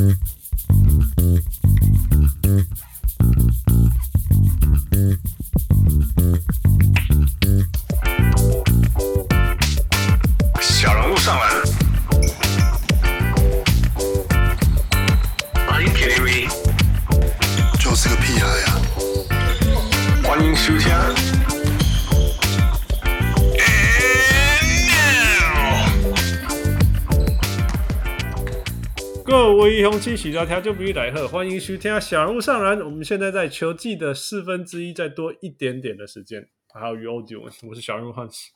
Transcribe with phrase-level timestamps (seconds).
[0.00, 0.39] Mm-hmm.
[29.90, 32.78] 各位雄起喜聊条就不必来喝，欢迎徐天小人物上篮。
[32.78, 36.48] 我们现在在球季的四分之一再多一点点的时间。
[36.72, 37.52] How you all doing？
[37.66, 38.50] 我是小人物 Hans。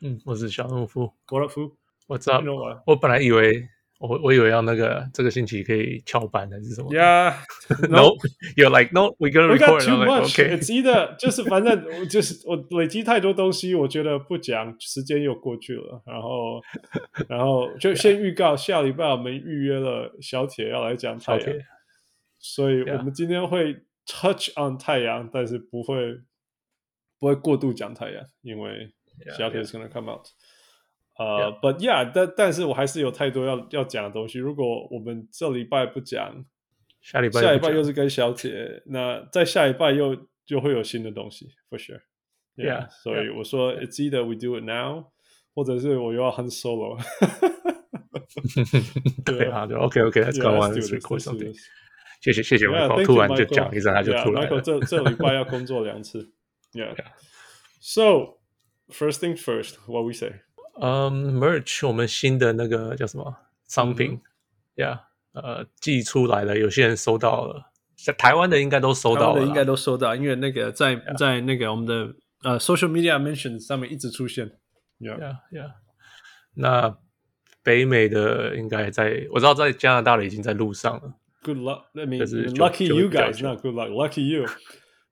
[0.00, 1.76] 嗯，我是小人物夫，我的夫，
[2.08, 2.42] 我知道。
[2.86, 3.68] 我本来以为
[4.02, 9.58] 我我以为要那个这个星期可以翘班还是什么？Yeah，No，You're like No，We gonna record。
[9.58, 16.60] We got too much，It's either 就是反正就是我累积太多东西，我觉得不讲时间又过去了，然后
[17.28, 21.46] 然后就 先预告下礼拜我们预约了小铁要来讲太阳，
[22.40, 26.20] 所以我们今天会 touch on 太阳，但是不会
[27.20, 28.92] 不会过度讲太阳，因为。
[29.36, 30.26] 小铁是 gonna come out，
[31.18, 34.38] 呃，But yeah，但但是我还是有太多要要讲的东西。
[34.38, 36.44] 如果我们这礼拜不讲，
[37.02, 42.00] 下礼拜下礼拜又是跟小姐，那在下礼拜又就会有新的东西，for sure。
[42.56, 45.04] Yeah，所以我说 It's either we do it now，
[45.54, 46.98] 或者是我又要很 solo。
[49.24, 51.54] 对啊，就 OK OK，Let's go on，Let's record something。
[52.22, 54.48] 谢谢谢谢，Michael，突然就讲一声，他就出来了。
[54.48, 56.32] Michael 这这礼拜要工作两次
[56.72, 58.38] ，Yeah，So。
[58.90, 60.42] First thing first, what we say?
[60.80, 63.36] 嗯，Merch，我们新的那个叫什么
[63.68, 64.20] 商品
[64.74, 65.00] ，Yeah，
[65.32, 67.70] 呃，寄出来了，有些人收到了，
[68.02, 74.50] 在台湾的应该都收到了，应该都收到，因为那个在在那个我们的呃 Social Media Mention 上面一直出现
[74.98, 75.72] ，Yeah，Yeah，
[76.54, 76.96] 那
[77.62, 84.46] 北美的应该在，我知道在加拿大的已经在路上了，Good luck，That means lucky you guys，Not good luck，Lucky you，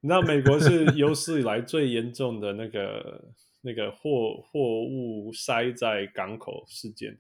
[0.01, 3.25] 那美国是有史以来最严重的那个。
[3.63, 7.19] 那个货货物塞在港口事件，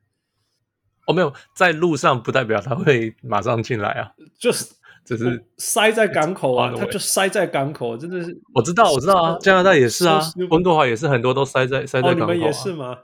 [1.06, 4.74] 哦，没有在路上，不代表他会马上进来啊，就是
[5.04, 12.98] 只是塞在港口啊，他就塞在港口，真的是我知道，我知道啊，加拿大也是啊，温哥华也是很多都塞在塞在港口，你们也是吗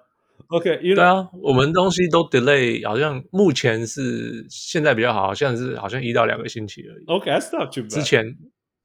[0.48, 7.04] ？OK，对啊，我们东西都 delay，好像目前是现在比较好，好像是好像一到两个星期而已。
[7.06, 7.88] OK，that's not too bad。
[7.88, 8.36] 之前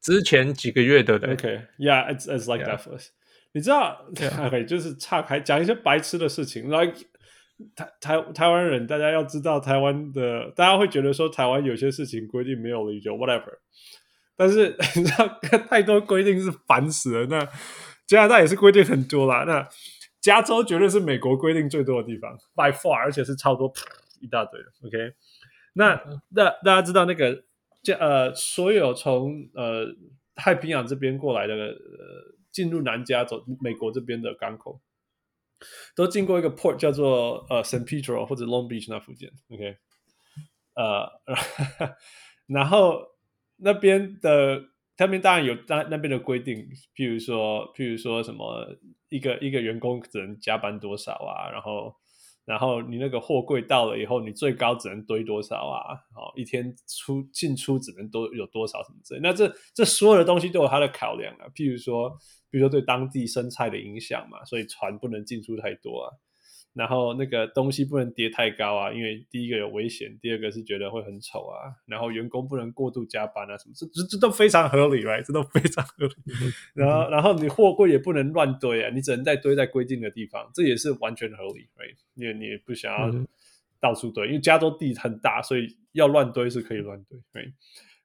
[0.02, 3.10] 之前几个月的，OK，Yeah，it's it's like that first。
[3.54, 4.06] 你知道.
[4.46, 6.70] OK，就是岔开讲一些白痴的事情。
[6.70, 6.94] Like
[7.76, 13.52] 台台台湾人，大家要知道，台湾的大家会觉得说，台湾有些事情规定没有理由，whatever。
[14.38, 15.28] 但是你知道，
[15.70, 17.28] 太多规定是烦死了。
[17.28, 17.46] 那
[18.08, 19.44] 加拿大也是规定很多啦。
[19.44, 19.68] 那
[20.22, 23.72] 加州绝对是美国规定最多的地方，by far，而且是超多
[24.22, 24.68] 一大堆的。
[24.88, 25.14] OK，
[25.74, 27.44] 那那大家知道那个，
[27.84, 29.86] 这呃，所有从呃
[30.36, 32.31] 太平洋这边过来的呃。
[32.52, 34.82] 进入南加州美国这边的港口，
[35.96, 39.78] 都经过一个 port 叫做呃 San Pedro 或者 Long Beach 那附近，OK，
[40.76, 41.10] 呃，
[42.48, 43.02] 然后
[43.58, 44.62] 那边的
[44.98, 46.58] 他们当然有那那边的规定，
[46.96, 48.78] 譬如说譬如说什么
[49.10, 51.96] 一个一个员工只能加班多少啊，然后。
[52.44, 55.94] 然后你那个货柜到了以后，你最高只能堆多少啊？
[56.18, 59.20] 哦，一天出进出只能多有多少什么之类。
[59.22, 61.46] 那这这所有的东西都有它的考量啊。
[61.54, 62.12] 譬如说，
[62.52, 66.14] 比如说对当地生态的影响嘛，所以船不能进出太多啊。
[66.74, 71.68] 然后那个东西不能叠太高啊，因为第一个有危险，第二个是觉得会很丑啊。
[71.86, 75.22] 然后员工不能过度加班啊，什么这这这都非常合理，right？
[75.22, 76.14] 这都非常合理。
[76.74, 81.98] 然后然后你货柜也不能乱堆啊，你只能在堆在规定的地方，这也是完全合理，right？
[82.16, 83.12] 因为你也不想要
[83.82, 87.20] 到处堆，因为加州地很大，所以要乱堆是可以乱堆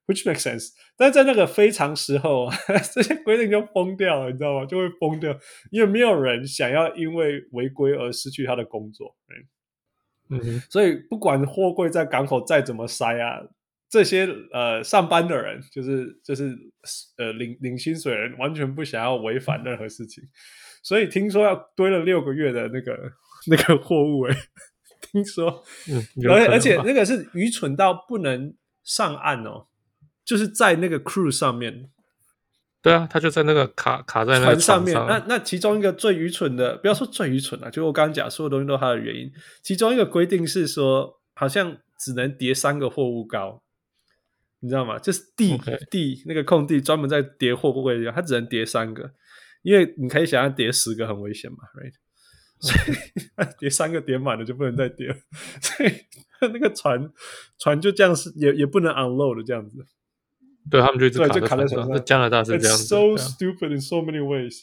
[0.06, 2.48] ，right？Which makes sense，但在那个非常时候，
[2.94, 4.66] 这些规定就崩掉了，你知道吗？
[4.66, 5.36] 就会崩掉，
[5.70, 9.16] 因为没有人想要因为违规而失去他的工作。
[10.28, 13.40] 嗯哼，所以不管货柜在港口再怎么塞啊，
[13.88, 16.56] 这些呃上班的人，就是就是
[17.16, 20.24] 呃领领薪水的人，完全不想要违反任何事情。
[20.82, 23.12] 所以听说要堆了六个月的那个
[23.48, 24.36] 那个货物，诶，
[25.12, 29.66] 听说，嗯，而而且那个是愚蠢到不能上岸哦。
[30.26, 31.88] 就是在那个 crew 上面，
[32.82, 34.94] 对啊，他就在那个卡卡在那个船上面。
[34.94, 39.30] 那那其中一个最愚蠢的，不要说最愚蠢啊，就我刚刚讲，所有东西都有它的原因。
[39.62, 43.62] 其中一个规定是说，好像只能叠三个货物高，
[44.58, 44.98] 你知道吗？
[44.98, 45.56] 就是地.
[45.90, 49.12] 地那个空地专门在叠货柜的地方，它只能叠三个，
[49.62, 51.94] 因为你可以想象叠十个很危险嘛，right？
[52.58, 55.16] 所以 叠三个叠满了就不能再叠了，
[55.60, 55.92] 所以
[56.52, 57.12] 那个船
[57.58, 59.86] 船就这样是也也不能 unload 的这样子。
[60.70, 61.92] 对他们就一直卡对就卡在手上。
[61.92, 64.62] 在加拿大是这样子 It's so stupid in so many ways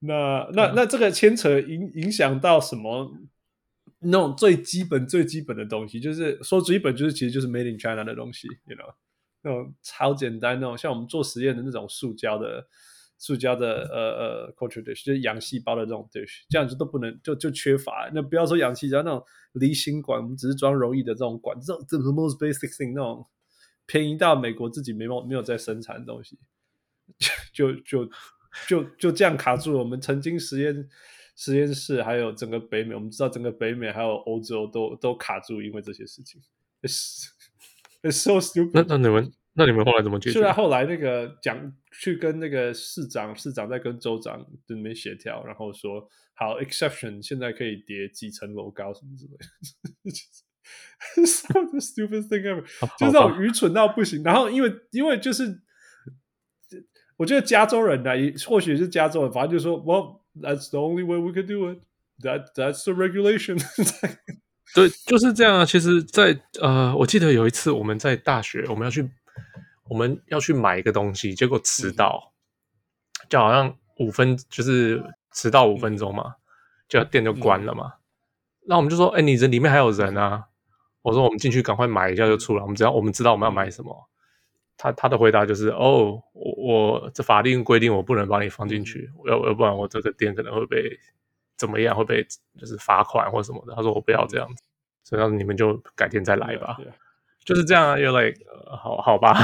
[0.00, 0.48] 那。
[0.52, 3.12] 那那那这个牵扯影影响到什么？
[4.06, 8.92] 那种最基本最基本的东西，就是说基本就是其实就是 made in China 的东西，you know，
[9.40, 12.66] 那种超简单那种像我们做实验的那种塑胶的
[13.16, 18.10] 塑胶的呃呃 culture dish，就是养细胞的这种 dish，这样子都不能就就缺乏。
[18.12, 23.26] 那不要说养细胞那种离心管，我们只是装容易的这种管，这种这 the most basic thing 那种
[23.86, 26.38] 便宜到美国自己没有没有在生产的东西，
[27.52, 28.10] 就就就
[28.68, 29.78] 就就这样卡住了。
[29.78, 30.88] 我们曾经实验。
[31.36, 36.40] 实验室还有整个北美，我们知道整个北美还有欧洲都都卡住，因为这些事情。
[36.80, 37.26] It's,
[38.02, 38.70] it's so stupid。
[38.72, 40.34] 那那你们那你们后来怎么解决？
[40.34, 49.44] 虽然后来那个讲去跟那个市长，市长在跟州长那边协调，然后说好 exception，现在可以叠几层楼高什么之类的。
[51.26, 52.62] so the stupid thing ever，
[52.98, 54.22] 就是这种愚蠢到不行。
[54.22, 55.60] 然后因为因为就是，
[57.16, 60.20] 我觉得加州人呢，也或许是加州人，反正就说我。
[60.36, 61.78] That's the only way we could do it.
[62.18, 63.56] That that's the regulation.
[64.74, 65.64] 对，就是这样啊。
[65.64, 69.08] 其实在，在呃，我记得有一次我们在大学，我们要去
[69.88, 72.32] 我们要去买一个东西，结果迟到，
[73.22, 75.00] 嗯、就好像五分，就是
[75.32, 76.34] 迟到五分钟嘛，
[76.88, 77.92] 就店就关了嘛。
[78.66, 80.46] 那、嗯、我们就说，哎，你这里面还有人啊？
[81.04, 82.62] 我说，我们进去赶快买一下就出来。
[82.62, 83.94] 我们只要我们知道我们要买什么。
[84.78, 90.98] 他他的回答就是哦，我我这法定规定我不能把你放进去，要要不然我这个店可能会被
[91.58, 92.26] 怎么样，会被
[92.58, 93.74] 就是罚款或什么的。
[93.74, 94.62] 他说我不要这样子，
[95.04, 96.78] 所以要你们就改天再来吧.
[97.44, 97.96] 就是这样啊。
[97.96, 99.36] You're like、呃、好好吧，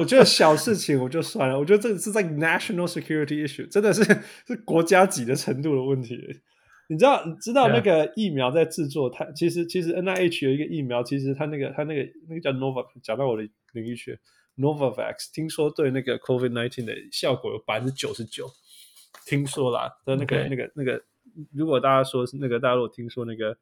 [0.00, 4.02] 我觉得小事情我就算了，我觉得这个是在 national security issue，真的是
[4.46, 6.40] 是国家级的程度的问题。
[6.88, 14.18] 你知道你知道那个疫苗在制作，它其实其实 NIH 有一个疫苗，其实它那个它那个那个叫 Novavax，讲到我的领域去。
[14.56, 18.48] Novavax 听说对那个 COVID nineteen 的效果有百分之九十九，
[19.26, 19.90] 听说啦。
[20.04, 21.02] 的那个.那个那个，
[21.52, 23.56] 如果大家说是那个，大家如果听说那个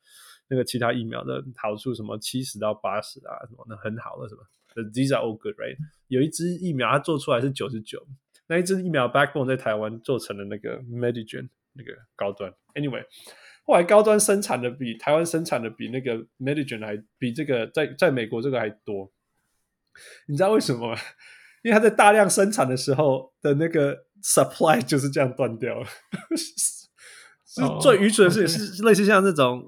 [0.48, 4.42] 那个其他疫苗的好处什么七十到八十啊什么，那很好了什么
[4.90, 5.78] ？These are all good, right？
[6.08, 8.06] 有一支疫苗它做出来是九十九，
[8.48, 12.52] 那一支疫苗 Backbone 在台湾做成了那个 Medigen 那个高端。
[12.74, 13.04] Anyway，
[13.64, 19.12] 后来高端生产的比台湾生产的比那个 Medigen 还比这个在在美国这个还多。
[20.26, 21.00] 你知道为什么吗？
[21.62, 25.86] 因为它在大量生产的时候的那个 supply 就是这样断掉了。
[27.46, 29.62] 是最愚蠢的事情，是类似像这种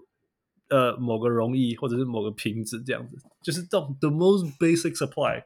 [0.71, 5.45] 呃某个溶液或者是某个瓶子这样子，就是这种 the most basic supply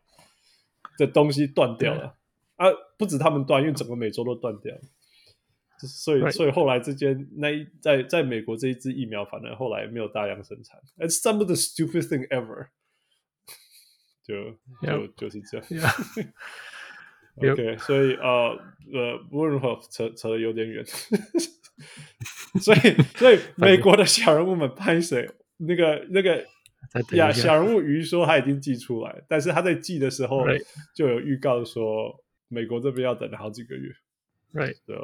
[0.97, 2.15] 的东西断掉了
[2.57, 2.67] 啊！
[2.97, 4.81] 不止他们断，因为整个美洲都断掉了。
[5.87, 10.81] 所以，所以后来这间那一在在美国这一支疫苗，反正后来没有大量生产。
[10.99, 12.69] It's some of the stupid thing ever.
[14.25, 15.67] 就 就.就是这样
[17.39, 18.59] yep.，OK，所以呃
[18.93, 20.85] 呃，无论如何扯扯的有点远，
[22.61, 22.79] 所以
[23.17, 25.31] 所以美国的小人物们拍谁？
[25.59, 26.45] 那个那个
[27.17, 30.45] 呀，小人物鱼说他已经寄出来，但是他在寄的时候
[30.95, 33.93] 就有预告说美国这边要等好几个月
[34.53, 34.95] ，Right？So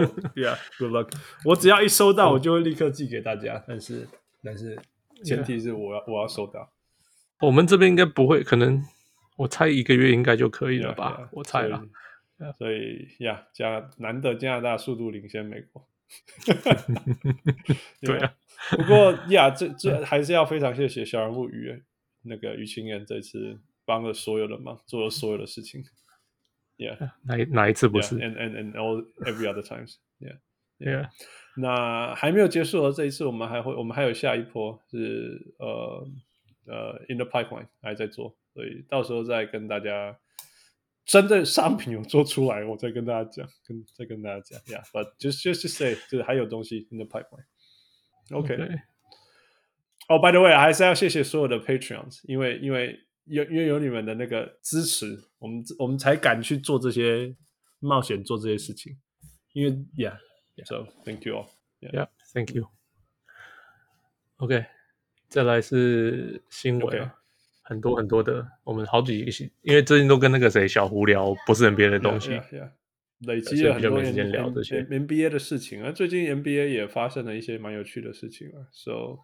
[0.34, 1.12] yeah，good luck。
[1.44, 4.08] 我只要一收到，我就会立刻寄给大家，但是
[4.42, 4.78] 但是
[5.24, 6.12] 前提是我要、yeah.
[6.12, 6.72] 我要收到。
[7.40, 8.82] 我们这边应该不会，可能
[9.36, 11.82] 我猜一个月应该就可以了吧？Yeah, yeah, 我猜了，
[12.58, 15.86] 所以呀，加难得加拿大速度领先美国。
[18.02, 18.34] 对啊，
[18.70, 21.82] 不过呀，这这还是要非常谢谢小人物鱼
[22.22, 25.84] 那个于清源这次帮了所有的忙，做了所有的事情。
[26.79, 28.15] Yeah，哪哪一次不是？
[28.15, 29.95] And and and all every other times.
[30.19, 30.39] Yeah,
[30.79, 31.09] yeah.
[31.57, 36.07] 那还没有结束哦，这一次我们还会，我们还有下一波是呃。
[36.67, 40.17] 呃、uh,，in the pipeline 还在做，所以到时候再跟大家
[41.05, 48.55] 真的商品有做出来，我再跟大家讲，跟再跟大家讲，Yeah，but just just to say，就是还有东西 in the pipeline。OK。
[50.09, 57.34] 哦，by the way，还是要谢谢所有的 Patreons，因为因为 有因为有你们的那个支持，我们我们才敢去做这些
[57.78, 58.96] 冒险，做这些事情。
[59.52, 60.88] 因为 Yeah，so yeah.
[61.04, 61.48] thank you all。
[61.80, 62.68] Yeah，thank you。
[64.36, 64.66] OK。
[65.28, 67.10] 再来是新闻，okay.
[67.62, 72.70] 很多很多的，我们好几个，因为最近都跟那个谁小胡聊不是 NBA 的东西，yeah, yeah, yeah.
[73.20, 75.92] 累积了很多时间聊这些 NBA 的事情啊。
[75.92, 79.20] 最近 NBA 也发生了一些蛮有趣的事情啊，so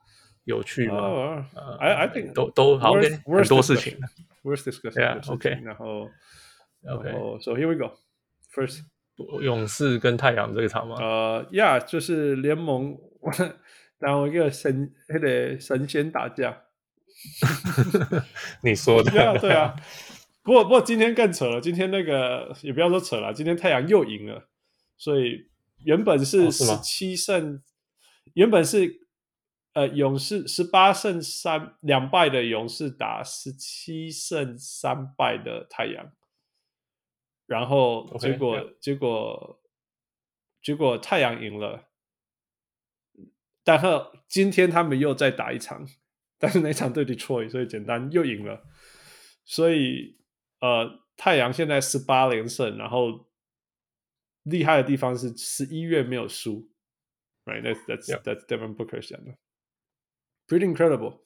[0.46, 3.98] 有趣吗、uh,？I I think 都都好，okay, 很多事情。
[4.42, 6.10] Worth discussing，OK，、yeah, 然后
[6.88, 8.80] OK，然后 so here we go，first，
[9.42, 10.96] 勇士跟太阳这一场吗？
[10.98, 12.96] 呃、uh,，Yeah，就是联盟。
[13.98, 16.62] 然后一个神那个神仙打架。
[18.62, 19.74] 你说的对啊，对啊。
[20.42, 24.46] 不过不过今天更扯了，今天那个也不要说扯了，今天太阳又赢了，
[24.96, 25.48] 所以
[25.84, 27.60] 原本是十七胜，哦、
[28.34, 29.05] 原本是
[29.76, 36.12] 呃勇士十八胜三两败的勇士打十七胜三败的太阳，
[37.44, 38.76] 然后结果、okay.
[38.80, 39.62] 结果
[40.62, 41.90] 结果太阳赢了，
[43.62, 43.86] 但是
[44.26, 45.86] 今天他们又再打一场。
[46.38, 48.62] 但是那场对 Detroit，所以简单又赢了，
[49.44, 50.18] 所以
[50.60, 53.26] 呃，太阳现在十八连胜，然后
[54.42, 56.70] 厉害的地方是十一月没有输
[57.46, 59.34] ，right？That's that's that's Devin Booker 讲的
[60.46, 61.18] ，pretty incredible。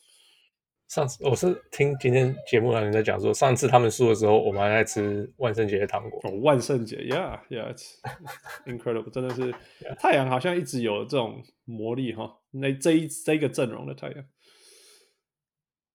[0.88, 6.20] 上次我是听今天节目上人在讲说，上次他们输的时候，我们还在吃万圣节的糖果。
[6.24, 7.94] 哦，万圣节，Yeah，Yeah，it's
[8.66, 9.54] incredible，真的是.
[9.98, 12.38] 太阳好像一直有这种魔力哈。
[12.50, 14.24] 那这一这一个阵容的太阳。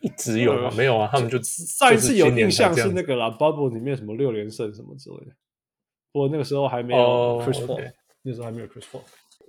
[0.01, 0.71] 一直有吗？
[0.77, 5.31] 没有啊，他们就上一次有印象是那个啦，Bubble 里面什么六连胜什么之类的。
[6.11, 7.91] 不过那个时候还没有 Chris Paul，
[8.21, 9.01] 那时候还没有 Chris Paul。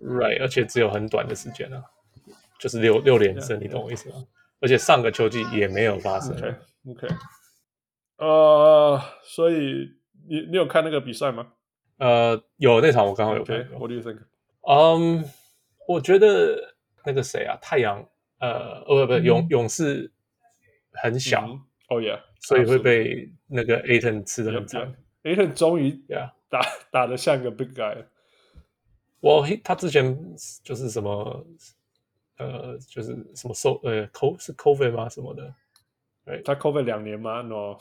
[0.02, 1.84] Right，而且只有很短的时间啊，
[2.58, 4.16] 就是六六连胜，你懂我意思吗？
[4.60, 6.34] 而且上个球季也没有发生。
[6.86, 7.08] OK，
[8.18, 9.88] 呃，所以
[10.28, 11.46] 你你有看那个比赛吗？
[11.98, 13.56] 呃，有那场我刚好有看。
[13.70, 14.18] What do you think？
[14.62, 15.24] 嗯，
[15.86, 18.06] 我觉得那个谁啊，太阳，
[18.40, 20.12] 呃，不不，勇勇士。
[21.02, 21.46] 很小
[21.90, 24.96] 哦耶，所以会被那个 Ayton 吃的很惨。
[25.24, 28.02] Ayton 终于呀打打得像个 big guy。
[29.20, 30.18] 我他之前
[30.64, 31.46] 就是什么
[32.38, 35.08] 呃，就是什么受呃 co 是 COVID 吗？
[35.08, 35.54] 什么的？
[36.24, 37.78] 对，他 COVID 两年吗？No。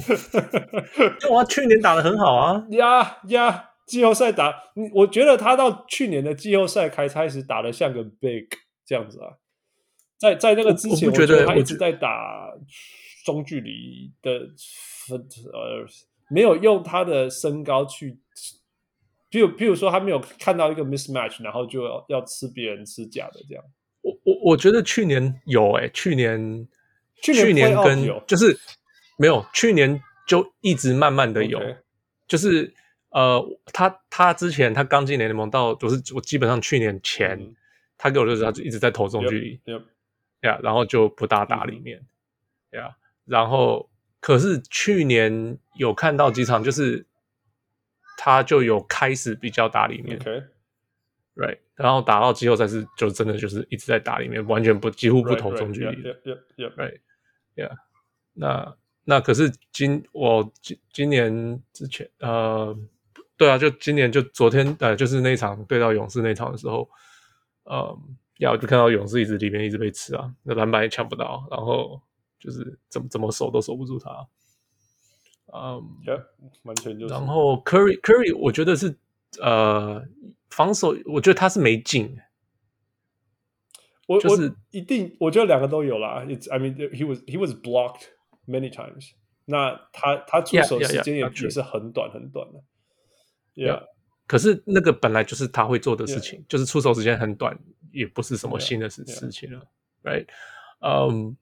[1.30, 2.66] 我，去年打得很好啊！
[2.70, 4.54] 呀呀，季后赛打，
[4.92, 8.48] 我觉得他到去年的季后赛开开始打得像个 big
[8.84, 9.32] 这样子啊。
[10.18, 12.52] 在在那个之前，我觉得他一直在打
[13.24, 14.40] 中距离的
[15.06, 15.18] 分，
[15.52, 15.86] 呃，
[16.28, 18.18] 没有用他的身高去，
[19.30, 23.64] 比如比如说他没有看到一个 mismatch，然后就要要吃别人吃假的这样。
[24.02, 26.66] 我我我觉得去年有诶、欸，去年
[27.22, 28.58] 去年，跟就是
[29.18, 31.60] 没有，去年就一直慢慢的有.
[32.26, 32.72] 就是
[33.10, 37.54] 呃，他他之前他刚进联盟到，我是我基本上去年前、嗯、
[37.96, 39.60] 他给我的时候他就一直在投中距离。
[39.64, 39.82] Yep.
[40.42, 41.98] 呀然后就不大打里面，
[42.70, 42.94] 呀、嗯，yeah,
[43.24, 47.04] 然后可是去年有看到几场，就是
[48.18, 56.02] 他就有开始比较打里面，OK，right，然后打到季后赛是就真的就是一直在打里面，完全不几乎不投中距离
[56.56, 57.70] ，right，yeah，
[58.34, 62.76] 那那可是今我今今年之前呃，
[63.36, 66.90] 对啊，就今年就昨天呃，就是那场对到勇士那场的时候，
[67.62, 67.98] 呃。
[68.38, 72.00] 要就看到勇士一直里面一直被吃啊，那篮板也抢不到，然后
[72.38, 74.10] 就是怎么怎么守都守不住他。
[75.52, 76.24] 嗯，yeah,
[76.62, 77.14] 完全就是。
[77.14, 78.96] 然后 Curry Curry，我觉得是
[79.40, 80.02] 呃
[80.50, 82.18] 防守，我觉得他是没进。
[84.06, 86.24] 我就是一定，我觉得两个都有啦。
[86.26, 88.04] It's I mean he was he was blocked
[88.46, 89.10] many times。
[89.44, 92.62] 那他他出手时间也也是很短很短的。
[93.54, 93.84] Yeah。
[94.26, 97.58] 可是那个本来就是他会做的事情，就是出手时间很短，
[97.92, 99.66] 也不是什么新的事事情了
[100.02, 100.26] ，right？
[100.80, 101.34] 嗯，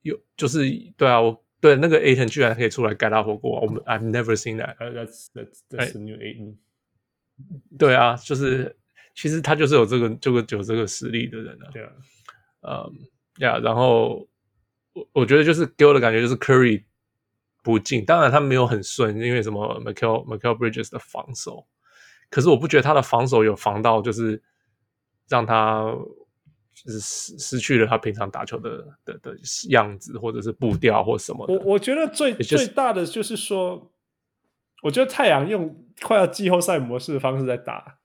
[0.00, 0.64] 有就是
[0.96, 4.76] 对啊，我对那个 Ayton 居然可以出来盖大火锅，我们 I've never seen that。
[4.78, 6.56] That's that's that's the new Ayton。
[7.78, 8.76] 对啊，就是
[9.14, 11.70] 其实他就是有这个这个有这个实力的人啊。
[11.72, 11.92] 对啊，
[12.62, 12.92] 嗯，
[13.38, 14.28] 呀，然后
[14.92, 16.84] 我我觉得就是给我的感觉就是 Curry
[17.62, 21.66] 不进，当然他没有很顺，因为什么 Mikal Mikal Bridges 的防守。
[22.30, 24.42] 可是我不觉得他的防守有防到，就是
[25.28, 25.94] 让他
[26.74, 29.36] 就是失失去了他平常打球的的的
[29.68, 31.52] 样子，或者是步调或什么的。
[31.54, 33.92] 我我觉得最最大的就是说，
[34.82, 37.98] 我觉得太阳用快要季后赛模式的方式在打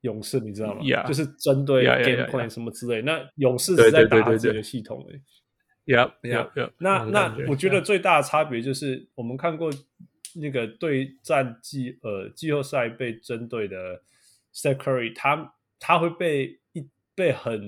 [0.00, 2.96] 勇士，你知道吗？Yeah, 就是针对 game plan 什么之类。
[2.96, 3.04] Yeah, yeah.
[3.04, 5.22] 那勇士是在打他自己的系统诶。
[5.86, 6.70] Yeah, yeah, yeah.
[6.78, 9.70] 那那我觉得最大的差别就是我们看过。
[10.36, 14.02] 那个对战季呃季后赛被针对的
[14.52, 17.60] Steph Curry，他他会被一被很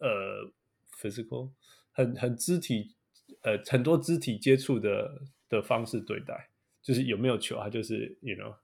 [0.00, 0.52] 呃
[1.00, 1.50] physical
[1.92, 2.94] 很很肢体
[3.42, 6.48] 呃很多肢体接触的的方式对待，
[6.82, 8.54] 就是有没有球，他就是 you know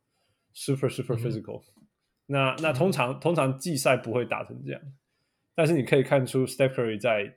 [0.53, 1.87] super super physical、嗯。
[2.27, 4.81] 那那通常通常季赛不会打成这样，
[5.55, 7.37] 但是你可以看出 Steph Curry 在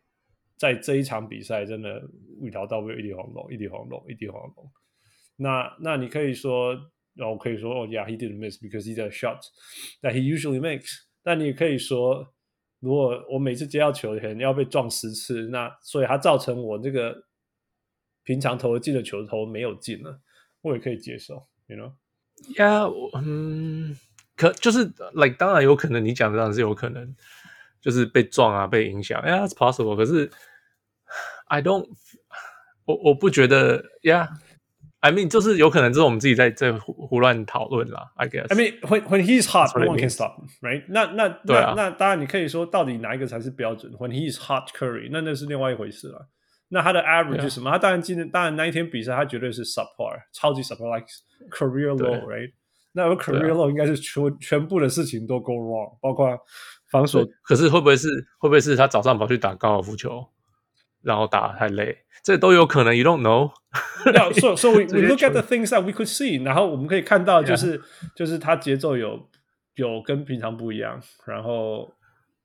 [0.55, 2.07] 在这一场比赛真的
[2.39, 4.71] 五条到位一地黄龙，一地黄龙，一地黄龙。
[5.35, 6.73] 那那你可以说，
[7.15, 9.41] 然后可以说，哦，Yeah，he didn't miss because he's a shot
[10.01, 11.05] that he usually makes。
[11.23, 12.32] 但你也可以说
[12.83, 17.23] 如果我每次接到球前要被撞十次，那所以它造成我这个
[18.23, 20.19] 平常投进的球投没有进了，
[20.59, 21.93] 我也可以接受，you know？
[22.57, 22.83] 呀，
[23.23, 23.97] 嗯，
[24.35, 27.15] 可就是 like 当然有可能，你讲的当然是有可能，
[27.79, 29.95] 就是被撞啊，被影响，呀，yeah，it's possible。
[29.95, 30.29] 可是
[31.47, 31.87] I don't，
[32.83, 34.27] 我我不觉得呀。
[34.29, 34.42] Yeah,
[35.03, 38.13] I mean，就是有可能，就是我们自己在在胡胡乱讨论啦。
[38.15, 38.47] I guess。
[38.47, 40.85] I mean, when when he's hot, no one can stop, right?
[40.87, 46.29] 那那对啊，那当然你可以说，到底哪一个才是标准？When he's hot, Curry，那那是另外一回事了。
[46.69, 47.69] 那他的 average 是什么？
[47.69, 51.07] 他当然今天当然那一天比赛，他绝对是 subpar，超级 subpar，like
[51.51, 52.53] career low，right？
[52.93, 56.39] 那我 career low 应该是全全部的事情都 go wrong，包括
[56.89, 57.27] 防守。
[57.43, 58.07] 可是会不会是
[58.39, 60.25] 会不会是他早上跑去打高尔夫球？
[61.03, 62.95] 然后打太累，这都有可能。
[62.95, 63.51] You don't know.
[64.05, 66.43] No, so so we, we look at the things that we could see.
[66.43, 67.81] 然后我们可以看到，就是.
[68.15, 69.29] 就是他节奏有
[69.75, 71.01] 有跟平常不一样。
[71.25, 71.93] 然后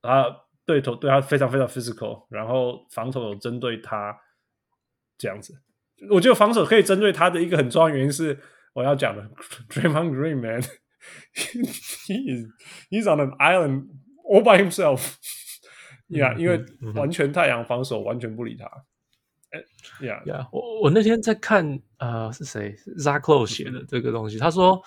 [0.03, 0.25] 啊，
[0.67, 2.27] 对头对他非常非常 physical。
[2.31, 4.17] 然后防守有针对他
[5.17, 5.55] 这样子。
[6.11, 8.39] 我觉得防守可以针对他的一个很重要原因是
[8.73, 9.23] 我要讲的
[9.69, 10.63] ，Draymond Green man,
[11.35, 12.47] he is
[12.89, 13.89] he's on an island
[14.25, 15.17] all by himself.
[16.09, 18.65] Yeah，、嗯、因为完全太阳防守完全不理他。
[19.51, 19.65] 哎、嗯、
[20.01, 24.83] ，Yeah，Yeah，、yeah, 我我那天在看，呃，是谁？Zach Lowe 写的这个东西，他说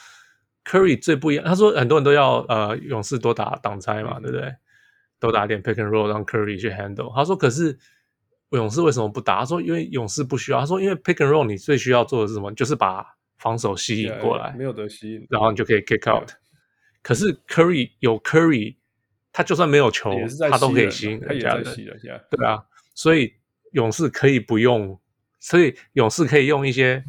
[0.66, 1.46] Curry 最不一样。
[1.46, 4.56] 他说很多人都要呃勇士多打挡拆嘛、嗯，对不对？
[5.20, 7.16] 多打点 Pick and Roll 让 Curry 去 handle。
[7.16, 7.78] 他说可是
[8.50, 9.42] 勇士为什么不打？
[9.42, 10.60] 他说因为勇士不需要。
[10.60, 12.52] 他说因为 Pick and Roll 你最需要做的是什么？
[12.54, 13.06] 就是把
[13.38, 16.32] 防守吸引过来，yeah, 没有得吸引，然后你就可以 Kick out。
[17.04, 18.78] 可是 Curry 有 Curry。
[19.34, 20.14] 他就算没有球，
[20.50, 21.64] 他都可以吸引人家的。
[22.30, 22.62] 对啊，
[22.94, 23.34] 所以
[23.72, 25.00] 勇士可以不用，
[25.40, 27.02] 所以勇士可以用一些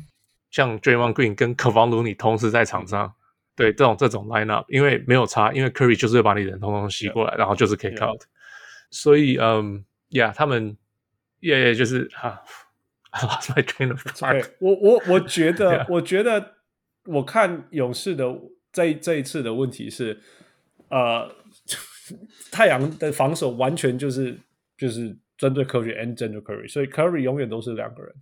[0.51, 3.13] 像 Draymond Green 跟 Kevon Looney 同时在场上，嗯、
[3.57, 8.23] 对这种这种 lineup，因为没有差，因为 Curry 就是会把你人通通吸过来然后就是 kick out。
[8.91, 10.77] 所以，嗯，Yeah，他们
[11.41, 12.43] ，Yeah，就是哈
[13.11, 14.49] ，I lost my train of thought。
[14.61, 15.87] 我我我觉得， yeah.
[15.89, 16.55] 我觉得
[17.07, 18.33] 我看勇士的
[18.71, 20.21] 这这一次的问题是，
[20.89, 21.42] 呃。
[22.51, 24.39] 太阳的防守完全就是
[24.77, 28.15] 就是针对 Curry and 针对 Curry，所以 Curry 永远都是两个人。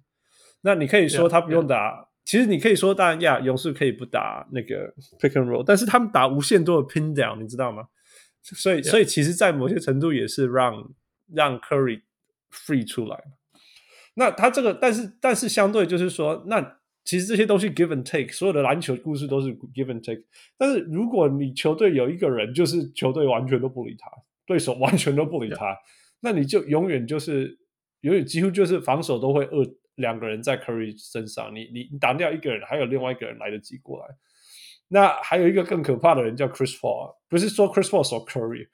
[0.62, 2.06] 那你可以说他不用打，yeah, yeah.
[2.24, 7.84] 其实你可以说，当然呀，勇士可以不打那个 pick and roll，但是他们打无限多的 pin down，你知道吗？
[8.42, 10.92] 所以.所以其实，在某些程度也是让
[11.32, 12.02] 让 Curry
[12.52, 13.24] free 出来。
[14.14, 16.79] 那他这个，但是但是相对就是说，那。
[17.10, 20.22] 其实这些东西 give and take，所有的篮球故事都是 give and take。
[20.56, 24.08] 但是如果你球队有一个人，就是球队完全都不理他，
[24.46, 25.76] 对手完全都不理他，
[26.20, 27.58] 那你就永远就是
[28.02, 34.06] 永远几乎就是防守都会二两个人在 Curry 身上，你你你打掉一个人，还有另外一个人来得及过来。
[34.86, 38.68] 那还有一个更可怕的人叫 Chris Paul，不是说 Chris Paul 守 Curry，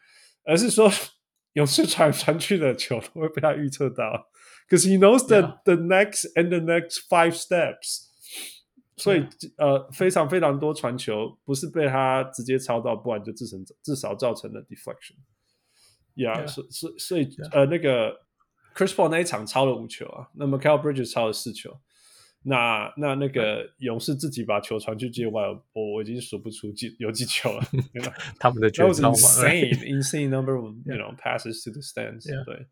[0.44, 0.90] 而是说
[1.54, 4.28] 勇士传传去的球都会被他预测到
[4.68, 8.05] ，because he knows the、the next and the next five steps。
[8.96, 9.26] 所以，
[9.58, 15.16] 呃，非常非常多传球不是被他直接抄到，不然就至成至少造成了 deflection。
[16.14, 18.20] Yeah，所所所以呃，那个
[18.74, 21.78] Chris Paul 那一场抄了五球啊，那么 Mikal Bridges 抄了四球。
[22.48, 27.62] 那那那个勇士自己把球传去界外，我我已经数不出几有几球了。
[28.38, 32.24] 他们的绝招 insane，insane number of，you know passes to the stands。
[32.44, 32.66] 对。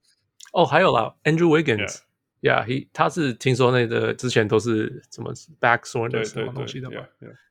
[0.53, 1.99] 哦，还有啦，Andrew Wiggins。
[2.45, 6.97] Yeah，he 他是听说那个之前都是什么 back soreness 什么东西的嘛，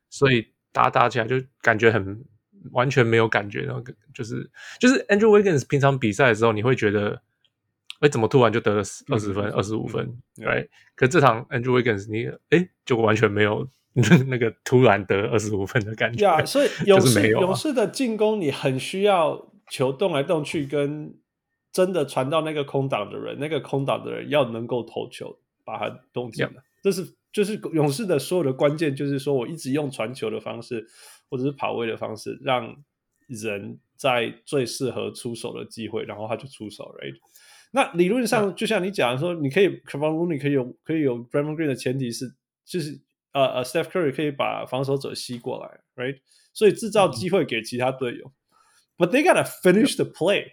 [0.08, 2.24] 所以打打起来就感觉很
[2.70, 3.82] 完全没有感觉，然后
[4.14, 7.20] 就是就是 Andrew Wiggins 平常比赛的时候，你会觉得，
[7.98, 10.68] 哎，怎么突然就得了二十分、二十五分，right？
[10.94, 13.68] 可这场 Andrew Wiggins 你哎就完全没有
[14.28, 16.24] 那个突然得二十五分的感觉。
[16.24, 21.16] Yeah，所以 勇士、勇士的进攻你很需要球动来动去跟。
[21.74, 26.52] 真的传到那个空档的人，那个空档的人要能够投球，把它动进来。
[26.80, 30.86] 这是就是勇士的所有的关键，就是说我一直用传球的方式，
[31.28, 32.76] 或者是跑位的方式，让
[33.26, 36.84] 人在最适合出手的机会，然后他就出手。
[37.00, 37.16] Right？
[37.72, 42.32] 那理论上就像你讲的说，你可以 Kevon Looney 可以有可以有 Draymond Green 的前提是，
[42.64, 43.00] 就是
[43.32, 46.20] 呃呃 Steph Curry 可以把防守者吸过来，Right？
[46.52, 48.26] 所以制造机会给其他队友。
[48.26, 48.32] Mm-hmm.
[48.96, 50.52] But they gotta finish the play.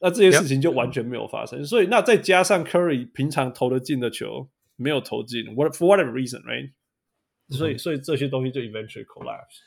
[0.00, 6.72] 那这些事情就完全没有发生，所以那再加上 Curry 平常投得进的球没有投进，what for whatever reason，right？
[7.50, 9.62] 所以所以这些东西就 eventually collapse。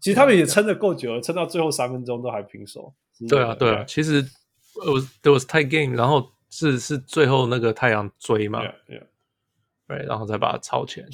[0.00, 2.94] 其实他们也撑得够久了，撑到最后三分钟都还平手。
[3.28, 11.08] 对啊，对啊，其实 it was there was tie game，然后是是最后那个太阳追嘛，对，然后再把它超前。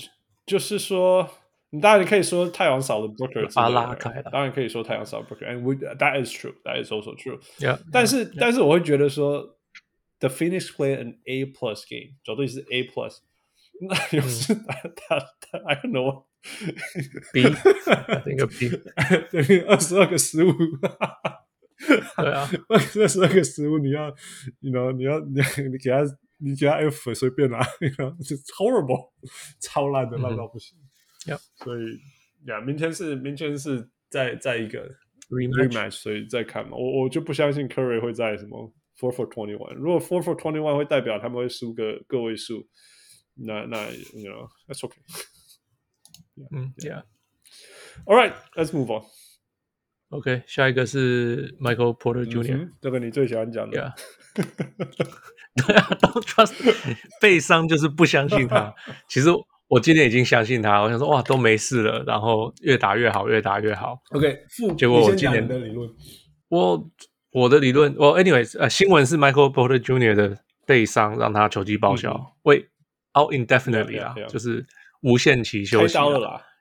[0.46, 1.28] 就是说。
[1.73, 4.29] 你当然可以说太阳少了 Booker，把他拉开了。
[4.31, 7.39] 当然可以说太阳少了 Booker，and we that is true, that is also true.
[7.59, 7.79] Yeah.
[7.91, 9.57] 但是但是我会觉得说，
[10.19, 13.19] The Phoenix play an A plus game，绝对是 A plus。
[13.81, 16.25] 那有时他他他，I don't know。
[17.33, 18.69] B，那个 B，
[19.29, 20.53] 对，二十二个失误。
[22.15, 24.09] 对啊，二十二个失误，你要，
[24.61, 26.01] 你 you know 你要你你给他
[26.37, 29.11] 你给他 F 随便拿，你 you know 是 horrible，
[29.59, 30.77] 超烂的烂到不行。
[31.26, 31.40] Yeah.
[31.56, 31.98] 所以
[32.46, 34.88] 呀，明天是明天是在在一个
[35.30, 36.76] rematch，, rematch 所以再看嘛。
[36.76, 39.74] 我我就不相信 Curry 会在什么 four for twenty one。
[39.74, 42.66] 如果 four for twenty one 会代表他们会输个个位数，
[43.34, 44.98] 那那 you know that's okay。
[46.50, 47.04] 嗯，Yeah。
[48.04, 49.06] All right, let's move on.
[50.10, 53.80] OK，下一个是 Michael Porter Jr.，这个你最喜欢讲的。
[53.80, 53.94] Yeah.
[55.66, 56.54] 对啊，Don't trust，
[57.20, 58.74] 背伤就是不相信他。
[59.08, 59.28] 其实
[59.74, 64.00] 我今天已经相信他，我想说哇，都没事了，然后越打越好，越打越好。
[64.10, 64.38] OK，
[64.78, 65.90] 结果我今年的理论，
[66.48, 66.90] 我
[67.32, 70.14] 我的理论，我 Anyway，呃，新闻是 Michael Porter Jr.
[70.14, 72.68] 的背伤让他球季报销，为
[73.18, 74.64] out indefinitely 啊，就是。
[75.06, 75.98] 无限期休息，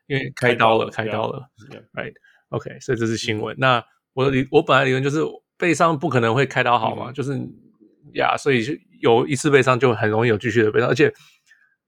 [0.08, 1.48] 因为开刀了，开刀了
[1.94, 3.56] ，right，OK，所以这是新闻。
[3.58, 5.22] 那我的理，我本来理论就是
[5.58, 7.40] 背伤不可能会开刀好嘛，就是
[8.16, 11.10] 呀，所以就有一次背伤就很容易有继续的背伤，而且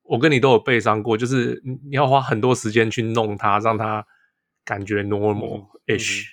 [0.05, 4.05] 我跟你都有背伤过，就是你要花很多时间去弄它，让它
[4.63, 6.23] 感觉 normal-ish，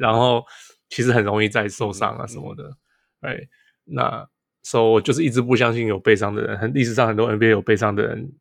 [0.00, 0.44] 然后
[0.88, 2.76] 其实很容易再受伤啊什么的，
[3.20, 3.38] 哎，
[3.84, 4.28] 那
[4.62, 8.32] 所以我就是一直不相信有背伤的人，历史上很多 NBA 有背伤的人。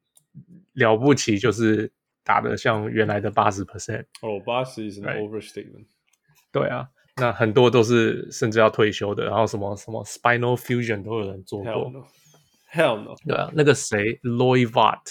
[0.73, 1.91] 了不起，就是
[2.23, 5.87] 打的像原来的八十 percent 哦，八十是 an overstatement。
[6.51, 11.91] 对啊，那很多都是甚至要退休的，然后什么什么 spinal fusion 都有人做过。
[12.71, 13.15] Hell no。
[13.25, 15.05] 对啊，那个谁 Loy Vaught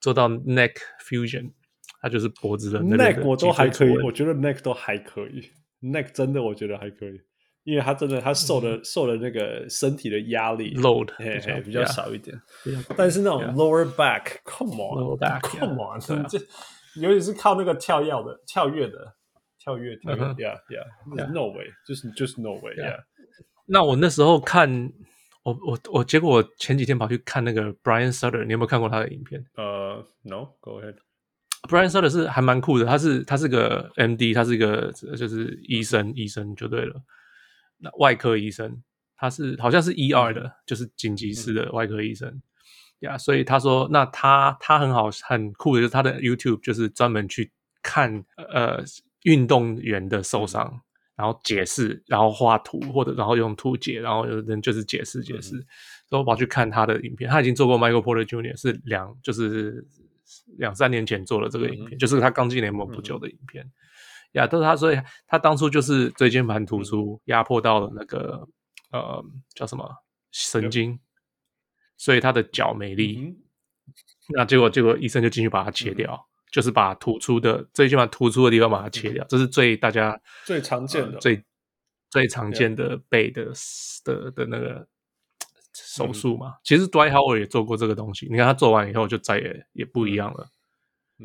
[0.00, 0.74] 做到 neck
[1.08, 1.52] fusion，
[2.00, 5.50] 他就是脖子的那个 neck 我都还可以，我觉得 neck 都还可以
[5.82, 7.20] ，neck 真的我觉得还可以。
[7.64, 12.84] 因为他真的，他受的、嗯、受的那个身体的压力 load 嘿嘿比较少一点，yeah.
[12.96, 16.38] 但是那种 lower back，come on，lower back，come on，这
[17.00, 19.14] 尤其是靠那个跳跃的、跳跃的、
[19.60, 22.98] 跳跃跳跃，yeah yeah，no way，就是就是 no way，yeah。
[23.66, 24.68] 那我那时候看，
[25.42, 29.44] 我我我，结果我前几天跑去看那个 Brian Sutter，你有没有看过他的影片？
[29.56, 30.96] 呃、uh,，no，go ahead。
[31.68, 37.00] Brian Sutter 是还蛮酷的，他是他是个 MD，他是一个就是医生，医生就对了。
[37.78, 38.82] 那外科医生，
[39.16, 42.28] 他是好像是 ER 的，嗯、就是紧急室的外科医生
[43.00, 43.14] 呀。
[43.14, 47.50] 嗯 yeah, 所以他说，那他他很好很酷的，就是他的 YouTube 就是专门去
[47.82, 48.82] 看呃
[49.24, 50.80] 运动员的受伤，嗯、
[51.22, 55.50] 然后解释，然后画图或者然后用图解，然后有人就是解释解释。
[56.08, 58.60] 所以我跑去看他的影片，他已经做过 Michael Porter Jr.
[58.60, 59.86] 是两就是
[60.58, 63.64] 两三年前做了这个影片，嗯、就是他刚进联盟不久的影片。
[63.64, 63.70] 嗯
[64.32, 68.48] 呀，都是他，所以他当初就是椎间盘突出压迫到了那个
[68.90, 69.22] 呃
[69.54, 69.86] 叫什么
[70.30, 70.98] 神经，
[71.98, 73.18] 所以他的脚没力。
[73.18, 73.36] 嗯、
[74.34, 81.42] 那结果结果医生就进去把它切掉，嗯、就是把突出的最起码突出的地方把它切掉，嗯、这是最大家最常见的、呃、最
[82.08, 83.46] 最常见的背的
[84.04, 84.86] 的的那个
[85.72, 86.50] 手术嘛。
[86.50, 90.48] 嗯、其实 Dwight Howard 也做过这个东西，你看他做完以后就再也也不一样了。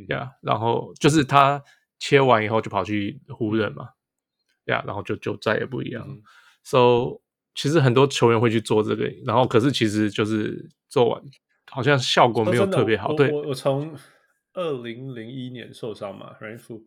[0.09, 1.61] 呀、嗯，然后就是他。
[1.99, 3.89] 切完以后就跑去湖人嘛，
[4.65, 6.05] 呀、yeah，然后就就再也不一样。
[6.07, 6.21] 嗯、
[6.63, 7.19] So
[7.55, 11.19] 其实很多球员会去做这个，然后可是其实就是做完
[11.71, 13.13] 好像效果没有特别好。
[13.13, 13.91] 对，我我从
[14.57, 16.81] 二零零一年受伤嘛，然后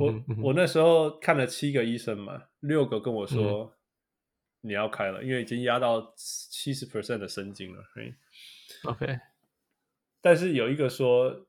[0.00, 3.64] 我、嗯、我那时候看了七个医生嘛，六个跟我说、
[4.62, 7.84] 嗯、你要开了，因为已经压到七十 percent 的神经了。
[8.84, 9.20] OK，
[10.20, 11.46] 但是有一个说，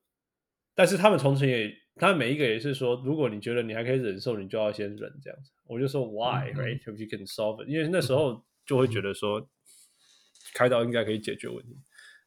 [0.75, 1.75] 但是他们从前也。
[2.01, 5.51] 他们每一个也是说，如果你觉得你还可以忍受，你就要先忍这样子。
[5.65, 6.81] 我就说 Why, right?
[6.81, 9.49] If you can solve it，因为那时候就会觉得说
[10.53, 11.75] 开刀应该可以解决问题。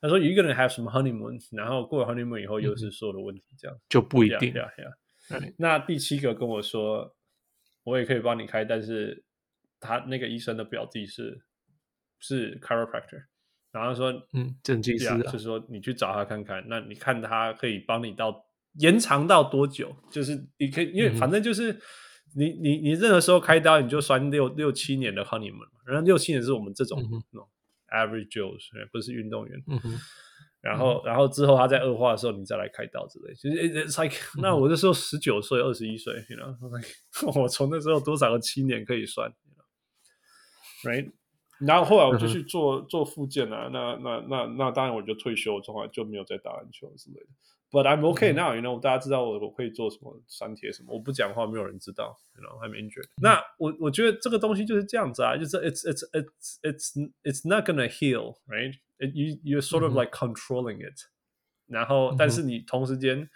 [0.02, 4.52] 他说有一个人 have 什么 honeymoon，然后过了 honeymoon 以后又是所有的问题这样就不一定。
[4.52, 4.92] Yeah, yeah,
[5.30, 5.54] yeah.
[5.56, 7.16] 那第七个跟我说，
[7.84, 9.24] 我也可以帮你开，但是
[9.80, 11.42] 他那个医生的表弟是
[12.18, 13.24] 是 chiropractor，
[13.70, 18.44] 然后说嗯，正经师就是说你去找他看看，那你看他可以帮你到。
[18.78, 19.94] 延长到多久？
[20.10, 21.78] 就是你可以，因为反正就是
[22.34, 25.66] 你你你任何时候开刀，你就算六六七年的 honeymoon 嘛。
[25.84, 26.98] 然后六七年是我们这种、
[27.92, 29.62] average Joes，不是运动员。
[29.68, 29.98] 嗯、哼
[30.61, 33.35] 然后然后之后他在恶化的时候，你再来开刀之类。
[33.35, 36.88] 其实 it's like、那我那时候十九岁、二十一岁，you know，like,
[37.40, 39.28] 我从那时候多少个七年可以算
[40.85, 41.11] right？
[41.61, 47.26] 然后后来我就去做、嗯、做复健啊，那那那那当然我就退休，从来就没有再打篮球之类的。
[47.71, 53.10] But I'm okay now，you know，大家知道我我可以做什么三铁什么，我不讲话没有人知道，you know，I'm injured。
[53.21, 60.95] 那我我觉得这个东西就是这样子啊，就是 it's it's it's it's it's not gonna heal，right？You you're sort of like controlling it，、
[61.67, 63.30] 嗯、然后但是你同时间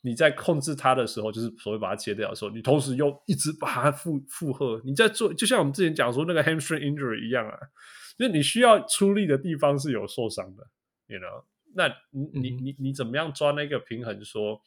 [0.00, 7.58] 你在控制它的时候，就是所谓把它切掉的时候，你同时又一直把它负负荷，你在做，就像我们之前讲说那个 hamstring injury 一样啊，
[8.16, 10.66] 就是你需要出力的地方是有受伤的，
[11.08, 11.44] you know。
[11.75, 14.55] 那你你你你怎么样抓那个平衡说？
[14.55, 14.61] 说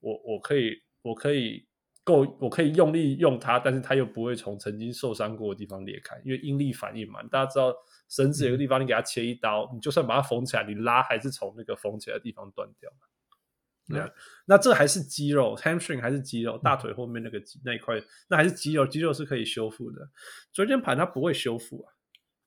[0.00, 1.66] 我我可以我可以
[2.04, 7.22] 够我可以用力用它，但是它又不会从曾经受伤过的地方裂开，因为应力反应嘛。
[7.22, 7.74] 大家知道
[8.10, 12.90] 绳子有个地方，你给它切一刀，你就算把它缝起来，你拉还是从那个缝起来的地方断掉。
[13.88, 14.10] 对啊，
[14.44, 20.10] 那这还是肌肉，hamstring 还是肌肉，大腿后面那个那一块，那还是肌肉，肌肉是可以修复的。
[20.52, 21.93] 椎间盘它不会修复啊。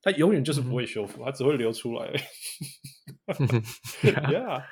[0.02, 2.12] 它永远就是不会修复，它只会流出来。
[4.04, 4.64] yeah，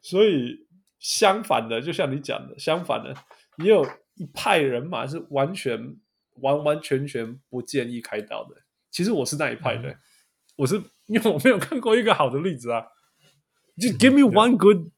[0.00, 0.66] 所以
[0.98, 3.14] 相反的，就像你讲的，相反的，
[3.58, 5.96] 也有一派人马是完全
[6.36, 8.56] 完完全全不建议开刀的。
[8.90, 9.98] 其实我是那一派的，嗯、
[10.56, 12.84] 我是因为我没有看过一个好的例子啊。
[13.76, 14.90] Just give me one good。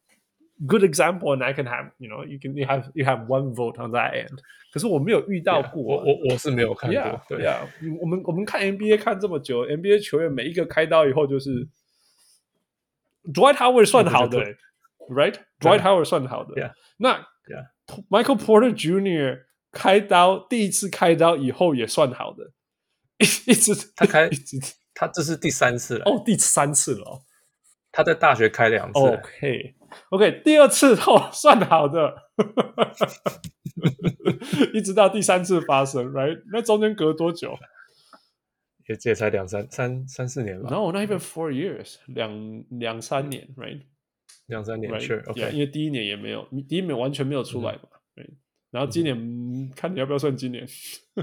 [0.67, 3.53] Good example, and I can have, you know, you can you have you have one
[3.55, 4.39] vote on that end.
[4.73, 6.99] 可是我没有遇到过，啊 yeah, 我我我是没有看过。
[6.99, 7.65] Yeah, 对啊，
[8.01, 11.69] 我们我们看 NBA 看这么久，NBA 球员每一个开刀以后就是，
[13.33, 14.37] Dwight Howard 算好的，
[15.09, 16.55] right？Dwight Howard 算好的。
[16.55, 16.73] Yeah.
[16.97, 17.69] 那 Yeah.
[18.09, 19.45] Michael Porter Jr.
[19.71, 22.51] 开刀第一次开刀以后也算好的，
[23.17, 24.29] 一直他开，
[24.93, 26.05] 他这是第三次了。
[26.05, 27.23] 哦，第三次了。
[27.91, 28.99] 他在大学开两次。
[28.99, 29.75] OK。
[30.10, 32.14] OK，第二次哦 算好的，
[34.72, 36.42] 一直到第三次发生，right？
[36.52, 37.56] 那中间隔多久？
[38.86, 40.68] 也也才两三三三四年吧。
[40.70, 43.80] 然后 not even four years，两两三年，right？
[44.46, 45.50] 两三年，sure，OK。
[45.52, 48.28] 因为第一年也没有，第一年完全没有出来嘛，对。
[48.70, 49.16] 然后今年
[49.74, 50.66] 看你要不要算今年，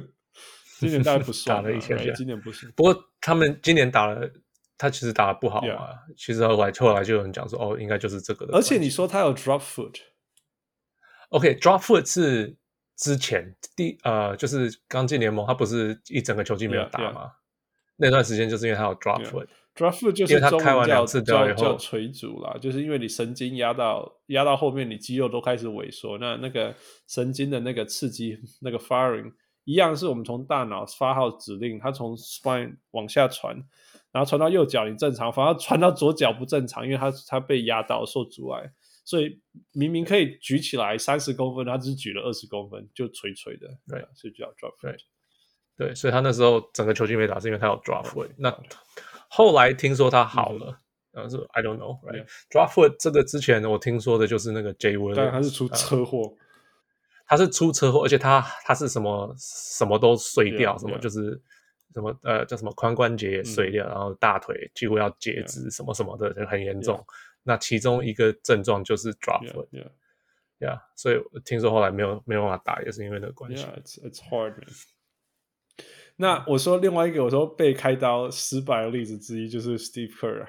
[0.79, 2.71] 今年大概不算，打了一下，今年不行。
[2.75, 4.31] 不过他们今年打了。
[4.81, 8.57] 他其实打得不好啊.其实后来后来就有人讲说，哦，应该就是这个的。
[8.57, 12.57] 而且你说他有 drop foot，OK，drop、okay, foot 是
[12.97, 17.31] 之前第呃，就是刚进联盟，他不是一整个球季没有打吗？Yeah, yeah.
[17.97, 19.99] 那段时间就是因为他有 drop foot，drop、yeah.
[19.99, 26.73] foot 就是他开完两次叫叫垂足啦，就是因为你神经压到压到后面，你肌肉都开始萎缩，那那个
[27.07, 29.31] 神经的那个刺激那个 firing
[29.65, 33.63] 一样是我们从大脑发号指令，它从 spine 往下传。
[34.11, 38.69] 然后传到右脚你正常，反而传到左脚不正常，因为他他被压到受阻碍，
[39.05, 39.39] 所以
[39.71, 44.97] 明明可以举起来三十公分，他只举了二十公分，就垂垂的，对，所以叫 drop foot。
[45.77, 48.27] 对，所以他那时候整个球季没打，是因为他有 drop foot。
[48.35, 48.53] 那
[49.29, 50.77] 后来听说他好了，
[51.11, 56.35] 然后是 I don't know，right？drop foot 这个之前我听说的就是那个 Jay Williams，但他是出车祸，
[57.25, 61.41] 他是出车祸，而且他他是什么什么都碎掉，什么就是。
[61.93, 67.03] 什么呃叫什么髋关节也碎掉，嗯，然后大腿几乎要截肢，什么什么的，就很严重。
[67.43, 69.89] 那其中一个症状就是 drop foot，呀
[70.59, 73.63] ，yeah, 所以听说后来没有没有办法打，也是因为那个关系。
[73.63, 74.55] Yeah, it's, it's hard.
[76.17, 80.47] 那我说另外一个，我说被开刀失败的例子之一就是 Steve Kerr。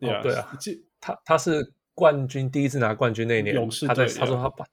[0.00, 0.52] Yeah, 哦，对啊，
[1.00, 4.66] 他他是冠军第一次拿冠军那年，勇士他在他说他把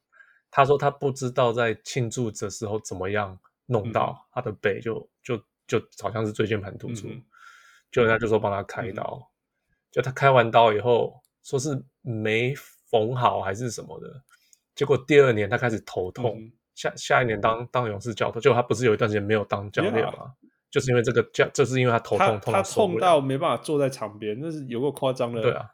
[0.49, 3.39] 他说他不知道在庆祝的时候怎么样。
[3.65, 7.23] 弄到他的背就就就好像是椎间盘突出，嗯、
[7.91, 12.53] 就人家就说帮他开刀，嗯，就他开完刀以后说是没
[12.89, 14.23] 缝好还是什么的，
[14.75, 20.33] 结果第二年他开始头痛，嗯、下下一年当当勇士教头，结果他不是有一段时间没有当教练吗
[20.69, 25.41] 就是因为这个教，就是因为他头痛，痛到他痛到没办法坐在场边，那是有个夸张的。
[25.41, 25.69] 对啊.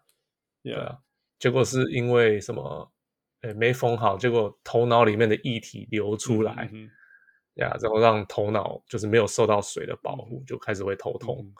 [0.63, 0.97] 对啊，
[1.37, 2.91] 结果是因为什么？
[3.41, 6.67] 诶，没缝好，结果头脑里面的液体流出来。
[6.73, 6.89] 嗯
[7.57, 11.53] 呀、然后让头脑就是没有受到水的保护，就开始会头痛，嗯、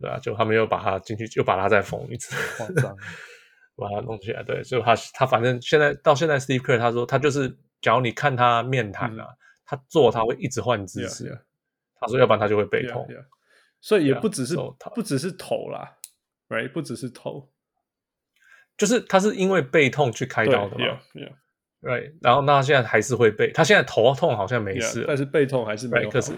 [0.00, 2.34] 对啊，就他们又把它进去，又把它再缝一次，
[3.76, 4.42] 把它弄起来。
[4.42, 11.40] 对，所以他他反正现在到现在，Steve Kerr 他说他就是，假如你看他面谈啊、嗯，他做他会一直换姿势，yeah, yeah.
[12.00, 13.06] 他说要不然他就会背痛。
[13.08, 13.24] Yeah.
[13.80, 14.56] 所以也不只是、
[14.94, 15.96] 不只是头啦
[16.50, 16.70] ，right？
[16.70, 17.50] 不只是头，
[18.76, 21.00] 就是他是因为背痛去开刀的嘛。
[21.82, 26.08] Right，然后那他现在还是会背，他现在头痛好像没事，yeah, 但是背痛还是没有。
[26.08, 26.32] Right, 可是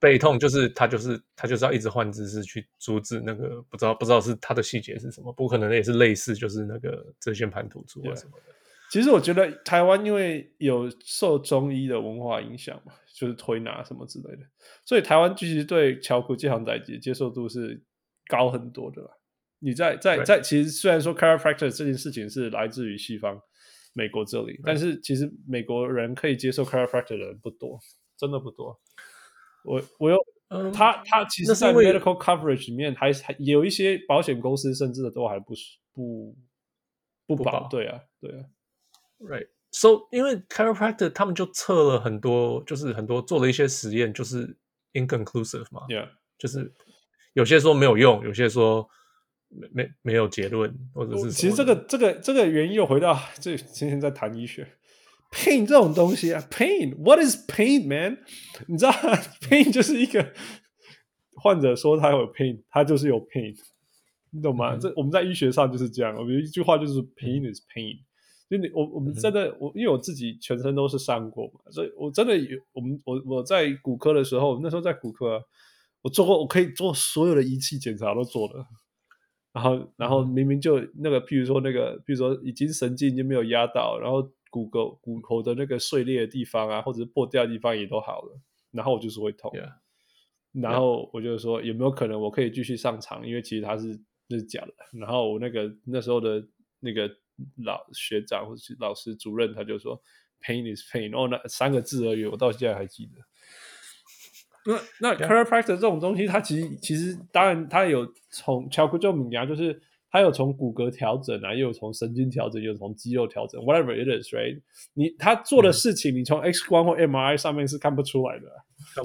[0.00, 8.52] 背痛就是他就是他就是要一直换姿势去阻止那个不知道不知道是他的细节是什么，不可能也是类似就是那个椎间盘突出或什么的。
[8.52, 8.54] Yeah.
[8.90, 14.42] 其实我觉得台湾因为有受中医的文化影响嘛，就是推拿什么之类的，
[14.84, 17.82] 所以台湾其实对巧克这行代志接受度是
[18.28, 19.02] 高很多的。
[19.58, 23.40] 你在在在，其实虽然说 chiropractor 这件事情是来自于西方
[23.94, 27.80] 美国这里，但是其实美国人可以接受 chiropractor 的人不多，
[28.18, 28.78] 真的不多。
[29.64, 35.54] 我我又，嗯、他他其实，在 medical coverage 里面还还有一些保险公司甚至都还不
[35.94, 36.36] 不
[37.26, 38.44] 不保，不保，对啊对啊
[39.20, 39.48] ，right.
[39.70, 44.56] So 因为 chiropractor 他们就测了很多，就是很多做了一些实验，就是
[44.92, 46.72] inconclusive 嘛，yeah，就是
[47.32, 48.88] 有些说没有用，有些说
[49.54, 54.66] 没没没有结论，或者是其实这个这个这个原因又回到这今天在谈医学。
[55.30, 58.18] pain 这种东西啊，pain，what is pain man？
[58.68, 58.92] 你知道
[59.40, 60.32] ，pain 就是一个
[61.34, 63.56] 患者说他有 pain，他就是有 pain，
[64.30, 64.76] 你懂吗？
[64.76, 67.98] 嗯、这我们在医学上就是这样，我们有一句话就是 pain is pain。
[68.48, 75.42] 就你我我们真的我因为我自己全身都是伤过嘛，所以我真的有我们我我在骨科的时候，那时候在骨科，
[76.02, 78.66] 我做过我可以做所有的仪器检查都做了，
[79.54, 84.30] 然后然后明明就那个，譬如说那个，譬如说已经神经就没有压到，然后。
[84.54, 88.40] 骨骼骨头的那个碎裂的地方啊，或者是破掉的地方也都好了，
[88.70, 89.68] 然后我就是会痛，yeah.
[90.52, 93.26] 然后我就说有没有可能我可以继续上场？
[93.26, 94.72] 因为其实他是那是假的。
[94.92, 96.46] 然后我那个那时候的
[96.78, 97.10] 那个
[97.64, 100.00] 老学长或者是老师主任他就说
[100.40, 103.20] “pain is pain”，哦，那三个字而已，我到现在还记得。
[104.66, 109.80] 那那 chiropractor 这种东西，它其实其实当然它有从乔克就敏牙就是。
[110.14, 114.62] 它有从骨骼调整啊，又有从神经调整，又有从肌肉调整，whatever it is，right？
[114.92, 118.48] 你他做的事情，嗯、你从 X 光或 MRI 上面是看不出来的，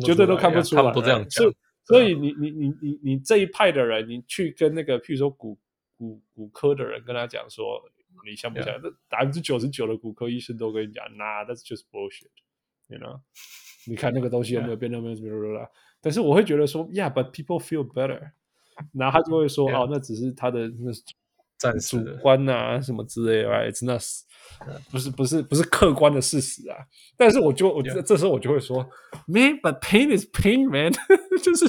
[0.06, 0.84] 绝对都看不出来。
[0.84, 1.44] 他们都这样讲。
[1.44, 5.58] 所以，所以你你你你你这一派的人，你去跟那个譬如说骨
[5.98, 7.82] 骨骨科的人跟他讲说，
[8.24, 8.80] 你相不相？
[8.84, 13.20] 那百分之九十九的骨科医生都跟你讲，那、nah, that's just bullshit，you know？
[13.90, 14.92] 你看那个东西有没有变？
[14.92, 15.68] 有没有什么？
[16.00, 18.32] 但是我会觉得说，Yeah，but people feel better。
[18.94, 19.84] 然后他就会说：“yeah.
[19.84, 20.92] 哦，那只是他的那
[21.58, 23.86] 暂时主观啊，什么之类的，right？
[23.86, 24.24] 那是
[24.90, 26.78] 不是不是不是客观的事实啊？
[27.18, 28.90] 但是我就我觉得这时候我就会说
[29.28, 30.94] ，man，but pain is pain，man，
[31.44, 31.66] 就是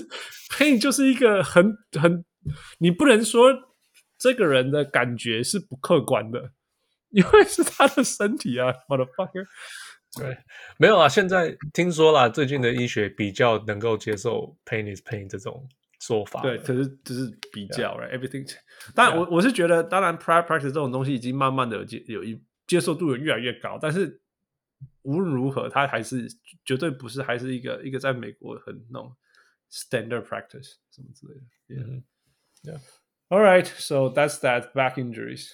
[0.51, 2.25] pain 就是一个很很，
[2.79, 3.53] 你不能说
[4.17, 6.53] 这个人的感觉是不客观的，
[7.11, 9.45] 因为是他的身体啊，motherfucker。
[10.18, 10.37] 对，
[10.79, 11.09] 没有啊。
[11.09, 15.68] 现在听说啦，最近的医学比较能够接受 pain is pain 这种。”
[16.01, 18.51] 说法对，可是只是比较，right？Everything，
[18.94, 24.18] 当然我我是觉得，当然 private practice 这种东西已经慢慢的接有一接受度有越来越高，但是
[25.03, 26.27] 无论如何，它还是
[26.64, 29.14] 绝对不是还是一个一个在美国很那种
[29.70, 31.85] standard practice 什么之类的。
[31.85, 32.03] 嗯
[32.62, 32.81] ，Yeah.
[33.29, 35.51] All right, so that's that back injuries.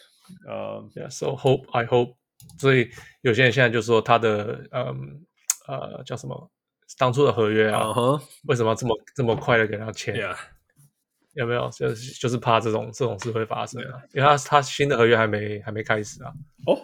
[0.48, 1.08] Um, yeah.
[1.08, 2.14] So hope I hope.
[2.58, 2.90] 所以
[3.22, 5.24] 有些人现在就说他的嗯
[5.68, 6.50] 呃叫什么？
[6.98, 8.22] 当初的合约啊，uh -huh.
[8.44, 10.16] 为什么这么这么快的给他签.
[11.34, 11.68] 有没有？
[11.70, 16.32] 就是就是怕这种这种事会发生啊，因为他他新的合约还没还没开始啊。
[16.66, 16.78] 哦、oh?，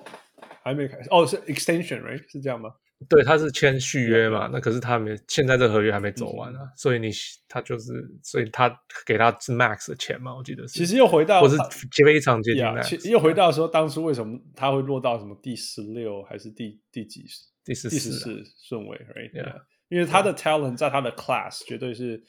[0.63, 1.09] 还没开始？
[1.09, 2.31] 哦、oh,，是 extension，right？
[2.31, 2.71] 是这样吗？
[3.09, 4.49] 对，他是签续约嘛。
[4.53, 7.11] 那可是他没现在这合约还没走完啊，嗯、所以你
[7.49, 8.75] 他就是，所以他
[9.07, 10.35] 给他是 max 的钱嘛？
[10.35, 10.79] 我记得是。
[10.79, 11.57] 其实又回到，或是
[12.05, 12.97] 非常接近 max。
[12.97, 17.25] Yeah, 又回到说，当初为什么他会落到什么第十六还是第第几
[17.65, 19.63] 第十四顺位？Right？Yeah.
[19.89, 22.23] 因为他的 talent 在他的 class 绝对是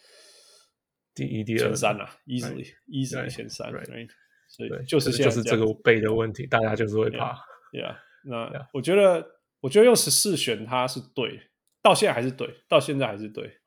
[1.15, 4.07] 第一、第二、前三啊，easily easily 前三，right?
[4.49, 7.33] 所以就是现在就是这个背的问题，大家就是会怕。
[7.71, 7.95] Yeah，, yeah.
[8.25, 8.67] 那、yeah.
[8.73, 9.25] 我觉得，
[9.63, 11.39] 我觉得用十四选他是对，
[11.82, 13.60] 到现在还是对，到现在还是对。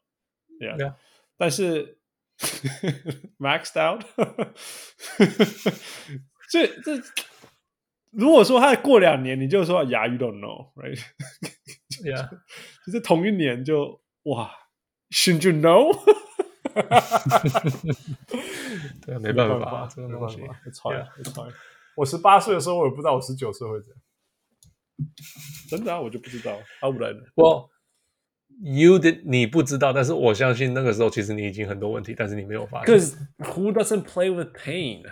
[0.61, 0.95] Yeah，, yeah.
[1.39, 1.99] 但是
[3.41, 4.05] maxed out，
[6.51, 7.03] 这这。
[8.11, 12.29] 如果说他过两年，你就说 Yeah，you don't know，right？Yeah，
[12.85, 14.51] 就是同一年就哇
[15.11, 15.95] ，Should you know？
[19.05, 20.41] 对，没办法，这个东西。
[20.41, 21.09] Yeah.
[21.97, 23.99] 我十八岁的时候，我也不知道我十九岁会这样。
[25.71, 26.59] 真的啊，我就不知道。
[26.81, 27.23] I know？
[27.35, 27.71] 我、
[28.63, 32.95] well,，you did，你不知道，但是我相信那个时候其实你已经很多问题，但是你没有发现。
[32.95, 35.03] Because who doesn't play with pain？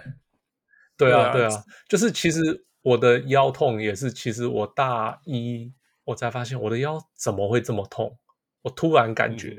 [0.96, 1.50] 对啊，对啊，
[1.88, 2.64] 就是其实。
[2.84, 5.72] 我的腰痛也是，其实我大一
[6.04, 8.18] 我才发现我的腰怎么会这么痛，
[8.60, 9.56] 我突然感觉、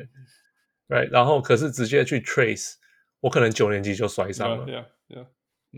[0.89, 2.73] 嗯、，right，然后可是直接去 trace，
[3.21, 5.25] 我可能九年级就摔伤了，对啊，对啊，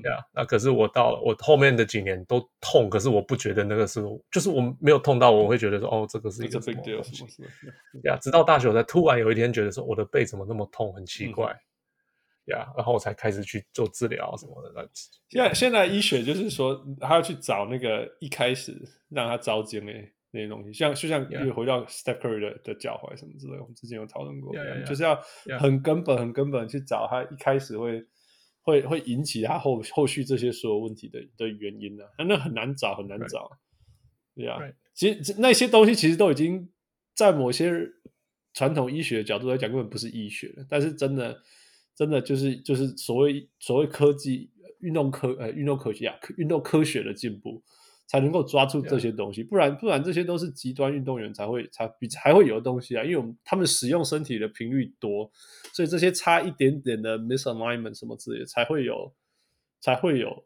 [0.02, 7.44] 对啊，那可是我到了我后面的几年都痛，可是我不觉得那个是，就是我没有痛到我会觉得说，哦，这个是一个什么东西，
[8.02, 11.52] 对啊，直到大学我才突然有一天觉得说，我的背怎么那么痛，很奇怪，
[12.46, 14.72] 呀，然后我才开始去做治疗什么的。
[14.76, 14.88] 那
[15.30, 18.80] 现在现在医学就是说，他要去找那个一开始
[19.10, 19.86] 让他着急的
[20.32, 24.86] 那些东西，像就像又回到 Steph Curry 的的脚踝什么之类，我们之前有讨论过，yeah, yeah, yeah.
[24.86, 25.18] 就是要
[25.58, 28.06] 很根本、很根本去找他一开始会
[28.68, 32.26] 会会引起他后后续这些所有问题的的原因呢、啊？
[32.26, 33.50] 那很难找，很难找。
[34.36, 34.58] 对呀，
[34.94, 36.68] 其实那些东西其实都已经
[37.16, 37.72] 在某些
[38.54, 40.66] 传统医学的角度来讲，根本不是医学了。
[40.70, 41.42] 但是真的，
[41.96, 44.52] 真的就是就是所谓所谓科技、
[44.82, 47.64] 运动科呃运动科学啊，运动科学的进步，
[48.08, 49.44] 才能够抓住这些东西。
[49.44, 53.04] 不然不然这些都是极端运动员才会才比才会有的东西啊。
[53.04, 55.32] 因为我们他们使用身体的频率多，
[55.74, 59.14] 所以这些差一点点的 misalignment 什么之类的才会有
[59.80, 60.46] 才会有。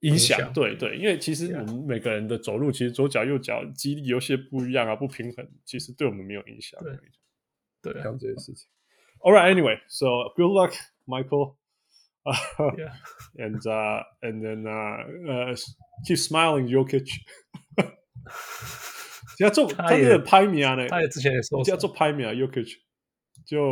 [0.00, 6.78] 影响对对，因为其实我们每个人的走路，其实左脚右脚肌力有些不一样啊，不平衡，其实对我们没有影响。
[6.84, 8.68] 对，对，像这些事情。
[9.20, 10.74] All right, anyway, so good luck,
[11.06, 11.56] Michael.
[12.76, 12.92] Yeah,
[13.36, 15.56] and uh, and then uh, uh,
[16.04, 17.06] keep smiling, Jokic.
[19.38, 20.88] 要做他的拍米啊呢？
[20.88, 22.72] 他也之前也说要做拍米啊，Jokic
[23.44, 23.62] 就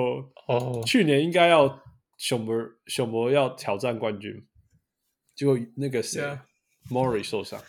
[0.47, 1.83] 哦，去年应该要
[2.19, 2.55] 熊博
[2.87, 4.47] 熊博要挑战冠军。
[5.35, 6.23] 结果那个谁
[6.91, 7.61] ，Murray 受伤，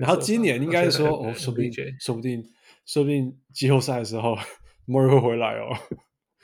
[0.00, 2.44] 然后今年应该说 哦，说不定，说不定，
[2.86, 4.36] 说不定季后赛的时候
[4.86, 5.76] Murray 会回来哦。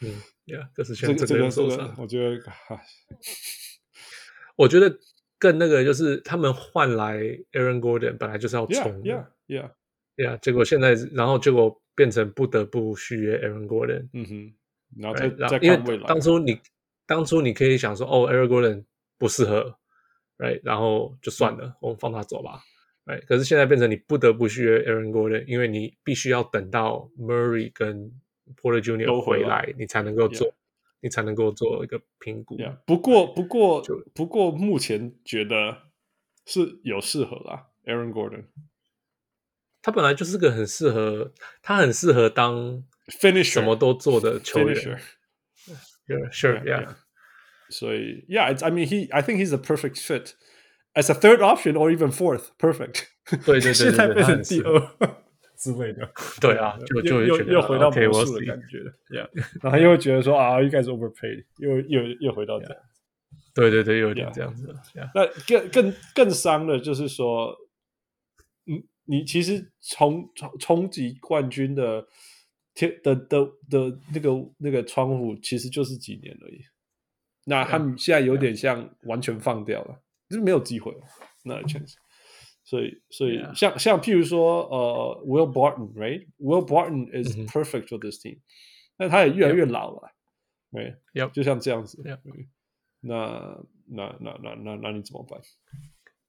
[0.01, 2.43] 嗯，Yeah，这是这个这个这个，我觉得，
[4.57, 4.99] 我觉得
[5.43, 7.19] 更那个就是他们换来
[7.51, 14.55] Aaron Gordon 本来就是要冲，Yeah，Yeah，Yeah，结果现在然后结果变成不得不续约 Aaron Gordon，嗯哼，
[15.03, 16.61] 然后再再因为当初你
[17.07, 18.85] 当初你可以想说哦，Aaron Gordon
[19.19, 19.77] 不适合。
[20.39, 22.59] Right, 然后就算了，我们放他走吧。
[23.29, 28.11] 可是现在变成你不得不续约 Aaron Gordon，因为你必须要等到 Murray 跟
[28.61, 30.53] Porter Junior 回来，你才能够做，
[31.03, 32.57] 你才能够做一个评估。
[32.57, 32.77] Yeah.
[32.87, 33.83] 不过，不过，
[34.15, 35.77] 不过，目前觉得
[36.47, 38.45] 是有适合啦，Aaron Gordon。
[39.83, 45.01] 他本来就是个很适合，他很适合当 finisher，什么都做的球员。
[46.07, 46.95] Yeah, sure, yeah.
[47.69, 50.35] 所以，Yeah，I mean he，I think he's a perfect fit
[50.95, 53.07] as a third option or even fourth perfect。
[53.45, 54.81] 对对对，现在变成第二
[55.63, 56.13] 之类的。
[56.43, 58.93] 对啊，就就又又回到魔术的感觉了。
[59.09, 59.29] Yeah，
[59.63, 62.77] 然后又会觉得说啊，you guys overpaid，又又又回到这样。
[63.55, 64.75] 对对对，又有点这样子。
[65.15, 67.55] 那更更更伤的就是说，
[68.67, 72.05] 嗯，你其实冲冲冲击冠军的
[72.75, 76.61] 天的的的那个那个窗户，其实就是几年而已。
[77.45, 81.01] 那他们现在有点像完全放掉了，就是没有机会了。
[81.45, 81.95] 那 chance，
[82.73, 88.39] 所以所以像像譬如说呃，Will Barton，right？Will Barton is perfect for this team，
[88.97, 90.11] 但他也越来越老了，
[90.73, 90.97] 对，
[91.35, 92.03] 就像这样子。
[93.03, 95.39] 那那那那那那你怎么办？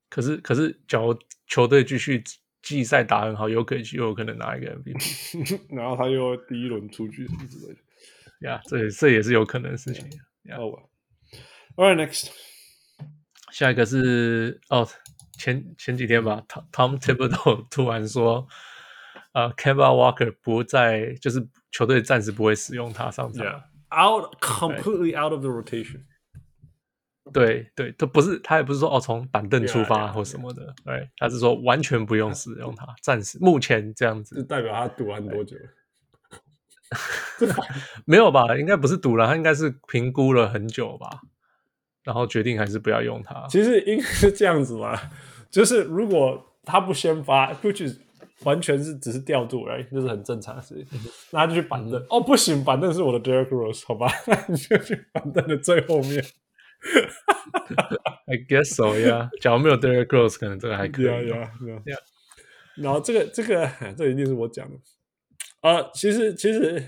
[0.09, 1.17] 可是可是，假如
[1.47, 2.21] 球队继续
[2.61, 7.79] 季赛打很好，有可能又有可能拿一个 MVP， 然后他又第一轮出局什么之类的。
[8.49, 10.05] 呀，这这也是有可能的事情。
[10.51, 10.89] 哦。
[11.77, 12.29] All right, next，
[13.53, 14.85] 下一个是哦，
[15.43, 18.47] 前前几天吧，Tom Tom Thibodeau 突然说，
[19.33, 26.05] 呃，Kemba Walker 不在，就是球队暂时不会使用他上场，yeah.，out completely out of the rotation。
[27.33, 31.09] 对对，他不是，他也不是说哦，从板凳出发或什么的，对，yeah, yeah, yeah.
[31.17, 35.57] 他是说完全不用使用他， 暂时目前这样子，就代表他赌完多久？
[38.05, 38.55] 没有吧？
[38.57, 41.19] 应该不是赌了，他应该是评估了很久吧。
[42.03, 43.47] 然后决定还是不要用它。
[43.47, 44.99] 其实应该是这样子嘛，
[45.53, 47.69] 就是如果他不先发，就
[48.43, 50.99] 完全是只是调度而已，就是很正常的事情。
[51.31, 54.07] 那他就去板凳，哦不行，板凳是我的 Derrick Rose，好吧？
[54.49, 56.25] 你就去板凳的最后面。
[58.25, 59.29] I guess so, yeah。
[59.39, 61.05] 假如没有 Derrick Rose，可能这个还可以。
[61.05, 61.83] Yeah, yeah, yeah.
[61.83, 61.99] yeah.
[62.75, 64.75] 然后这个这个这一定是我讲的。
[65.61, 66.83] 呃，其实其实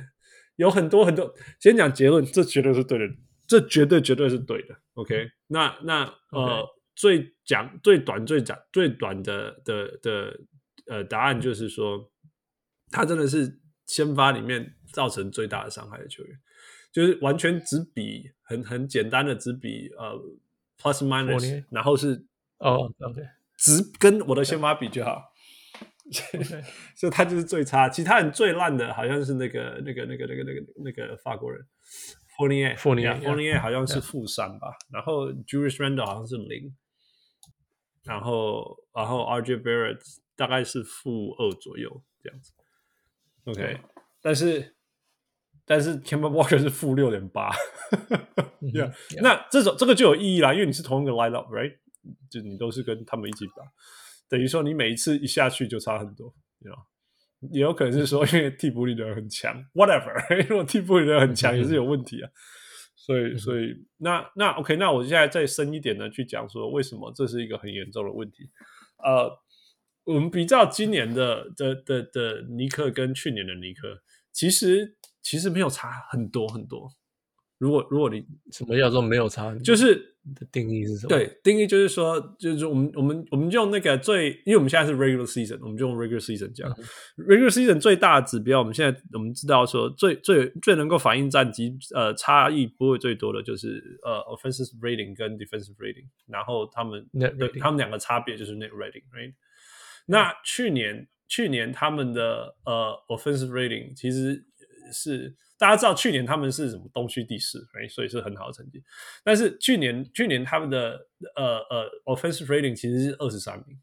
[0.56, 3.06] 有很多很多，先讲结论，这绝对是对的。
[3.48, 5.30] 这绝对绝对是对的，OK？
[5.48, 6.66] 那那呃.
[6.96, 10.40] 最讲最短最讲最短的的的
[10.88, 12.12] 呃答案就是说，
[12.90, 16.40] 他真的是先发里面造成最大的伤害的球员，
[16.92, 20.18] 就是完全只比很很简单的只比呃
[20.80, 22.26] plus minus，然后是
[22.60, 23.22] 哦，OK，
[23.58, 25.22] 只跟我的先发比就好，
[26.96, 31.66] 所以他就是最差，其他人最烂的好像是那个那个那个那个那个那个法国人。
[32.38, 36.76] Fournier，Fournier 好像是负三吧，然后 Jewish Randle 好像是零，
[38.06, 40.00] 然后然后 RJ Barrett
[40.36, 42.54] 大概是负二左右这样子。
[43.46, 43.80] OK，
[44.22, 44.76] 但是
[45.66, 47.52] 但是 Kemba Walker 是负六点八，
[49.22, 51.78] 那这种这个就有意义啦，因为你是同一个 lineup，right？
[52.30, 53.64] 就你都是跟他们一起打，
[54.30, 56.78] 等于说你每一次一下去就差很多，you know?
[57.52, 60.14] 也有可能是说因为替补里的人很强，whatever，
[60.50, 62.30] 如果替补里的人很强也是有问题啊。
[63.06, 68.50] 所以，所以那那 OK，那我现在再深一点呢，去讲说为什么这是一个很严重的问题。
[68.98, 69.40] 呃，
[70.06, 74.02] 我们比较今年的的的的尼克跟去年的尼克，
[74.32, 74.96] 其实。
[75.26, 76.88] 其实没有差很多很多。
[77.58, 81.10] 如果如果你什么叫做没有差，就是的定义是什么？
[81.10, 86.70] 对，定义就是说，就是我们我们我们用那个最，因为我们现在是 regular season，我们就用 regular season 讲。
[86.72, 99.36] 嗯、regular season 最大的指标，我们现在我们知道说最最最能够反映战绩呃差异不会最多的就是呃 offensive rating 跟 defensive rating，然后他们 net rating，他们两个差别就是 net rating，right？、嗯、
[100.08, 104.46] 那去年去年他们的呃 offensive rating 其实。
[104.94, 108.84] 是大家知道去年他们是什么东区第四，所以是很好的成绩。
[109.24, 113.80] 但是去年去年他们的呃呃 offensive rating 其实是二十三名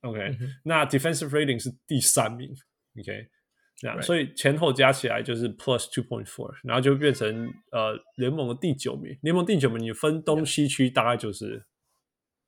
[0.00, 2.50] ，OK，、嗯、那 defensive rating 是第三名
[2.98, 3.28] ，OK，
[3.76, 9.14] 这样，所以前后加起来就是 plus two point four，然后就变成呃联盟的第九名。
[9.20, 11.64] 联盟第九名，你分东西区大概就是、嗯、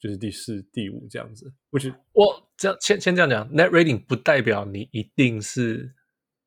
[0.01, 1.53] 就是第四、第五这样子。
[1.71, 5.95] 不是我这样先先这样讲，net rating 不代表你一定是。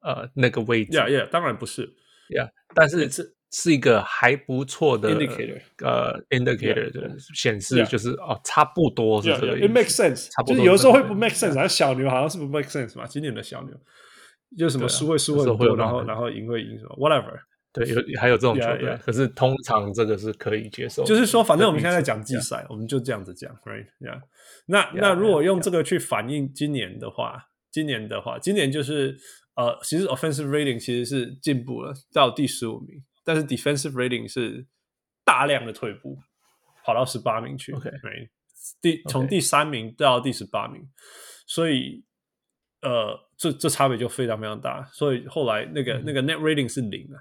[0.07, 1.85] 呃，那个位置，Yeah, yeah，当然不是
[2.29, 11.13] ，Yeah，但是是是一个还不错的 indicator，呃，indicator 的显示就是哦，差不多是这个，It makes sense，差不多，有时候会不。
[11.13, 13.73] make sense，好像小牛好像是不 make sense 嘛，今年的小牛
[14.57, 17.37] 就什么输会输很多，然后然后赢会赢什么，whatever，
[17.73, 24.21] 对，有还有这种球队，可是通常这个是可以接受，就是说，反正我们现在在讲季赛，我们就这样子讲，Right，Yeah，
[24.67, 29.17] 那那如果用这个去反映今年的话，今年的话，今年就是。
[29.57, 34.67] 呃，其实 offensive rating 其实是进步了，到第十五名，但是 defensive rating 是
[35.25, 36.19] 大量的退步，
[36.85, 37.71] 跑到十八名去。
[37.73, 37.89] OK，
[38.79, 40.87] 第从第三名到第十八名，
[41.47, 42.05] 所以
[42.83, 44.87] 呃，这这差别就非常非常大。
[44.93, 47.17] 所以后来那个、嗯、那个 net rating 是零啊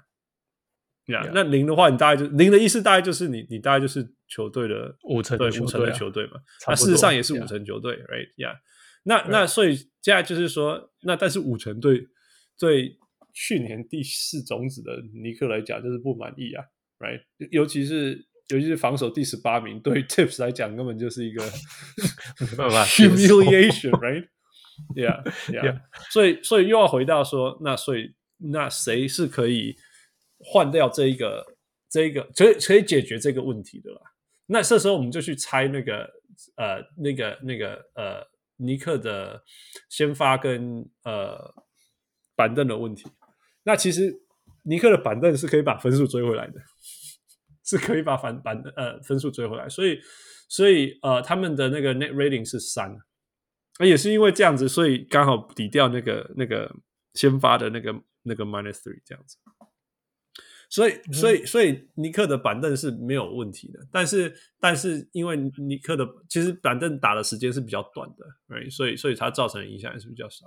[1.07, 6.33] ，yeah, 那零的话，你大概就零的意思大概就是你你大概就是球队的五成对五成的球队嘛，
[6.67, 8.57] 那事实上也是五成球队 Yeah.，right？Yeah，
[9.05, 9.27] 那 Right.
[9.31, 12.07] 那所以接下来就是说，那但是五成队。
[12.59, 12.97] 对
[13.33, 16.63] 去年第四种子的尼克来讲，就是不满意啊
[16.97, 17.21] ，right？
[17.51, 21.43] 尤其是尤其是防守第十八名，对 Tips 来讲根本就是一个
[22.41, 25.81] 没办法 humiliation，right？Yeah，Yeah，Yeah.
[26.11, 29.77] 所以所以又要回到说，那所以那谁是可以
[30.39, 31.45] 换掉这一个
[31.89, 34.01] 这一个可以可以解决这个问题的啦？
[34.47, 36.09] 那这时候我们就去猜那个
[36.55, 39.43] 呃那个那个呃尼克的
[39.89, 41.53] 先发跟呃。
[42.37, 43.09] 板凳的问题，
[43.63, 44.21] 那其实
[44.63, 46.61] 尼克的板凳是可以把分数追回来的，
[47.65, 49.99] 是可以把反板呃分数追回来，所以
[50.47, 52.95] 所以呃他们的那个 net rating 是三，
[53.79, 56.73] 而也是因为这样子，所以刚好抵掉那个那个
[57.15, 59.37] 先发的那个那个 minus three 这样子，
[60.69, 68.69] 所以所以所以尼克的板凳是没有问题的，但是但是因为尼克的其实板凳打的时间是比较短的，right?
[68.69, 70.45] 所以所以它造成的影响也是比较少。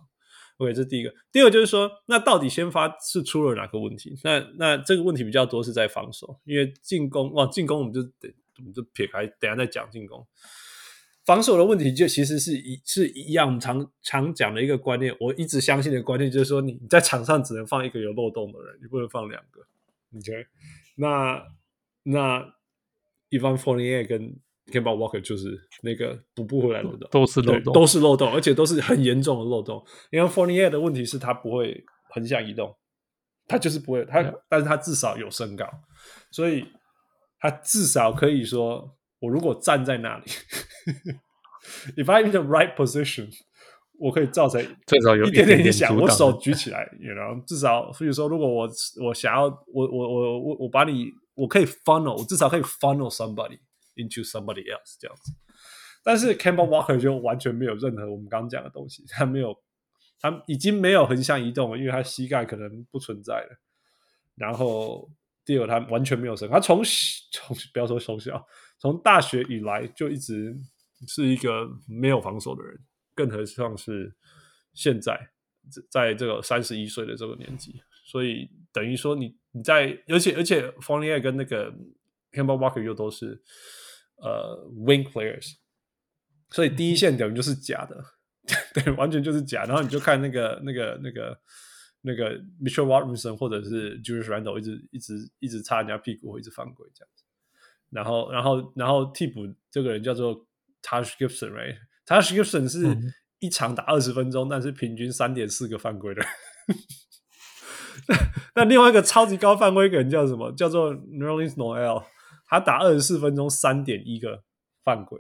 [0.60, 1.12] OK，这是第一个。
[1.32, 4.14] 第二个就是说，那到底先发是出了哪个问题？
[4.22, 10.26] 那那这个问题比较多是在防守，因为进攻哇，进攻我们就得我们就撇开，等下再讲进攻。
[11.24, 19.62] 防守的问题就其实是一是一样，我们常常讲的一个观念，我一直相信的观念就是说，你在场上只能放一个有漏洞的人，你不能放两个。
[20.14, 20.46] OK，
[20.96, 21.42] 那
[22.02, 22.40] 那
[23.30, 24.36] Evan Fournier 跟
[24.70, 29.84] Kemba Walker 就是那个补不回来的漏洞，都是漏洞，都是漏洞，而且都是很严重的漏洞。
[30.10, 32.74] 因为 Fournier 的问题是他不会横向移动，
[33.46, 35.66] 他就是不会，他，嗯、但是他至少有身高，
[36.30, 36.66] 所以
[37.38, 40.24] 他至少可以说，我如果站在那里，
[41.96, 43.28] If I'm in the right position，
[43.98, 45.94] 我可以造成 至少有一点点影响。
[45.94, 48.68] 我手举起来，you know，至少，所以说，如果我
[49.04, 53.58] 我想要，我我我我我把你，我可以 funnel，我至少可以 funnel somebody。
[53.96, 55.32] Into somebody else 这样子，
[56.02, 59.54] 但是 Campbell Walker 就完全没有任何我们刚刚讲的东西，他没有，
[60.18, 63.60] 他已经没有横向移动了，因为他膝盖可能不存在了。
[64.36, 65.10] 然后
[65.44, 66.82] 第二，他完全没有身，他从
[67.32, 68.42] 从不要说从小，
[68.78, 70.56] 从大学以来就一直
[71.06, 72.78] 是一个没有防守的人，
[73.14, 74.14] 更何况是
[74.72, 75.30] 现在
[75.90, 81.70] 在这个三十一岁的这个年纪，所以等于说你你在，而且而且 Fournier 跟那个
[82.32, 83.42] Campbell Walker 又都是。
[84.20, 85.54] 呃、uh,，wing players，
[86.50, 88.04] 所以第一线等于就是假的，
[88.74, 89.64] 对，完全就是假。
[89.64, 91.40] 然后你就看那个、那个、那个
[92.02, 97.24] 那个 Mitchell Robinson 或者是 Julius Randle 一直一直一直擦人家屁股，一直犯规这样子。
[97.90, 100.46] 然后然后然后替补这个人叫做
[100.82, 102.96] Taj Gibson，right？Taj Gibson 是
[103.38, 106.22] 一场打二十分钟，嗯、但是平均三点四个犯规的。
[108.54, 110.52] 那另外一个超级高犯规的人叫什么？
[110.52, 112.04] 叫做 Nerlens Noel，
[112.50, 114.42] 他打二十四分钟三点一个
[114.82, 115.18] 犯规，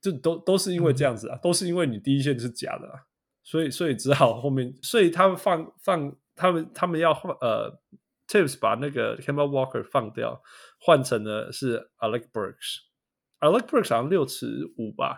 [0.00, 3.00] 就都都是因为这样子啊，嗯、都是因为你第一线是假的啊，
[3.42, 7.80] 所以所以只好后面，所以他们放放他们他们要换呃
[8.28, 10.42] Tips 把那个 Kemba Walker 放掉，
[10.78, 15.16] 换成了是 Alex Burks，Alex Burks 好像六尺五吧，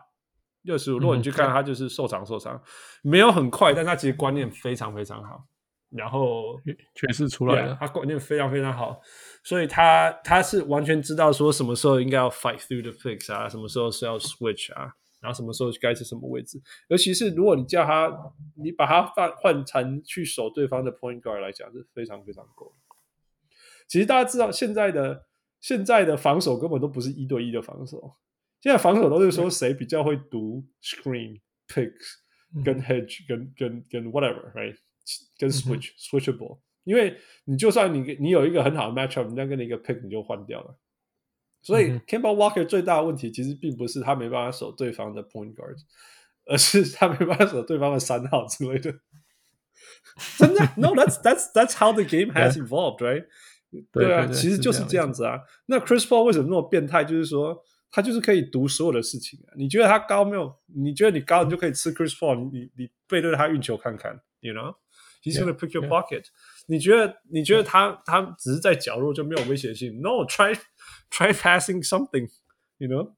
[0.63, 2.63] 六尺五，如果你去看他就是瘦长瘦长，
[3.03, 5.45] 没有很快，但他其实观念非常非常好。
[5.91, 6.57] 然后
[6.95, 9.01] 确实出来了，他观念非常非常好，
[9.43, 16.61] 所以他他是完全知道说什么时候应该要 fight through the picks 啊，什么时候是要 switch 啊，然后什么时候该是什么位置。
[16.89, 18.13] 尤其是如果你叫他，
[18.57, 22.75] 你把他换换成去守对方的 point guard 来讲，是非常非常够。
[23.89, 25.27] 其实大家知道，现在的
[25.61, 28.15] 现在的防守根本都不是一对一的防守，
[28.61, 32.19] 现在防守都是说谁比较会读 screen picks
[32.65, 34.77] 跟 hedge 跟跟跟 whatever，right？
[35.39, 36.59] 跟 switch、嗯、switchable，
[36.90, 40.78] 因为你就算你你有一个很好的 matchup，人家跟你一个 pick 你就换掉了。
[41.62, 45.78] 所以 Kemba Walker 最大的问题其实并不是他没办法守对方的 point guard，
[46.46, 48.94] 而是他没办法守对方的三号之类的。
[50.38, 50.62] 真的？
[50.78, 53.26] No，that's that's that's how the game has evolved，right？
[53.92, 55.42] 对啊，其实就是这样子啊。
[55.66, 57.04] 那 Chris Paul 为什么那么变态？
[57.04, 59.58] 就是说他就是可以读所有的事情啊。
[59.58, 60.56] 你觉得他高没有？
[60.68, 66.10] 你觉得你高，你就可以吃 Chris Paul，你你你背对他运球看看，you know？He's gonna pick your pocket.
[66.10, 66.26] Yeah, yeah.
[66.67, 70.55] 你觉得你觉得他他只是在角落就没有威胁性？No，try
[71.11, 73.15] try passing something，you know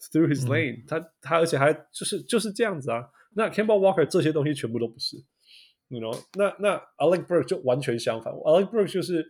[0.00, 0.84] through his lane、嗯。
[0.86, 3.08] 他他而且还就是就是这样子啊。
[3.34, 5.16] 那 camp Walker 这些东西全部都不是
[5.88, 6.46] ，you know 那。
[6.58, 8.32] 那那 Alec Burke 就完全相反。
[8.32, 9.24] Alec Burke 就是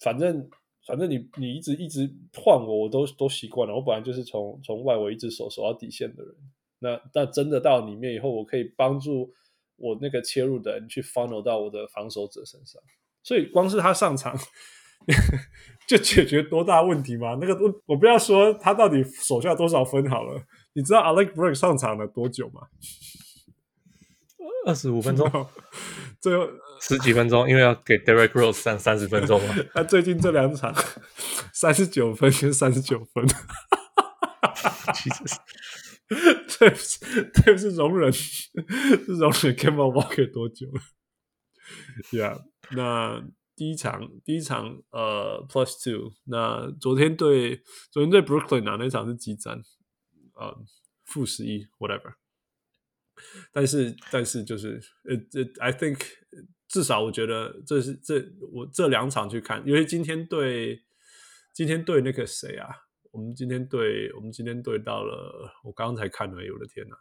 [0.00, 0.50] 反正
[0.86, 3.74] 反正你你一直一直换我，我都都习惯了。
[3.74, 6.34] 我本来就是从从外围一直守守到底线的人。
[6.80, 9.32] 那那真的到里面以后，我可以帮助。
[9.82, 12.80] 我那个切入的人去 funnel 到我的防守者身上，
[13.22, 14.38] 所以光是他上场
[15.88, 17.36] 就解决多大问题吗？
[17.40, 20.40] 那个我我不要说他到底手下多少分好了，
[20.74, 22.62] 你知道 Alec Burks 上场了多久吗？
[24.64, 25.28] 二十五分钟，
[26.22, 26.48] 最后
[26.80, 29.56] 十几分钟，因为要给 Derrick Rose 上三十分钟嘛。
[29.74, 30.72] 他最近这两场
[31.52, 33.26] 三十九分跟三十九分，
[34.94, 35.36] 其实。
[36.58, 36.98] 对不起，
[37.32, 38.50] 对不起，容忍，是
[39.14, 40.80] 容忍 Kemba Walker 多久了
[42.10, 46.12] ？Yeah，那第一场，第一场，呃，Plus Two。
[46.24, 49.62] 那昨天对，昨天对 Brooklyn 啊，那场是激战，
[50.34, 50.64] 呃，
[51.04, 52.14] 负十一，whatever。
[53.52, 56.00] 但是，但是就是，呃，这 I think
[56.66, 60.82] 至少我觉得这是这我这两场去看，因为今天对，
[61.52, 62.68] 今天对那个谁啊？
[63.12, 66.96] 我们今天对，我们今天对到了，我刚刚才看了，我的天呐，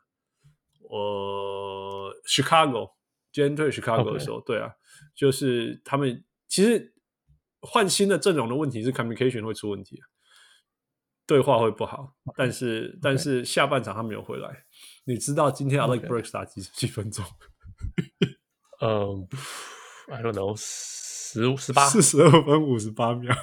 [0.81, 2.91] 我 Chicago
[3.31, 4.69] 今天对 Chicago 的时候.对啊，
[5.15, 6.93] 就是他们其实
[7.61, 10.01] 换新的阵容的问题是 communication 会出问题，
[11.25, 14.65] 对话会不好，但是.但是下半场他没有回来，
[15.05, 17.23] 你知道今天 Alex Burks 打几几分钟？
[18.83, 19.27] 嗯、
[20.09, 23.33] um,，I don't know，十五十八，四十二分五十八秒。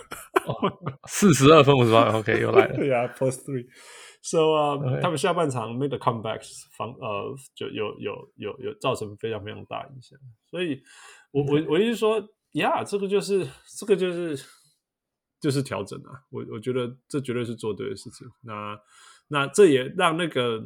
[1.07, 2.77] 四十二分五十八，OK，又来了。
[2.77, 10.19] 对呀，Plus three，so 啊、uh, 他们下半场 made the comebacks，防呃就有有有有造成非常非常大影响。
[10.51, 10.83] 所以
[11.31, 12.23] 我我我一直说，
[12.53, 13.47] 呀，这个就是
[13.79, 14.45] 这个就是
[15.41, 16.23] 就是调整啊。
[16.31, 18.27] 我我觉得这绝对是做对的事情。
[18.43, 18.79] 那
[19.29, 20.63] 那这也让那个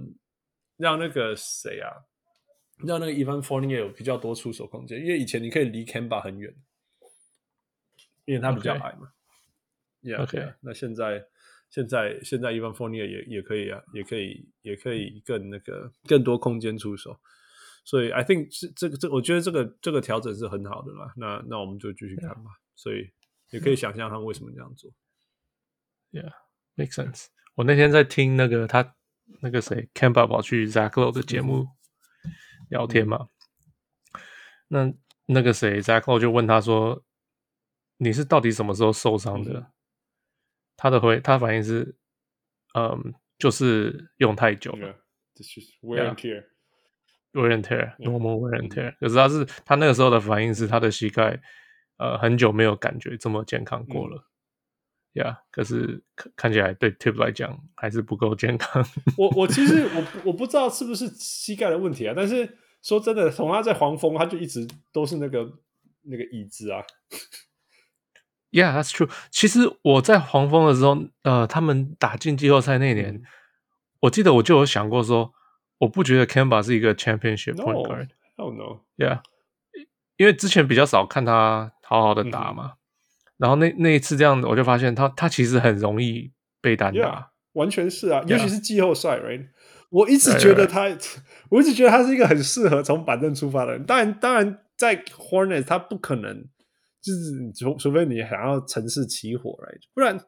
[0.77, 1.91] 让那个谁啊，
[2.85, 6.55] 让那个 Evan Fournier 有比较多出手空间，因为以前你可以离 Camba 很远，
[8.25, 9.09] 因为他比较矮嘛。
[9.09, 9.22] Okay.
[10.03, 11.25] Yeah, OK，yeah, 那现在
[11.71, 17.21] 现在现在 Evan Fournier 也也可以啊，也可以也可以更那个更多空间出手，
[17.85, 21.13] 所以 I think 是这个这我觉得这个这个调整是很好的啦。
[21.17, 22.43] 那那我们就继续看吧。
[22.43, 22.63] Yeah.
[22.75, 23.11] 所以
[23.51, 24.91] 也可以想象他们为什么这样做。
[26.11, 27.27] Yeah，make sense。
[27.55, 28.97] 我那天在听那个他
[29.41, 31.69] 那个谁 Kemba 跑去 Zach Lowe 的节目
[32.71, 33.29] 聊天嘛，
[34.69, 34.93] 那
[35.27, 37.05] 那个谁 Zach Lowe 就问他说
[37.99, 39.72] ：“你是到底什么时候受伤的？”
[40.83, 41.95] 他的回，他反应是，
[42.75, 44.93] 嗯，就是用太久了
[45.37, 48.97] ，This is wear and tear，wear and tear，normal wear and tear。
[48.99, 51.41] 可是他是，他那个时候的反应是，他的膝盖，
[51.99, 54.27] 呃，很久没有感觉这么健康过了，
[55.13, 58.85] 呀、可是看看起来对 Tip 来讲还是不够健康。
[59.17, 65.49] 我我其实 我我不知道是不是膝盖的问题啊，但是说真的，从他在黄蜂，他就一直都是那个
[66.03, 66.83] 那个椅子啊。
[68.53, 69.11] Yeah, that's true.
[69.31, 73.23] 其实我在黄蜂的时候，呃，他们打进季后赛那年，嗯、
[74.01, 75.33] 我记得我就有想过说，
[75.79, 78.09] 我不觉得 Camba 是一个 championship point guard。
[78.37, 78.83] Oh no.
[78.99, 79.21] Yeah，
[80.19, 82.73] 因为之前比较少看他好好的打嘛。
[82.75, 82.77] 嗯、
[83.39, 86.31] 然后那那一次这样，我就发现他他其实很容易
[86.61, 87.01] 被单打。
[87.01, 87.25] Yeah,
[87.55, 89.47] 完全是啊，尤其是季后赛，right？
[89.89, 90.89] 我一直觉得他.
[91.49, 93.85] 我一直觉得他是一个很适合从板凳出发的人。
[93.85, 96.49] 当然，当然在 Hornets 他不可能。
[97.03, 100.19] 就是除除非你想要城市起火来，不然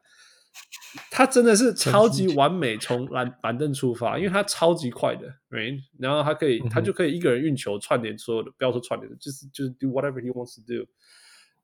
[1.09, 5.79] 他真的是超级完美从板板凳出发，因为他超级快的，right?
[5.99, 10.87] 然后他可以，他就可以一个人运球串联所有的，不要说串联的，就是就是 do whatever he wants to do。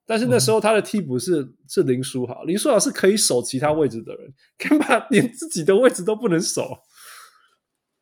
[0.06, 6.78] 但是那时候他的替补是是林书豪，林书豪是可以守其他位置的人，根本连自己的位置都不能守。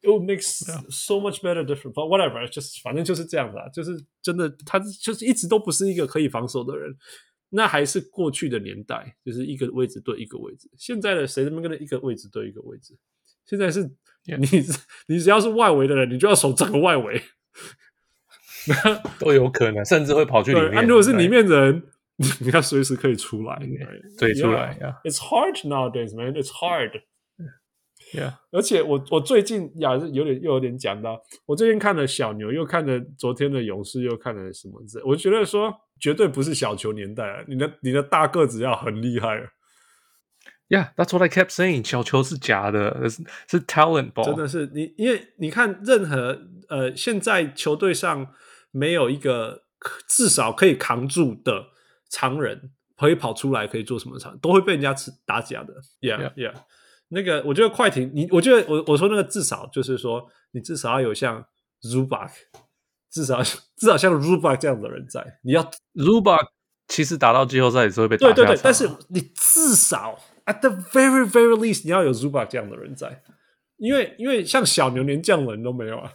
[0.02, 6.96] It makes so much better different, but whatever，就是反正就是这样子啊，就是真的，他就是一直都不是一个可以防守的人，
[7.50, 10.70] 那还是过去的年代，就是一个位置对一个位置。
[10.78, 12.98] 现在的谁他妈跟他一个位置对一个位置？
[13.46, 14.66] 现在是你.
[15.08, 17.22] 你只要是外围的人，你就要守整个外围，
[19.20, 20.78] 都有可能，甚至会跑去里面。
[20.78, 21.84] 啊、如果是里面的人，
[22.40, 23.60] 你要随时可以出来，
[24.18, 25.02] 对，出来 yeah.
[25.04, 26.36] It's hard nowadays, man.
[26.36, 27.02] It's hard.
[28.12, 39.44] Yeah，而且我我最近呀是有点又有点讲到，我最近看了小牛，又看了昨天的勇士，又看了什么字，我觉得说绝对不是小球年代啊，你的你的大个子要很厉害啊。
[40.70, 46.40] Yeah，that's what I kept saying，小球是假的，是是 talent ball，真的是你，因为你看任何
[46.70, 48.34] 呃，现在球队上
[48.72, 49.64] 没有一个
[50.08, 51.68] 至少可以扛住的
[52.10, 55.76] 常人，可以跑出来可以做什么常，都会被人家吃打假的。
[56.02, 56.54] Yeah，Yeah Yeah.。
[57.10, 61.44] 那个，我觉得快艇，你我觉得我我说那个至少就是说，你至少要有像
[61.82, 62.30] Zubac，
[63.10, 65.40] 至少至少像 Zubac 这样的人在。
[65.44, 65.64] 你要
[65.96, 66.48] Zubac
[66.88, 68.16] 其实打到季后赛也是会被。
[68.18, 73.24] 对对对，但是你至少 at the very very least 你要有 Zubac 这样的人在，
[73.78, 76.12] 因为因为像小牛连这样的人都没有啊。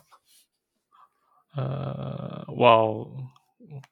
[1.56, 3.10] 呃，哇哦。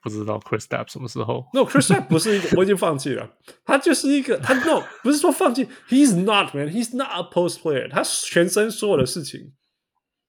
[0.03, 3.31] 不知道 Kristaps 什么时候？No，Kristaps 不是一个， 我已经放弃了。
[3.65, 7.91] 他就是一个，他 No 不是说放弃，He's not man，He's not a post player。
[7.91, 9.53] 他全身所有的事情，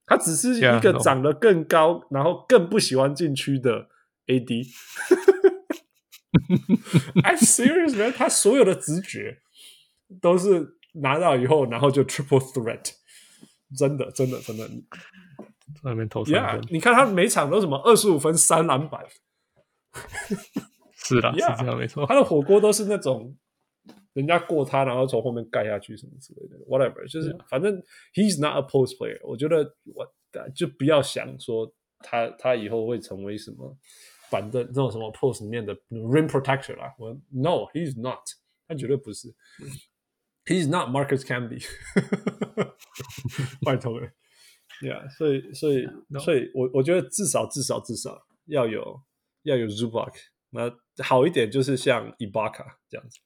[0.06, 2.08] 他只是一个长得更高，yeah.
[2.12, 3.88] 然后更不喜欢禁区的
[4.28, 4.68] AD。
[7.24, 9.39] I'm serious man，他所有的直觉
[10.22, 12.91] 都是拿到以后，然后就 triple threat，
[13.78, 14.72] 真的，真的，真的，在
[15.84, 16.62] 那边投三分。
[16.62, 19.02] Yeah, 你看他每场都什么二十五分三篮板。
[20.96, 22.06] 是的，yeah, 是这样没错。
[22.06, 23.36] 他的火锅都是那种
[24.14, 27.06] 人家过他，然后从后面盖下去什么之类的，whatever。
[27.12, 27.76] 就是反正
[28.14, 29.20] he's not a post player。
[29.24, 29.58] 我觉得
[29.94, 30.08] 我
[30.56, 33.78] 就不要想说他他以后会成为什么
[34.30, 36.94] 反正这种什么 post 里面的 rim protector 啦。
[36.98, 38.20] 我 no he's not，
[38.68, 39.28] 他绝对不是。
[40.46, 41.66] He's not Marcus Camby。
[43.66, 44.08] 拜托了
[44.82, 45.10] ，Yeah。
[45.18, 45.88] 所以所以.
[46.24, 49.02] 所以我我觉得至少至少至少要有。
[49.44, 50.14] 要有 Zubac，
[50.50, 50.72] 那
[51.04, 53.20] 好一点就是像 Ibaka 这样子。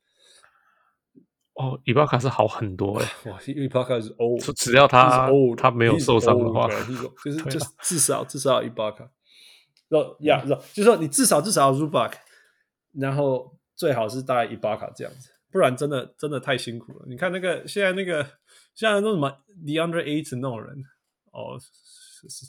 [1.54, 3.06] 哦，Ibaka 是好很多哎。
[3.26, 9.10] 哇，Ibaka 是 old，只要他他没有受伤的话，就是就是至少至少 Ibaka。
[9.90, 10.44] 哦呀，
[10.74, 12.14] 就是说你至少至少 Zubac，
[12.94, 17.06] 然后最好是大概 Ibaka 这样子，不然真的真的太辛苦了。
[17.08, 18.24] 你看那个现在那个
[18.76, 19.30] 现在那什么
[19.66, 20.84] DeAndre Ayton 那种人，
[21.32, 21.60] 哦，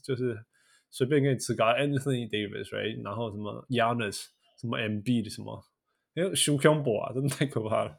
[0.03, 0.45] 就是。
[0.91, 3.03] 随便给你吃个 Anthony Davis，right？
[3.05, 4.25] 然后什么 Giannis，
[4.61, 5.65] 什么 Embiid 的什么，
[6.15, 7.97] 因为熊熊博啊，真的太可怕了。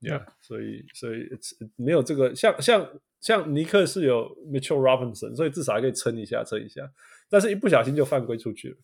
[0.00, 1.28] Yeah，所以所以
[1.76, 6.82] 没有这个，像像像尼克是有 Mitchell Robinson，所以至少还可以撑一下撑一下，
[7.30, 8.76] 但是一不小心就犯规出去了。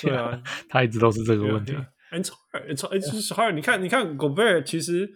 [0.00, 1.72] 对啊，他一直都是这个问题。
[2.12, 3.54] It's hard, it's it's hard。
[3.54, 5.12] 你看你看 Gobert 其实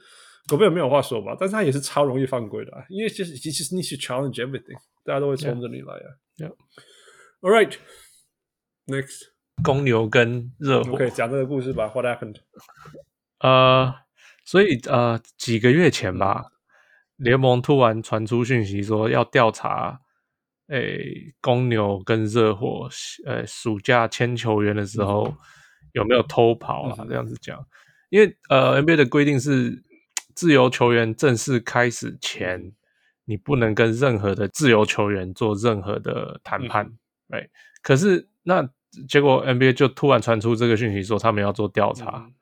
[0.49, 4.77] Gobert 没有话说吧，但是他也是超容易犯规的，啊，因为就是 he just needs to challenge everything。
[5.05, 9.29] 大家都会冲着你来啊！Yeah，All right，next，
[9.63, 11.89] 公牛跟热火，OK，讲这个故事吧。
[11.89, 12.37] What happened？
[13.41, 13.95] 呃，
[14.47, 16.47] 所以呃，几个月前吧，
[17.17, 20.01] 联盟突然传出讯息说要调查，
[20.69, 22.89] 诶，公牛跟热火，
[23.27, 25.35] 呃，暑假签球员的时候
[25.93, 27.05] 有没有偷跑啊？
[27.07, 27.63] 这样子讲，
[28.09, 29.83] 因为呃，NBA 的规定是
[30.35, 32.73] 自由球员正式开始前。
[33.25, 36.87] 你不能跟任何的自由球员做任何的谈判，
[37.31, 37.51] 哎、嗯，
[37.83, 38.69] 可是那
[39.09, 42.25] 结果 NBA 就突然传出这个讯息，说他们要做调查。
[42.27, 42.35] 嗯、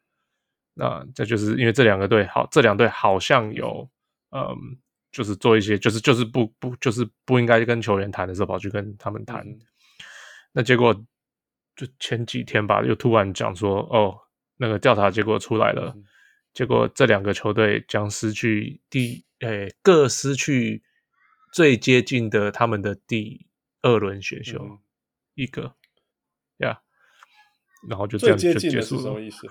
[0.74, 3.88] 那这就是因为这两个队好，这两队好像有
[4.30, 4.76] 嗯
[5.12, 9.40] 就是做一些，就是就是不不就是不应该跟球员谈的时候跑去跟他们谈。
[9.46, 9.60] 嗯、
[10.52, 10.92] 那结果
[11.76, 14.18] 就前几天吧，又突然讲说，哦，
[14.56, 16.04] 那个调查结果出来了，嗯、
[16.52, 20.82] 结果这两个球队将失去第诶各失去
[21.52, 23.46] 最接近的他们的第
[23.82, 24.78] 二轮选秀、嗯、
[25.34, 25.74] 一个
[26.58, 26.80] 呀
[27.84, 29.02] ，yeah, 然后就这样就结束了。
[29.02, 29.46] 什么意思？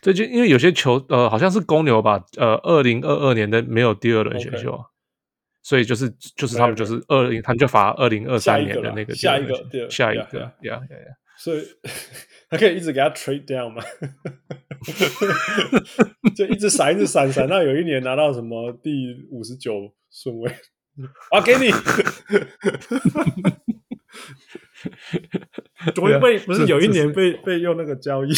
[0.00, 4.86] 最近因为有些球呃好像是公牛吧，呃，二零二二年的没有第二轮选秀，Okay.
[5.62, 11.66] 所以就是就是他们就是二零，他们就罚二零二三年的那个下一个下一个呀呀呀，所以
[12.48, 13.82] 他可以一直给他 trade down 嘛，
[16.36, 20.50] 就一直闪一直闪闪到有一年拿到什么第五十九顺位，
[21.30, 21.70] 啊给你，
[25.94, 28.32] 昨天被不是有一年被 被用那个交易。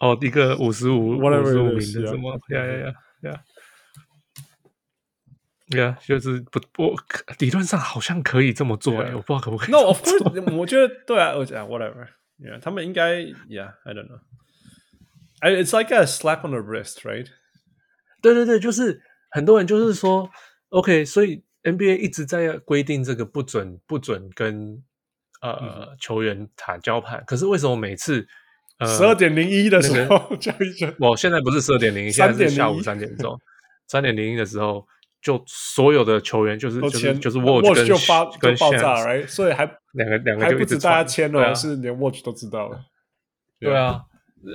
[0.00, 2.36] 哦，一个五十五，五十五名的什么？
[2.50, 2.92] 呀呀呀
[3.22, 3.44] 呀
[5.78, 5.96] 呀！
[6.06, 6.94] 就是不我，
[7.38, 9.70] 理论上好像可以这么做哎，我不知道可不可以。
[9.70, 17.28] No, of course，我觉得对啊，我讲 whatever，yeah，他们应该，yeah，I don't know，it's like a slap on the wrist，right？
[18.20, 20.30] 对对对，就是很多人就是说
[20.70, 24.82] ，OK，所以 NBA 一直在规定这个不准不准跟
[25.40, 28.26] 呃球员谈交盘，可是为什么每次？
[28.84, 30.16] 十二点零一的时候
[30.98, 33.38] 我现在不是十二点零一，现在是下午三点钟。
[33.86, 34.84] 三点零一的时候，
[35.22, 39.26] 就所有的球员就是就是就是 Watch 就发跟爆炸，right？
[39.28, 42.84] 所以还两个两个还不止大家签了，是连 Watch 都知道了。
[43.60, 44.02] 对啊，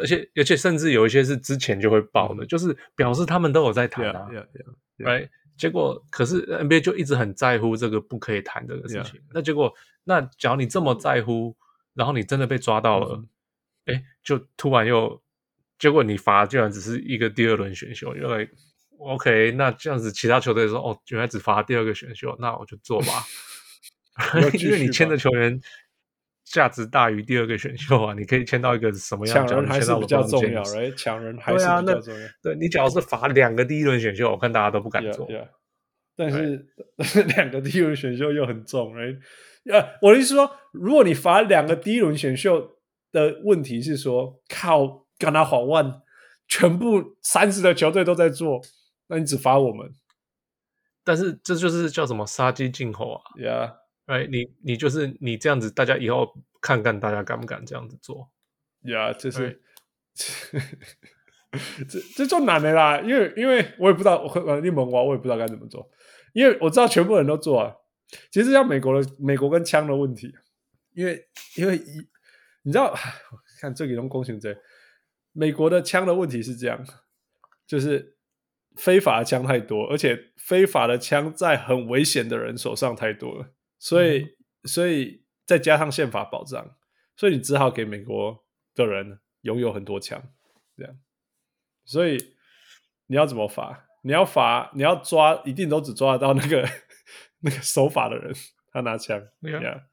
[0.02, 4.30] 而且而且甚至有一些是之前就会爆的，就是表示他们都有在谈啊
[5.00, 5.30] ，right？
[5.58, 9.20] 结果可是 NBA 就一直很在乎这个不可以谈这个事情。
[9.34, 11.56] 那结果那假如你这么在乎，
[11.96, 13.24] 然后你真的被抓到了。
[13.86, 15.22] 哎，就突然又，
[15.80, 18.50] 结果你罚居然只是一个第二轮选秀，因为
[19.00, 23.24] OK，那这样子其他球队说哦，原来只罚第二个选秀，那我就做吧
[24.60, 25.60] 因为你签的球员
[26.46, 29.48] 价值大于第二个选秀啊，你可以签到一个什么样？
[29.48, 32.28] 抢人还是比较重要，哎，抢人还是比较重要。
[32.42, 35.28] 对，你只要是罚两个第一轮选秀，我看大家都不敢做。
[36.16, 36.66] 但是
[37.36, 39.14] 两个第一轮选秀又很重，哎，
[39.72, 42.76] 呃，我的意思说，如果你罚两个第一轮选秀。
[43.14, 46.02] 的问题是说，靠，跟他好万，
[46.46, 48.60] 全部三十的球队都在做，
[49.08, 49.94] 那你只罚我们？
[51.04, 58.30] 但是这就是叫什么杀鸡儆猴啊？Yeah，哎，你你就是你这样子，大家以后看看大家敢不敢这样子做
[58.84, 59.62] ？Yeah，这是
[61.88, 65.90] 这这就难的啦，因为因为我也不知道，我你蒙我，我也不知道该怎么做，
[66.34, 67.74] 因为我知道全部人都做啊。
[68.32, 70.34] 其实像美国的美国跟枪的问题，
[70.94, 72.08] 因为因为一。
[72.64, 72.94] 你知道，
[73.62, 74.58] 看这里用公行贼，
[75.32, 76.86] 美国的枪的问题是这样，
[77.66, 78.17] 就是
[78.78, 83.50] 非法的枪太多，而且非法的枪在很危险的人手上太多了，
[83.80, 84.30] 所以，嗯、
[84.64, 86.76] 所以再加上宪法保障，
[87.16, 90.22] 所以你只好给美国的人拥有很多枪，
[90.78, 90.96] 这样，
[91.84, 92.18] 所以
[93.08, 93.88] 你要怎么罚？
[94.04, 96.68] 你要罚，你要抓，一定都只抓得到那个
[97.42, 98.34] 那个守法的人，
[98.72, 99.84] 他拿枪，对呀，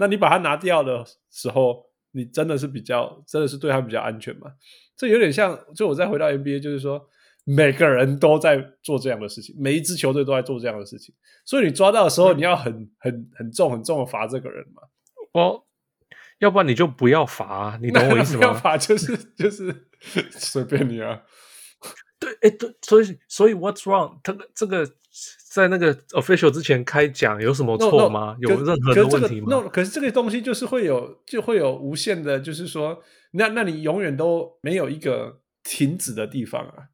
[0.00, 1.92] 那你把他拿掉的时候。
[2.14, 4.52] 你真的是比较，真的是对他比较安全嘛？
[4.94, 7.08] 这有点像，就我再回到 NBA，就是说，
[7.44, 11.14] 每个人都在做这样的事情，每一支球队都在做这样的事情，
[11.44, 14.82] 所以你抓到的时候，你要很很很重很重的罚这个人嘛。
[15.32, 15.64] 哦，
[16.38, 18.40] 要不然你就不要罚，你懂我意思吗？
[18.40, 19.88] 不要罚就是就是
[20.30, 21.22] 随便你啊。
[22.18, 24.18] 对，哎，对，所以所以 What's wrong？
[24.22, 24.88] 他这个。
[25.52, 28.34] 在那个 official 之前开讲有什么错吗？
[28.40, 29.48] 有任何的问题吗？
[29.50, 36.88] 那可是这个东西就是会有，就会有无限的，就是说，那那你永远都没有一个停止的地方啊，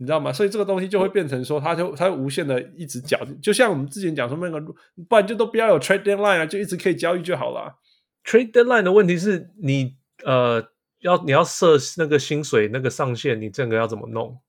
[0.00, 0.32] 你知道吗？
[0.32, 4.60] 所以这个东西就会变成说，它就它会无限的一直交易，就像我们之前讲说那个，
[5.08, 7.78] 不然就都不要有 trade deadline 啊，就一直可以交易就好了。
[8.24, 10.66] trade deadline 的问题是你呃
[11.00, 14.40] 要你要设那个薪水那个上限，你这个要怎么弄？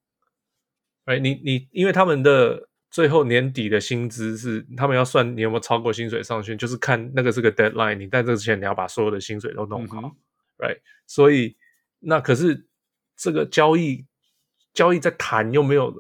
[1.06, 2.70] 哎，你你因为他们的。
[2.91, 7.95] 最后年底的薪资是他们要算你有没有超过薪水上限，就是看那个是个 deadline。
[7.95, 10.12] 你在这之前你要把所有的薪水都弄好，嗯、
[10.58, 10.78] ，right？
[11.08, 11.56] 所以
[11.99, 12.68] 那可是
[13.16, 14.06] 这个交易
[14.74, 15.93] 交易在谈又没有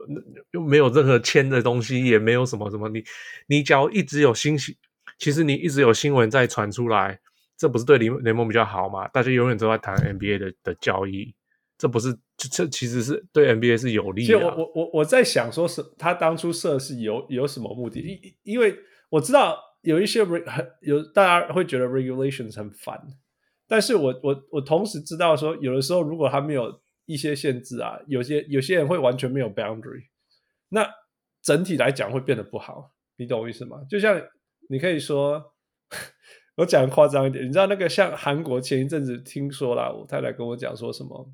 [0.51, 2.87] 又没有任何签的东西，也没有什么什么。
[2.89, 3.03] 你
[3.47, 4.77] 你只要一直有新息，
[5.17, 7.19] 其实你一直有新闻在传出来，
[7.57, 9.07] 这不是对联联盟比较好吗？
[9.09, 11.33] 大家永远都在谈 NBA 的的交易。
[11.77, 14.27] 这不是，这这其实是对 NBA 是有利的。
[14.27, 17.99] 其实我我我我在想，说是他当初设是有有什么目的？
[17.99, 18.77] 因因为
[19.09, 20.43] 我知道有一些很
[20.81, 23.01] 有大家会觉得 regulations 很烦，
[23.67, 30.05] 但是我我我同时知道说，有的时候如果他没有一些限制啊，有些有些人会完全没有 boundary。
[30.69, 30.89] 那
[31.41, 33.85] 整体来讲会变得不好，你懂我意思吗？
[33.89, 34.21] 就像
[34.69, 35.53] 你可以说，
[36.55, 41.33] 我讲夸张一点，你知道那个像韩国前一阵子听说了，我太太跟我讲说什么，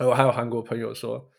[0.00, 1.30] 我还有韩国朋友说，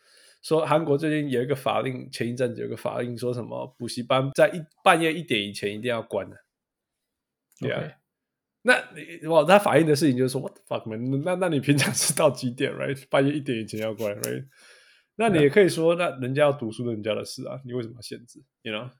[0.42, 6.36] 说韩国最近有一个法令，前一阵子有个法令说什么补习班在一半夜一点以前一定要关的，
[7.60, 7.99] 对啊。
[8.62, 11.22] 那你哇，他反映的事情就是说，what the fuck man？
[11.24, 13.02] 那那你平常是到几点？right？
[13.08, 14.44] 半夜一点以前要关，right？
[15.16, 18.90] 那你也可以说，那人家要读书，人家的事啊，你为什么要限制？You know？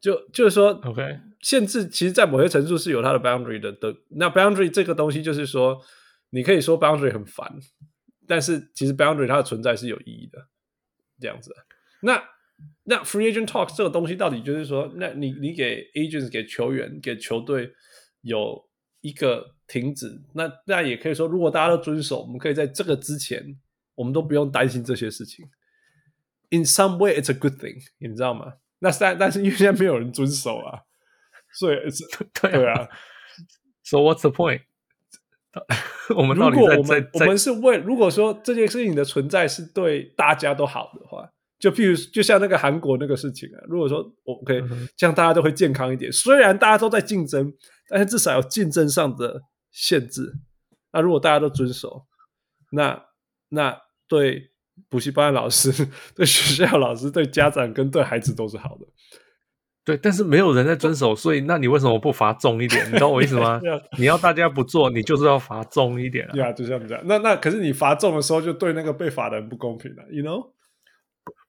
[0.00, 3.92] 就就是说，OK，限制其实，在某些程度是有它的 boundary 的的。
[4.10, 5.80] 那 boundary 这个东西，就是说，
[6.30, 7.52] 你可以说 boundary 很烦，
[8.28, 10.46] 但是其实 boundary 它的存在是有意义的，
[11.18, 11.52] 这样子。
[12.02, 12.22] 那
[12.84, 17.72] 那 free agent talk 这个东西到底就是说，那你你给 agents 给球员给球队
[18.20, 18.64] 有。
[19.06, 23.56] 一个停止，那那也可以说，如果大家都遵守，我们可以在这个之前，
[23.94, 25.48] 我们都不用担心这些事情。
[26.50, 28.54] In some way, it's a good thing，你知道吗？
[28.80, 30.82] 那但但是因为现在没有人遵守啊，
[31.58, 32.04] 所以是
[32.40, 32.88] 对啊。
[33.84, 34.62] So what's the point？
[36.16, 44.62] 我们如果我们我们是为如果说这件事情的存在是对大家都好的话，就譬如就像那个韩国那个事情啊，如果说 OK，
[44.96, 46.10] 这样大家都会健康一点。
[46.12, 47.52] 虽然大家都在竞争。
[47.88, 50.32] 但是至少有竞争上的限制。
[50.92, 52.04] 那如果大家都遵守，
[52.72, 53.00] 那
[53.50, 54.50] 那对
[54.88, 55.70] 补习班的老师、
[56.12, 58.84] 对学校老师、对家长跟对孩子都是好的。
[59.84, 62.92] 对，但是没有人在遵守，所以那你为什么不罚重一点？
[62.92, 63.60] 你懂我意思吗？
[63.96, 66.32] 你要大家不做，你就是要罚重一点啊。
[66.32, 67.00] 对啊，就像这样。
[67.06, 70.50] 那那可是你罚重的时候，就对那个被罚的人不公平了，you know？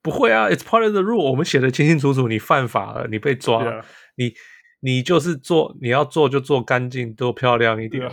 [0.01, 1.29] 不会啊，it's part of the rule。
[1.29, 4.33] 我们写的清清楚楚，你犯法了，你被抓了，你。
[4.79, 8.07] 你就是做，你要做就做干净，多漂亮一点，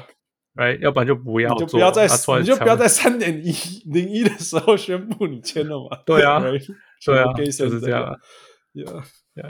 [0.81, 2.07] 要不然就不要做，你就不要在，
[2.41, 3.53] 你就不要在三点一
[3.93, 5.99] 零一的时候宣布你签了嘛。
[6.07, 8.17] 对啊，对啊，就是这样啊。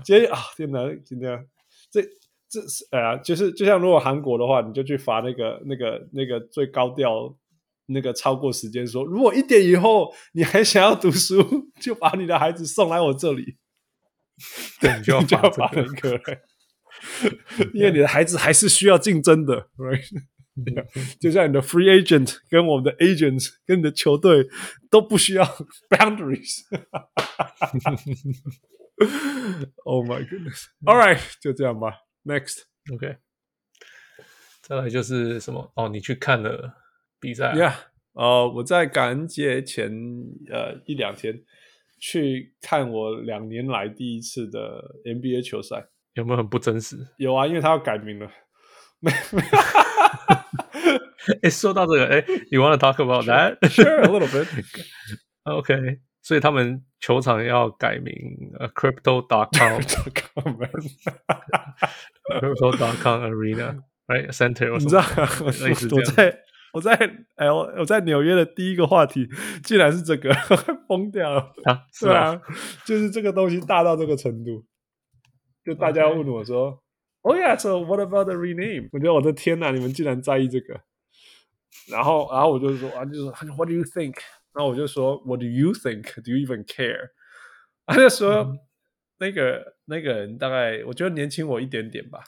[0.03, 1.47] 今天啊，天哪，今天
[1.89, 2.03] 这
[2.51, 7.33] 这是哎呀，就是就像如果韩国的话，你就去罚那个那个那个最高调
[7.87, 13.57] 那个超过时间说，如果一点以后你还想要读书，就把你的孩子送来我这里，
[14.80, 15.20] 对，就要
[15.51, 16.20] 罚这个。
[17.74, 20.09] 因为你的孩子还是需要竞争的，right？
[21.20, 24.47] 就像你的 free agent 跟我们的 agent 跟你的球队
[24.89, 25.45] 都不需要
[25.91, 26.62] boundaries。
[29.85, 30.66] Oh my goodness!
[30.85, 31.93] All right，就这样吧。
[32.24, 33.16] Next，OK。
[34.62, 35.72] 再来就是什么？
[35.74, 36.72] 哦，你去看了
[37.25, 37.72] 比赛？Yeah，
[38.12, 39.91] 哦，我在感恩节前
[40.51, 41.43] 呃一两天
[41.99, 45.87] 去看我两年来第一次的 NBA 球赛。
[46.14, 46.97] 有没有很不真实？
[47.18, 48.31] 有啊，因为他要改名了。
[49.01, 49.43] 没没。
[51.43, 53.59] 哎，说到这个，哎，You wanna talk about that?
[53.68, 54.47] Sure, a little bit.
[55.45, 58.14] OK，所以他们球场要改名
[58.61, 59.81] 呃 Crypto.com。
[62.41, 64.31] Crypto.com Arena, right?
[64.31, 64.79] Center。
[64.79, 65.03] 你知道，
[65.45, 66.39] 我在
[66.75, 66.99] 我在
[67.37, 69.29] L 我在纽约的第一个话题，
[69.62, 70.35] 竟然是这个，
[70.89, 71.87] 疯掉了啊！
[71.95, 72.41] 是啊，
[72.85, 74.66] 就是这个东西大到这个程度。
[75.64, 76.83] 就大家问我说
[77.22, 80.81] ：“Oh yeah, so what about the rename？” 我觉得我的天呐，你们竟然在意这个。
[81.89, 84.16] 然后，然后我就说啊，就说 “What do you think？”
[84.53, 86.03] 然后我就说：“What do you think?
[86.22, 87.11] Do you even care？”
[87.87, 88.59] 他就说：“嗯、
[89.18, 92.25] 那个那个人大概我觉得年轻我一点点吧。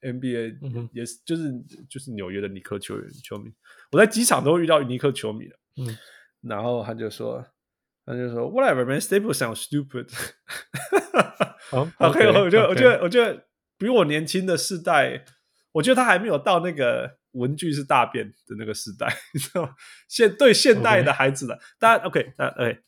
[0.00, 1.52] NBA、嗯、也是就是
[1.90, 3.50] 就是纽约的尼克球员球迷，
[3.90, 5.56] 我在机场都会遇到尼克球迷的。
[5.76, 5.96] 嗯，
[6.42, 7.44] 然后他就说。
[8.10, 8.98] 他就说：“Whatever, man.
[9.02, 10.08] Staples sounds stupid.”
[11.68, 13.44] 好，OK，我觉得，我觉得，我觉得
[13.76, 15.26] 比我年轻的世代，
[15.72, 19.74] 我觉得他还没有到那个文具是大便的那个时代， 你知道吗？
[20.08, 22.78] 现对现代的孩子的，大家 OK，那 OK，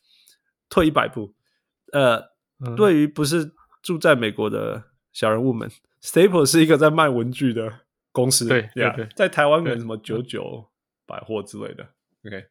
[0.67, 1.35] 退一百步，
[1.93, 2.19] 呃，
[2.75, 3.51] 对于不是
[3.83, 5.69] 住在美国的小人物们
[6.01, 7.81] ，Staples 是一个在卖文具的
[8.11, 10.67] 公司，对，对，对，在台湾可能什么九九
[11.11, 11.83] 百货之类的
[12.25, 12.45] ，OK，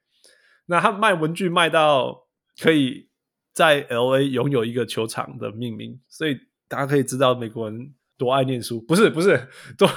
[0.67, 2.27] 那他卖文具卖到。
[2.61, 3.09] 可以
[3.55, 6.39] 在 LA 拥有一个球场的命名，所以
[6.69, 9.49] 大家可以知道美国人多爱念书，不是不是
[9.79, 9.89] 多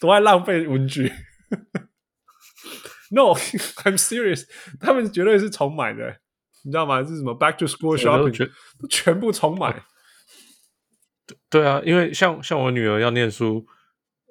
[0.00, 1.12] 多爱浪费文具。
[3.10, 4.46] No，I'm serious，
[4.80, 6.16] 他们绝对是重买的，
[6.64, 7.04] 你知道吗？
[7.04, 9.84] 是什么 Back to School Shopping，都全部重买。
[11.50, 13.66] 对啊，因为像像我女儿要念书，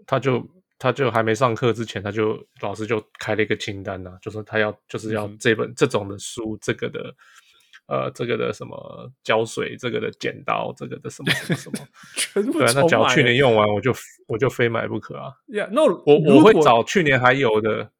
[0.08, 0.50] 她就
[0.82, 7.14] 她就还没上课之前，他就老师就开了一个清单呐、啊，就说他要就是要这本、嗯、这种的书，这个的。
[7.88, 11.78] 呃，这个的什么胶水，这个的剪刀，这个的什么什么什么，
[12.16, 13.94] 全部对啊，那假如去年用完，我就
[14.28, 15.34] 我就非买不可啊。
[15.52, 17.92] Yeah, no, 我我会找去年还有的，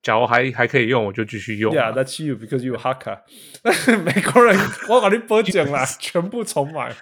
[0.00, 1.74] 假如还还可以用，我就继续用。
[1.74, 3.22] Yeah, that's you because you Hakka。
[4.04, 4.56] 美国人，
[4.88, 6.94] 我把你播讲了，全部重买。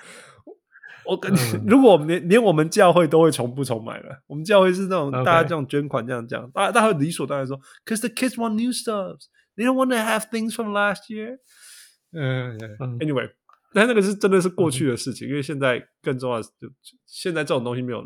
[1.10, 9.18] 我跟你，嗯、 如果我们连连我们教会都会全部重买了，我们教会是那种大家这种捐款这样讲，大家大家会理所当然说，Cause the kids want new stuff,
[9.56, 11.38] they don't want to have things from last year。
[12.12, 12.58] 嗯
[13.00, 13.30] ，Anyway，
[13.72, 16.68] 但那个是真的是过去的事情，嗯、因为现在更重要的是，就
[17.06, 18.04] 现在这种东西没有。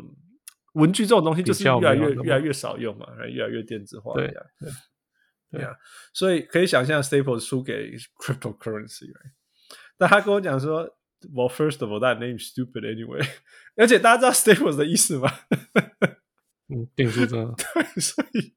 [0.73, 4.13] 文具这种东西就是越来越越来越少用嘛，越来越电子化。
[4.13, 4.33] 对呀，
[5.49, 5.73] 对呀，
[6.13, 9.05] 所以可以想象，Staples 输给 cryptocurrency。
[9.97, 10.85] 但他跟我讲说
[11.32, 13.26] ，Well, first of all, that name stupid anyway。
[13.76, 15.32] 而且大家知道 Staples 的意思吗？
[16.68, 17.54] 嗯，订书针。
[17.56, 18.54] 对，所以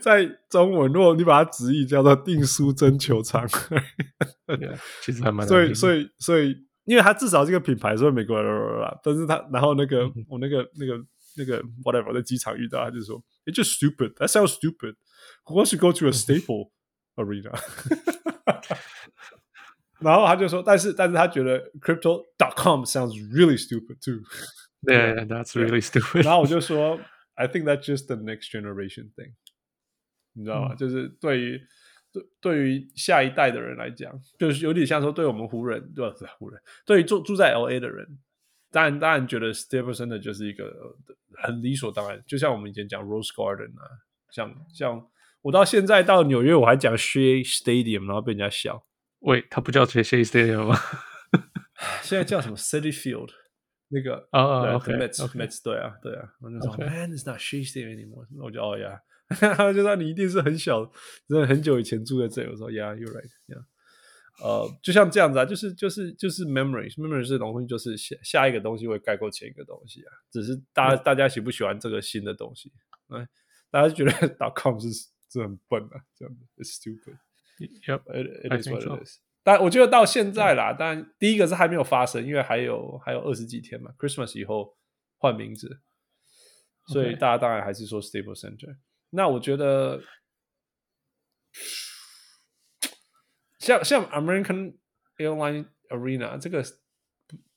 [0.00, 3.48] 在中文，如果你把它直译叫做订书针球场，
[5.02, 5.46] 其实还蛮。
[5.46, 6.66] 所以，所以，所以。
[6.86, 10.96] 因为他至少这个品牌是美国人，但是他然后那个、嗯、我那个那个
[11.36, 14.14] 那个 whatever 我在机场遇到，他就说，It's just stupid.
[14.14, 14.94] That sounds stupid.
[15.46, 16.70] Who wants to go to a staple
[17.16, 17.50] arena？
[20.01, 24.21] 然后他就说，但是但是他觉得 crypto.com sounds really stupid too.
[24.81, 26.23] Yeah, that's really stupid.
[26.23, 26.99] 然后我就说
[27.35, 29.33] ，I think that's just the next generation thing.
[30.33, 30.73] 你知道吗？
[30.73, 31.61] 嗯、就是对于。
[32.13, 36.13] 对，对于下一代的人来讲，就是有点像说，对我们湖人，对吧？
[36.37, 38.05] 湖人，对于住住在 LA 的人，
[38.69, 40.93] 当然当然觉得 Staples Center 就是一个
[41.41, 43.87] 很理所当然，就像我们以前讲 Rose Garden 啊，
[44.29, 45.07] 像像
[45.41, 48.85] 我到现在到纽约，我还讲 Shea Stadium，然后被人家笑。
[49.21, 50.77] 喂，它不叫 Shea Stadium 吗？
[52.03, 53.29] 现在叫什么 City Field？
[53.89, 58.27] 那个啊啊，Mets，Mets，对啊，对啊，我就说 Man, it's not Shea Stadium anymore。
[58.41, 59.01] 我就哦呀。
[59.55, 60.83] 他就说你一定是很小，
[61.27, 62.49] 真的很久以前住在这里。
[62.49, 63.63] 我说，Yeah，you're right，Yeah。
[64.43, 72.71] 呃，就像这样子啊，就是就是就是 memories，memories 这种东西就是下下一个东西会概括前一个东西啊，只是大家、嗯、大家喜不喜欢这个新的东西？
[73.07, 73.25] 哎，
[73.69, 77.17] 大家觉得 dot com 是是很笨啊，这样子，It's stupid。
[77.67, 79.19] Yep，it is what it is。
[79.43, 84.77] 但我觉得到现在啦，但第一个是还没有发生，因为还有还有二十几天嘛，Christmas 以后
[85.17, 85.81] 换名字，
[86.87, 88.77] 所以大家当然还是说 Staples Center。
[89.09, 90.01] 那我觉得，
[93.59, 94.75] 像像 American
[95.17, 96.63] Airline Arena 这个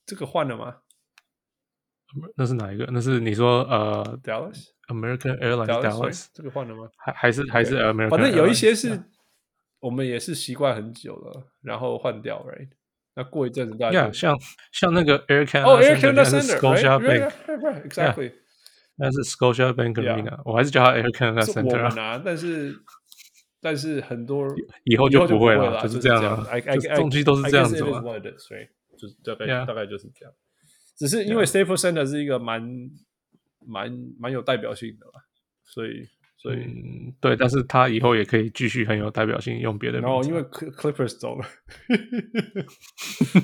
[0.05, 0.81] 这个换了吗？
[2.35, 2.85] 那是哪一个？
[2.91, 6.89] 那是你说呃，Dallas American Airlines Dallas 这个换了吗？
[6.97, 8.09] 还还是还是 American？
[8.09, 9.01] 反正有一些是
[9.85, 12.69] 我们也是习惯很久了，然后换掉，right？
[13.13, 14.35] 那过一阵子大家像
[14.71, 18.31] 像那个 Air Canada 哦，Air Canada Center，right？Exactly。
[18.95, 22.19] 那是 Scotia Bank Arena，我还是叫它 Air Canada Center 啊。
[22.25, 22.75] 但是
[23.61, 24.47] 但是很多
[24.85, 26.43] 以后就不会了，就是这样了。
[26.95, 28.01] 东西都是这样子嘛。
[28.97, 30.33] 就是大概大概就是这样。
[30.97, 32.89] 只是因为 Staples Center 是一个蛮
[33.63, 35.21] 蛮蛮有代表性的嘛，
[35.63, 36.09] 所以
[36.45, 39.99] 所以对，但是他以后也可以继续很有代表性，用别的。
[39.99, 41.45] 然后因为 Clippers 走了，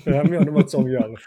[0.06, 1.20] 他没有那么重要了。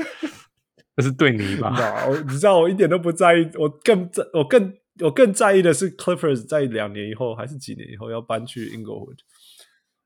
[0.94, 1.74] 那是对你吧？
[2.06, 3.50] 我你知道，我一点都不在意。
[3.54, 9.16] 我更在，我更我更在意的是，Clippers 在两年以后还是几年以后要搬去 Inglewood，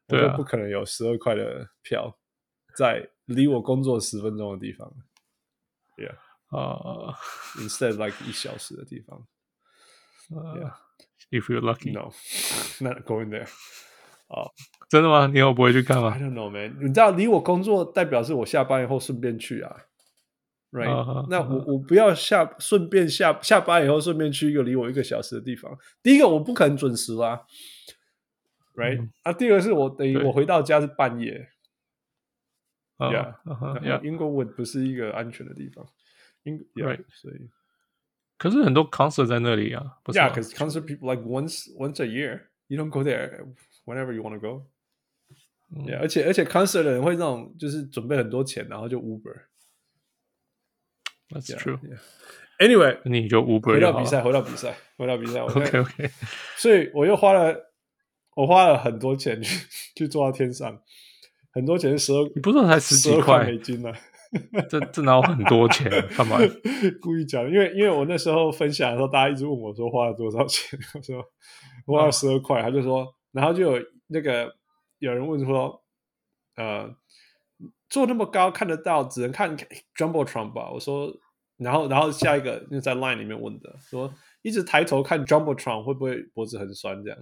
[0.07, 2.17] 对啊，我就不可能有十二块的票
[2.77, 4.89] 在离我工作十分钟的地方。
[5.97, 6.15] Yeah，
[6.57, 7.13] 啊、
[7.59, 9.27] uh,，instead like 一小时的地方。
[10.31, 13.49] Yeah，if you're lucky，no，not going there。
[14.29, 14.51] 哦，
[14.89, 15.27] 真的吗？
[15.29, 16.77] 你以后不会去看吗？I don't know, man。
[16.81, 19.77] 你知道，离我工作代表是我下班以后顺便去啊。
[20.73, 25.79] Right，、uh huh, 那我我不要下顺便下下班以后顺便去一个离我一个小时的地方。
[26.03, 27.47] 第一个我不可能准时啦
[28.75, 31.49] ，Right？、嗯、啊，第二个是我等于我回到家是半夜。
[32.99, 35.87] Yeah，Inglewood 不是一个安全的地方。
[36.45, 37.49] Ing Right，所以
[38.39, 39.99] 可是很多 concert 在那里啊。
[40.05, 42.49] Yeah，because concert people like once once a year.
[42.69, 43.47] You don't go there
[43.85, 44.67] whenever you want to go.
[45.71, 49.43] 嗯、yeah，而且而且 concert 的人会那种就是准备很多钱，然后就 Uber。
[51.31, 51.79] That's true.
[52.59, 55.41] Anyway，你就 Uber 回到比赛，回到比赛，回到比赛。
[55.41, 56.11] OK OK。
[56.57, 57.73] 所以我又花了，
[58.35, 60.83] 我花了很多钱去去坐到天上，
[61.53, 63.93] 很多钱十二，你不是才十几块美金呢？
[64.69, 65.91] 这这哪有很多钱？
[66.17, 66.39] 干嘛？
[67.01, 71.25] 故意讲，因为因为我那时候分享的时候，大家一直问我说花了多少钱， 我说
[71.87, 74.55] 我花了十二块，他就说，然后就有那个
[74.99, 75.83] 有人问说，
[76.57, 76.97] 呃。
[77.89, 79.57] 坐那么高看得到，只能看
[79.97, 80.69] Jumbotron 吧？
[80.73, 81.09] 我说，
[81.57, 84.13] 然后然后下一个就在 Line 里面问的，说
[84.43, 87.01] 一直抬头看 Jumbotron 会不会脖子很酸？
[87.05, 87.19] 这样，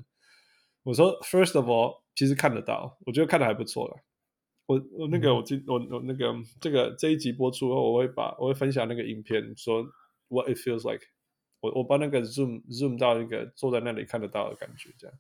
[0.82, 3.96] 我说 First of all，其实看得到，我觉得看的还不错了。
[4.66, 9.84] 我我那个我今我我那个这个这一集播出后，我会把我会分享那个影片，说
[10.28, 11.04] What it feels like
[11.60, 15.16] 我我把那个 zoom zoom 到一个坐在那里看得到的感觉，这样。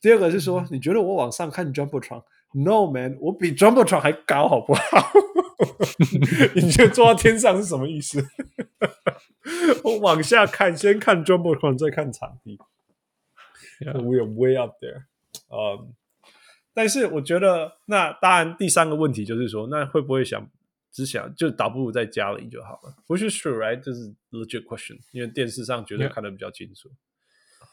[0.00, 5.12] 第二个是说，你觉得我往上看 jumbotron？No man，我比 jumbotron 还高，好不好？
[6.56, 8.24] 你觉得坐到天上是什么意思？
[9.84, 12.58] 我往下看，先看 jumbotron，再看场地。
[13.78, 14.00] Yeah.
[14.00, 15.04] We are way up there。
[15.50, 15.94] 嗯，
[16.76, 20.46] 但是我觉得，那当然，第三个问题就是说，那会不会想
[20.92, 23.80] 只想就倒不如在家里就好了？Which is true, right？
[23.80, 26.90] 这是 legit question，因为电视上绝对看得比较清楚。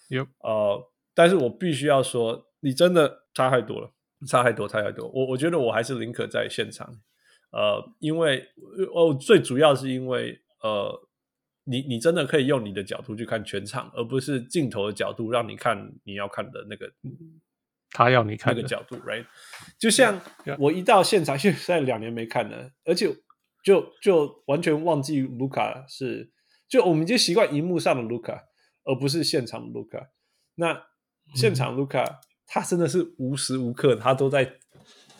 [0.08, 0.28] Yep。
[0.40, 3.92] 呃，但是我必须要说，你真的差太多了，
[4.26, 5.10] 差太多，差太多。
[5.10, 7.02] 我我觉得我还是宁可在现场。
[7.52, 8.48] 呃，因为
[8.96, 11.10] 哦，最主要是因为呃。
[11.66, 16.92] 你你真的可以用你的角度去看全场，而不是镜头的角度让你看你要看的那个，
[17.94, 19.26] 他要你看那个角度，right？
[19.80, 20.20] 就像
[20.60, 23.08] 我一到现场， 现在两年没看了，而且
[23.64, 26.32] 就就完全忘记卢卡是，
[26.68, 28.44] 就我们已经习惯荧幕上的卢卡，
[28.84, 30.00] 而不是现场的卢卡。
[30.56, 30.84] 那
[31.36, 34.54] 现场卢卡，他真的是无时无刻他都在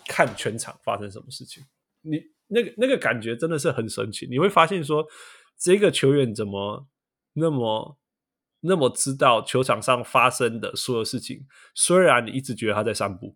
[0.08, 1.64] 看全场发生什么事情，
[2.02, 5.06] 你那个那个感觉真的是很神奇，你会发现说。
[5.56, 6.88] 这个球员怎么
[7.36, 7.98] 那么
[8.66, 11.46] 那么知道球场上发生的所有事情？
[11.76, 13.36] 虽然你一直觉得他在散步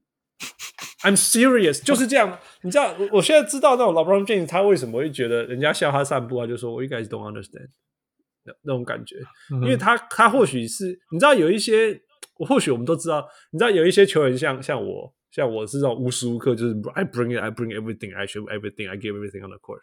[1.03, 2.39] ，I'm serious，就是这样。
[2.61, 7.67] 你知道，我我现在知道那种 LeBron James 他为什么会觉得人家笑他散步，他就说我应该是 don't understand
[8.43, 9.17] 那那种感觉，
[9.61, 12.01] 因为他他或许是你知道有一些，
[12.35, 19.81] 或许我们都知道，你知道有一些球员像像我，像我是这种无时无刻就是 I bring it, I bring everything, I show everything, I give everything on the court。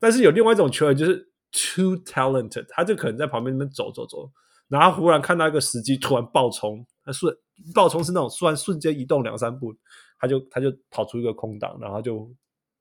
[0.00, 1.32] 但是有另外一种球员就是。
[1.56, 4.28] Too talented，他就可能在旁边那边走走走，
[4.74, 7.32] 然后忽然看到一个时机，突然爆冲，他瞬
[7.72, 9.72] 爆冲是那种突然瞬间移动两三步，
[10.18, 12.28] 他就他就跑出一个空档，然后就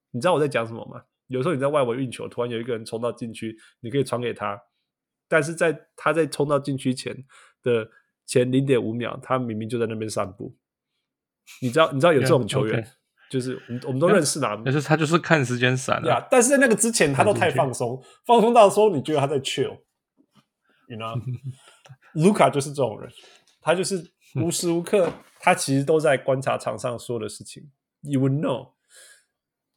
[0.09, 1.03] 你知道我在讲什么吗？
[1.27, 4.59] 有时候你在外围运球，突然有一个人冲到禁区，你可以传给他，
[5.27, 7.15] 但是在他在冲到禁区前
[7.61, 7.87] 的
[8.25, 10.55] 前零点五秒，他明明就在那边散步，
[11.61, 12.81] 你知道你知道有这种球员。
[12.81, 12.91] Yeah, okay.
[13.29, 16.27] 就是我们我们都认识嘛，但是他就是看时间闪了。
[16.29, 19.39] 但是在那个之前，他都太放松，放松到说你觉得他在
[22.13, 23.11] chill，you know？Luka 就是这种人，
[23.61, 24.03] 他就是
[24.35, 27.69] 无时无刻他其实都在观察场上说的事情。
[28.01, 28.71] You would know，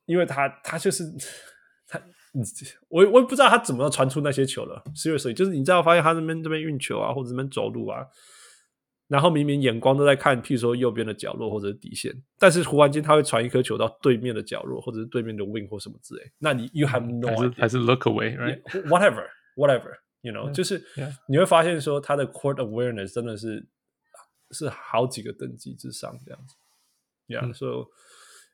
[0.05, 1.05] 因为他他就是
[1.89, 2.01] 他，
[2.89, 4.83] 我我也不知道他怎么传出那些球了。
[4.95, 8.07] Seriously，就是你知道发现他这边这边运球啊，或者这边走路啊。
[9.09, 16.23] 然后明明眼光都在看，譬如说右边的角落或者是底线，但是忽然间他会传一颗球到对面的角落，或者是对面的 wing 或什么之类。
[16.41, 19.93] 那你 you have no idea，还是，还是 look away，right？Whatever，whatever，you
[20.33, 20.53] whatever, know.
[20.53, 20.83] 就是
[21.29, 23.67] 你会发现说他的 court awareness 真的是
[24.51, 26.57] 是好几个等级之上这样子。
[27.29, 27.89] Yeah，所以、嗯 so,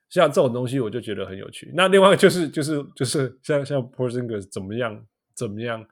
[0.08, 1.72] 像这种东西我就觉得很有趣。
[1.74, 5.86] 那另外就是就是就是像像 Porzingis 怎么样怎么样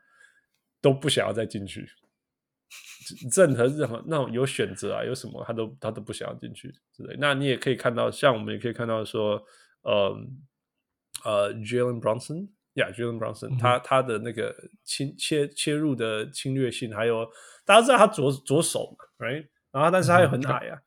[0.80, 1.88] 都不想要再进去。
[3.34, 7.16] 任何任何那种有选择啊，有什么他都他都不想要进去之类。
[7.18, 9.42] 那你也可以看到，像我们也可以看到说，
[9.82, 10.16] 呃
[11.24, 17.26] 呃，Jalen Brunson，呀、yeah,，Jalen Brunson，、嗯、他他的那个侵切切入的侵略性，还有
[17.64, 19.48] 大家知道他左左手，right？
[19.72, 20.82] 然后但是他又很矮啊，嗯、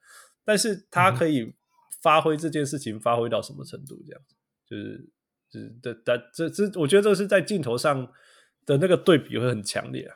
[0.46, 1.54] 但是他可以
[2.02, 4.02] 发挥这件事情发挥到什么程度？
[4.06, 4.36] 这样子，
[4.66, 5.10] 就是
[5.50, 8.12] 就是的的这这，我觉得这是在镜头上
[8.66, 10.16] 的那个对比会很强烈啊。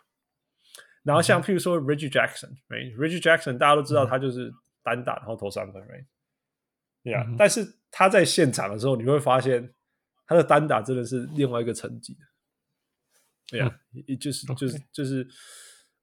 [1.03, 4.51] 然后像譬如说 Reggie Jackson，right？Reggie Jackson 大家都知道他就是
[4.83, 6.05] 单打然后投三分，right？
[7.03, 9.73] 对啊，但是他在现场的时候，你会发现
[10.27, 12.19] 他的单打真的是另外一个层级的，
[13.47, 13.79] 对呀，
[14.19, 15.27] 就是就是就是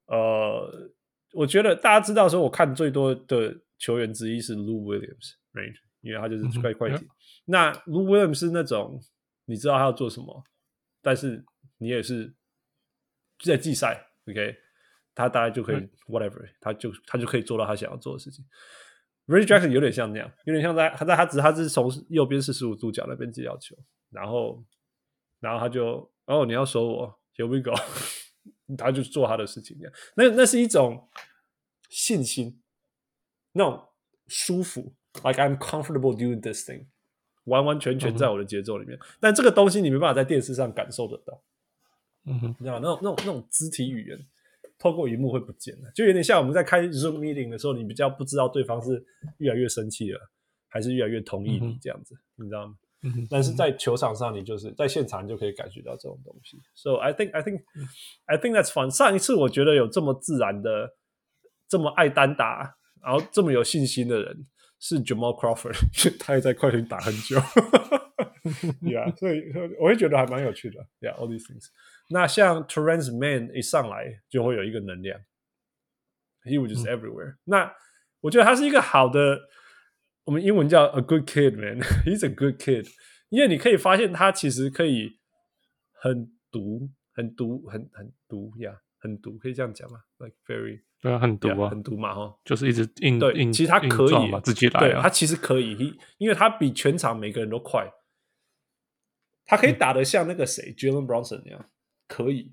[0.06, 0.90] 呃，
[1.32, 5.74] 我觉得大家知道说，我看最多的球员之一是 Lou Williams，right？
[6.00, 7.06] 因为他就是快快艇。
[7.44, 9.00] 那 Lou Williams 是那种
[9.44, 10.42] 你知道他要做什么，
[11.02, 11.44] 但是
[11.76, 12.34] 你也是
[13.44, 14.56] 在季赛，OK？
[15.14, 15.76] 他大概就可以
[16.08, 18.44] whatever，他就他就可以做到他想要做的事情。
[19.26, 23.74] Reggie Jackson 有点像那样，有点像在他在他只是他只是从右边四十五度角那边接要球，
[24.10, 24.62] 然后
[25.40, 27.74] 然后他就哦你要守我，Here we go，
[28.76, 29.92] 他就做他的事情这样。
[30.16, 31.08] 那那是一种
[31.88, 32.60] 信心，
[33.52, 33.88] 那种
[34.26, 36.86] 舒服，like I'm comfortable doing this thing，
[37.44, 38.98] 完完全全在我的节奏里面。
[38.98, 41.42] 嗯、但这个东西你没办法在电视上感受得到，
[42.26, 44.26] 嗯哼，你知道那种那种那种肢体语言。
[44.78, 49.02] 透过荧幕会不见的，就有点像我们在开 Zoom meeting 的时候，你比较不知道对方是
[49.38, 50.20] 越来越生气了，
[50.68, 52.74] 还是越来越同意你这样子，嗯、你知道吗？
[53.06, 56.58] 嗯、但是在球场上，你就是在现场，你就可以感觉到这种东西。
[56.74, 57.62] So I think I think
[58.24, 58.90] I think that's fun。
[58.90, 60.96] 上一次我觉得有这么自然的、
[61.68, 64.46] 这么爱单打，然后这么有信心的人
[64.80, 65.76] 是 Jamal Crawford，
[66.18, 67.38] 他也在快艇打很久。
[68.82, 70.86] Yeah，所以我会觉得还蛮有趣的。
[71.00, 71.66] Yeah，all these things。
[72.10, 75.18] 那像 Terrence Mann 一上来就会有一个能量
[76.44, 77.38] ，He was just everywhere、嗯。
[77.44, 77.74] 那
[78.20, 79.40] 我觉得他是一个好的，
[80.24, 81.80] 我们英文叫 a good kid man。
[82.04, 82.86] He's a good kid，
[83.30, 85.18] 因为你可以发现他其实可以
[85.92, 94.80] 很毒、很毒、很很毒呀，很毒，可以这样讲吗？Like very 对啊，很毒啊，yeah, 很毒嘛，哈，就是一直硬对，硬其实他可以嘛，自己来、啊。
[94.80, 97.90] 对，他其实可以，因为他比全场每个人都快，
[99.46, 101.70] 他可以打得像那个谁、嗯、，Jalen Brunson 那样，
[102.08, 102.52] 可以。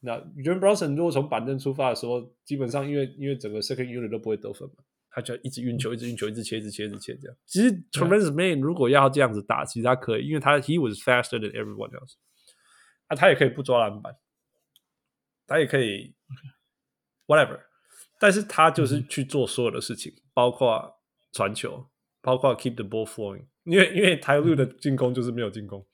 [0.00, 7.36] 那 Jalen Brunson 如果从板凳出发的时候，基本上因为因为整个 second unit 都不会得分嘛，他就要一直运球，一直运球，一直切，一直切，一直切这样。
[7.46, 12.14] 其实 Terrence Mann 如果要这样子打，其实他可以，因为他 he was faster than everyone else。
[13.06, 14.16] 啊，他也可以不抓篮板，
[15.46, 16.14] 他也可以
[17.26, 17.60] whatever。
[18.18, 21.00] 但是他就是去做所有的事情，嗯、包括
[21.32, 21.88] 传球，
[22.20, 23.44] 包括 keep the ball flowing。
[23.64, 25.86] 因为因为台路的进攻就是没有进攻，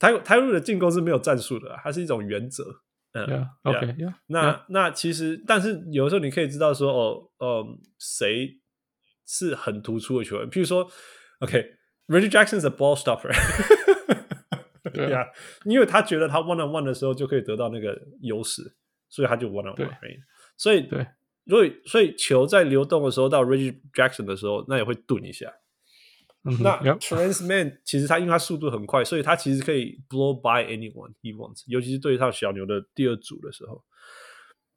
[0.00, 2.64] 台台路的进攻是没有战术的，它是一种原则。
[3.12, 8.58] 嗯 yeah, 那.那其实，但是有的时候你可以知道说，哦，嗯，谁
[9.26, 10.48] 是很突出的球员？
[10.48, 10.90] 譬如说
[11.40, 13.30] ，OK，Reggie、okay, Jackson is a ball stopper。
[14.92, 15.26] 对呀，
[15.64, 18.74] 因为他觉得他 one on one 的时候就可以得到那个优势，
[19.08, 19.90] 所以他就 one on one。
[20.56, 21.06] 所以对。
[21.46, 25.52] 所以，所以球在流动的时候，到 Reggie Jackson 的时候，那也会顿一下。
[26.44, 33.82] 嗯、那 Terrence Mann 其实他因为他速度很快，所以他其实可以 blow by anyone he wants，尤其是对上小牛的第二组的时候。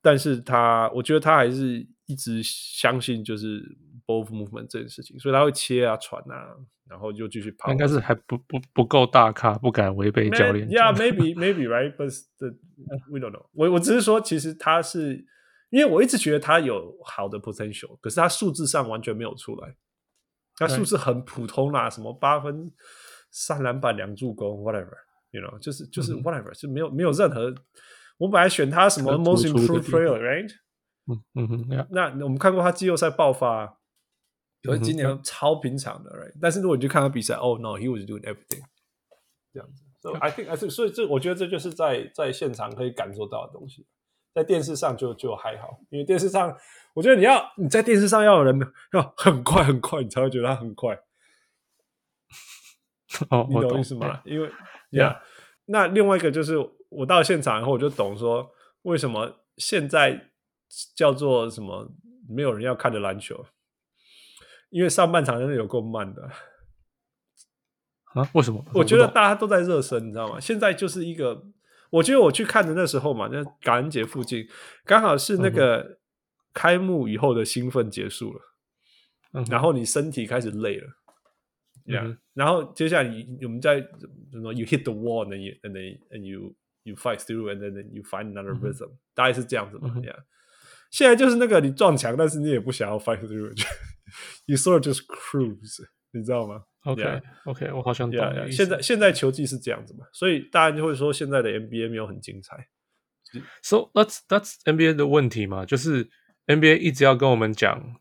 [0.02, 3.62] 但是他，我觉得他还是一直相信就是
[4.06, 6.56] ball movement 这件事情，所以他会切啊、传啊，
[6.90, 7.72] 然后就继续跑。
[7.72, 10.68] 应该是还不不不够大咖，不敢违背教练。
[10.68, 12.14] Yeah，maybe maybe right，but
[13.10, 13.46] we don't know。
[13.54, 15.26] 我我只是说，其实他是。
[15.70, 19.76] 因为我一直觉得他有好的 potential，可是他数字上完全没有出来。
[20.58, 22.72] 他数字很普通啦，什么八分、
[23.32, 27.54] 三篮板、两助攻，whatever，you know，就是就是 whatever，、嗯、就没有没有任何。
[28.18, 30.52] 我本来选他什么 most improved player，right？
[31.08, 33.80] 嗯嗯哼，那我们看过他季后赛爆发，
[34.62, 36.34] 可是今年超平常的，right？
[36.40, 38.64] 但是如果你去看他比赛，哦、oh, no，he was doing everything，
[39.52, 39.84] 这样子。
[40.02, 43.86] So I think，I think，所以这我觉得这就是在在现场可以感受到的东西。
[44.34, 46.58] 在电视上就就还好，因为电视上，
[46.94, 48.58] 我觉得你要你在电视上要有人
[48.94, 50.94] 要很快很快，你才会觉得他很快。
[53.30, 54.22] 哦，你懂意思吗？
[54.26, 54.50] 因为
[54.92, 55.22] 呀，
[55.66, 56.56] 那另外一个就是
[56.90, 58.52] 我到现场以后，我就懂说
[58.84, 60.30] 为什么现在
[60.96, 61.92] 叫做什么
[62.30, 63.46] 没有人要看的篮球，
[64.70, 66.30] 因为上半场真的有够慢的。
[68.14, 68.30] 啊？
[68.34, 68.64] 为什么？
[68.74, 70.40] 我觉得大家都在热身，你知道吗？
[70.40, 71.44] 现在就是一个。
[71.92, 74.48] 我觉得我去看的那时候嘛，那感恩节附近
[74.84, 76.00] 刚好是那个
[76.54, 78.42] 开幕以后的兴奋结束了，
[79.34, 80.88] 嗯、然后你身体开始累了，
[81.86, 83.82] 这、嗯、样，然后接下来你我们在
[84.32, 88.04] 什么？You hit the wall and you and then and you you fight through and then you
[88.04, 90.16] find another rhythm，、嗯、大概是这样子嘛，这、嗯、样。
[90.92, 98.52] 现在就是那个你撞墙，但是你也不想要 fight through，you sort of just cruise，你知道吗？OK，OK，、okay, okay, 我好像懂 yeah, yeah.
[98.52, 102.68] 现在现在球技是这样子嘛，所以大家就会说现在的 NBA 没有很精彩。
[103.64, 106.08] So that's that's NBA 的问题嘛，就是
[106.48, 108.00] NBA 一直要跟我们讲，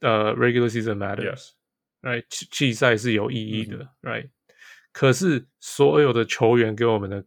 [0.00, 2.24] 呃、uh,，regular season matters，right？
[2.28, 4.30] 季季赛是有意义的、嗯、，right？
[4.92, 7.24] 可是所有的球员给我们的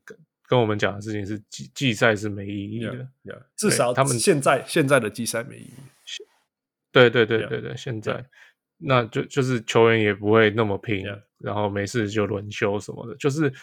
[0.47, 2.93] 跟我们讲的事情是季季赛是没意义的
[3.23, 3.43] ，yeah, yeah.
[3.55, 5.73] 至少他们现在现在的季赛没意义。
[6.91, 8.25] 对对对对对，yeah, 现在。
[8.83, 11.05] 那就就是球员也不会那么拼.
[11.37, 13.53] 然后没事就轮休什么的，就是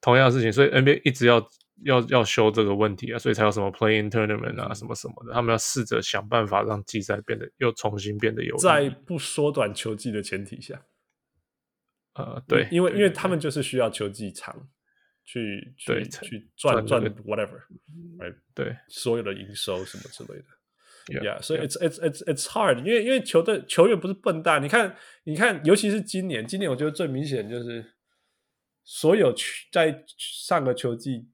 [0.00, 0.52] 同样的事情。
[0.52, 1.40] 所以 NBA 一直要
[1.84, 5.32] 要要修这个问题啊，所以才有什么 Play-in Tournament 啊，什么什么的。
[5.32, 10.82] 他们要试着想办法让季赛变得又重新变得有，在不缩短球季的前提下，
[12.14, 14.68] 呃，对，因为因为他们就是需要球季长
[15.24, 18.34] 去去去赚赚 whatever，right?
[18.54, 20.44] 对，所有的营收什么之类的。
[21.08, 24.94] Yeah，所以 it's it's it's it's hard，因为因为球队球员不是笨蛋，你看
[25.24, 27.94] 你看，尤其是今年，今年我觉得最明显就是
[28.84, 29.34] 所有
[29.72, 31.30] 在上个球季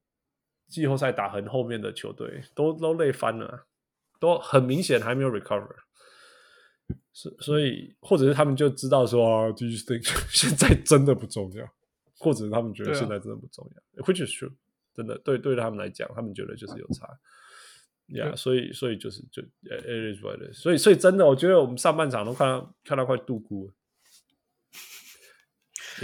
[0.74, 3.66] 季后赛打很后面的球队都都累翻了，
[4.18, 5.76] 都很明显还没有 recover，
[7.12, 11.64] 所所以或者是他们就知道说，do you think 现在真的不重要，
[12.18, 14.52] 或者是他们觉得现在真的不重要，which is true，
[14.94, 17.06] 真的对对他们来讲，他们觉得就是有差。
[18.08, 23.72] 呀、yeah，所以所以就是就 it is what it is，所以所以真的，我觉得我们上半场都看到看到快度哭了。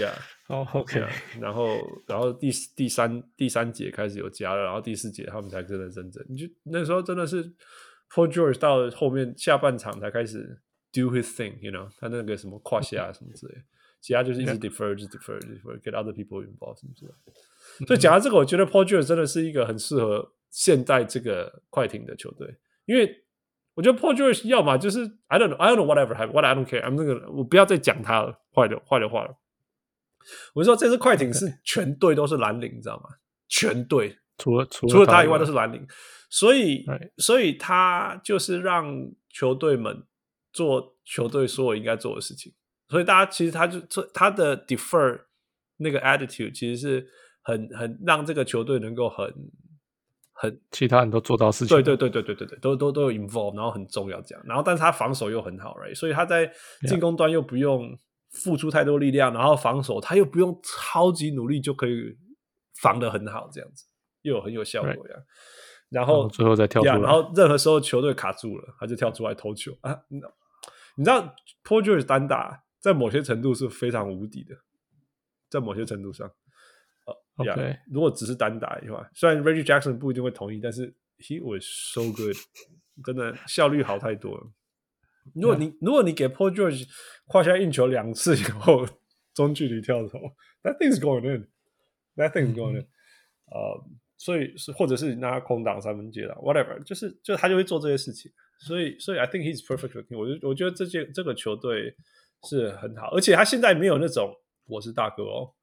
[0.02, 0.10] 呀，
[0.50, 1.00] 哦，OK，
[1.40, 1.78] 然后
[2.08, 7.44] 然后第第三第三节开始有加了，然后第四节他们才真的真正，你就那时候真的是
[8.12, 10.60] Paul George 到后面下半场才开始
[10.92, 13.54] do his thing，you know，他那个什么胯下什么之类，
[14.00, 17.86] 其他就是一直 defer，就 defer，defer，get other people involved 什么之类的。
[17.86, 22.56] 所以讲到这个，我觉得 Paul George 真的是一个很适合现在这个快艇的球队，
[22.86, 23.22] 因为
[23.74, 29.36] 我觉得 Paul George 要么就是 I don't know，I don't know whatever what I don't care，I'm 那个我不要再讲他了，坏的坏的话了。
[30.54, 33.10] 我说这支快艇是 全队都是蓝领，你知道吗？
[33.48, 35.86] 全队除了除了他以外都是蓝领，
[36.28, 36.84] 所以
[37.18, 40.04] 所以他就是让球队们
[40.52, 42.52] 做球队所有应该做的事情。
[42.88, 43.80] 所以大家其实他就
[44.14, 45.20] 他的 defer
[45.78, 47.06] 那个 attitude 其实是
[47.42, 49.34] 很很让这个球队能够很
[50.32, 51.76] 很其他人都做到事情。
[51.76, 54.44] 对对对对对对对，都都都有 involve，然后很重要这样。
[54.46, 55.94] 然后但是他防守又很好，right？
[55.94, 56.50] 所以他在
[56.88, 57.98] 进攻端又不用。
[58.30, 62.16] 付出太多力量，然后防守他又不用超级努力就可以
[62.80, 63.84] 防得很好，这样子
[64.22, 65.14] 又有很有效果呀。
[65.16, 65.24] Right.
[65.90, 70.00] 然后最后再跳出来，然后任何时候球队卡住了，他就跳出来投球啊。
[70.08, 71.34] 你知道
[71.64, 74.54] George 单打在某些程度是非常无敌的，
[75.48, 76.30] 在某些程度上，
[77.06, 82.36] 呃，OK，如果只是单打的话，虽然 Reggie Jackson 不一定会同意，但是 He was so good，
[83.04, 84.46] 真的效率好太多了。
[85.34, 86.86] 如果你.如果你给 Paul George
[87.26, 88.86] 胯下运球两次以后
[89.34, 90.18] 中距离跳投
[90.62, 92.86] ，That thing's going in，That thing's going in，
[93.46, 93.84] 呃、mm -hmm.
[93.84, 93.84] uh,，
[94.18, 98.32] 所以是或者是拿空档三分接了，whatever，就是就他就会做这些事情，
[98.66, 100.18] 所以所以 I think he's perfect for team。
[100.18, 101.94] 我就我觉得这届这个球队
[102.48, 104.34] 是很好，而且他现在没有那种
[104.66, 105.54] 我是大哥哦，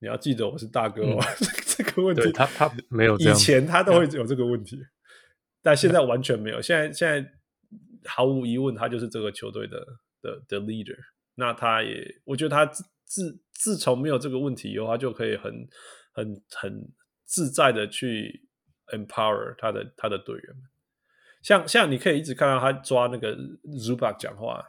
[0.00, 4.78] 你要记得我是大哥哦， 嗯、这个问题他他没有，以前他都会有这个问题.
[5.62, 7.30] 但现在完全没有，现在现在。
[8.06, 9.78] 毫无疑问，他就是这个球队的
[10.20, 10.96] 的的 leader。
[11.34, 15.52] 那他也，我觉得他自自自从没有这个问题以后，他就可以很
[16.12, 16.92] 很很
[17.24, 18.48] 自在的去
[18.92, 20.56] empower 他的他的队员。
[21.42, 24.64] 像像你可以一直看到他抓那个 Zubac 讲话，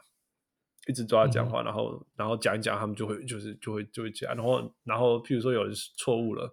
[0.88, 6.52] 一直抓他讲话，嗯、然后然后讲一讲，他们就会就是就会就会讲，然后然后譬如说有人错误了。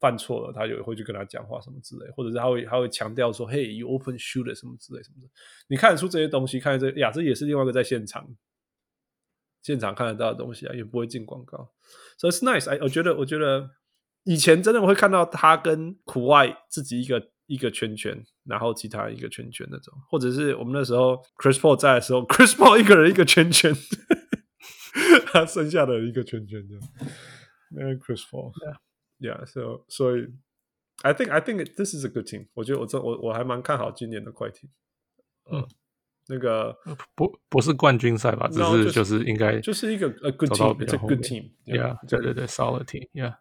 [0.00, 5.28] 犯错了，他也会去跟他讲话什么之类，或者是他会他会强调说：“嘿，you open shooter 什么之类什么的。”
[5.68, 8.26] 你看得出这些东西，看这呀，这也是另外一个在现场
[9.62, 11.70] 现场看得到的东西啊，也不会进广告，
[12.16, 12.70] 所以是 nice。
[12.70, 13.68] 哎，我觉得我觉得
[14.24, 23.74] 以前真的会看到他跟苦外自己一个一个圈圈，然后其他一个圈圈那种，或者是我们那时候 Chris Paul 在的时候，Chris Paul 一个人一个圈圈，
[25.30, 26.74] 他剩下的一个圈圈这
[27.82, 27.98] 样。
[27.98, 28.52] Chris Paul。
[29.20, 30.28] Yeah, so 所以
[31.02, 32.48] ，I think I think this is a good team。
[32.54, 34.70] 我觉得我这我我还蛮看好今年的快艇。
[35.52, 35.68] 嗯，
[36.28, 36.74] 那个
[37.14, 38.48] 不不是冠军赛吧？
[38.48, 41.50] 只是就是应该就是一个 a good team，it's a good team。
[41.66, 43.08] Yeah，对对对，solid team。
[43.12, 43.36] Yeah，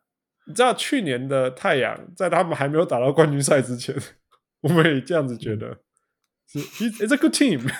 [0.46, 3.96] 你知道去年的太阳在他们还没有打到冠军赛之前，
[4.62, 5.80] 我们也这样子觉得
[6.48, 7.72] 是 it's a good team。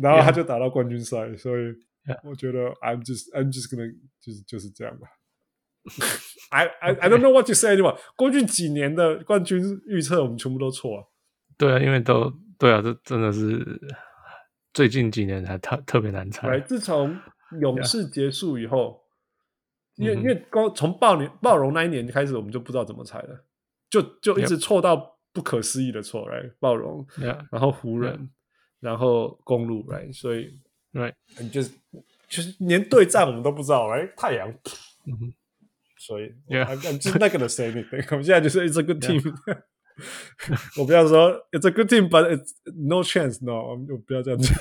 [0.00, 1.74] 然后他就打到冠军赛，所以
[2.22, 5.08] 我觉得 I'm just I'm just gonna 就是就是这样吧。
[6.50, 7.98] I I I don't know what to say anymore。
[8.16, 11.08] 过去几年的冠军预测，我们全部都错了。
[11.58, 13.80] 对啊，因为都对啊，这真的是
[14.72, 16.48] 最近几年才特特别难猜。
[16.48, 17.18] 对，自从
[17.60, 19.02] 勇士结束以后
[19.96, 20.04] ，yeah.
[20.04, 23.44] 因为、嗯、因为光从暴年暴龙那一年开始，我们就不知道怎么猜了，
[23.90, 26.52] 就就一直错到不可思议的错来、right?
[26.60, 27.44] 暴龙，yeah.
[27.50, 28.28] 然后湖人，yeah.
[28.80, 30.12] 然后公路来，right?
[30.16, 30.60] 所以
[30.92, 31.14] 对，
[31.50, 31.70] 就是
[32.28, 34.12] 就是连对战我们都不知道来、right?
[34.16, 34.48] 太阳，
[35.06, 35.34] 嗯哼。
[35.97, 38.05] 所以，yeah，I'm just not gonna say anything。
[38.11, 39.63] 我们现在就是 It's a good team。Yeah.
[40.79, 44.57] 我不要说 It's a good team，but it's no chance。No，我们不要这样讲。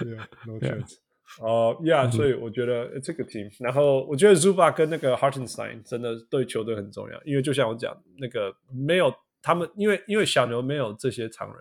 [0.00, 0.94] yeah，no chance。
[1.40, 3.50] 哦，Yeah，所以我觉得这个 team。
[3.60, 11.56] 然后我觉得 Zubac 跟那个 Hartenstein 真的对球队很重要，因为就像我讲，那个没有他们，因为因为小牛没有这些常人，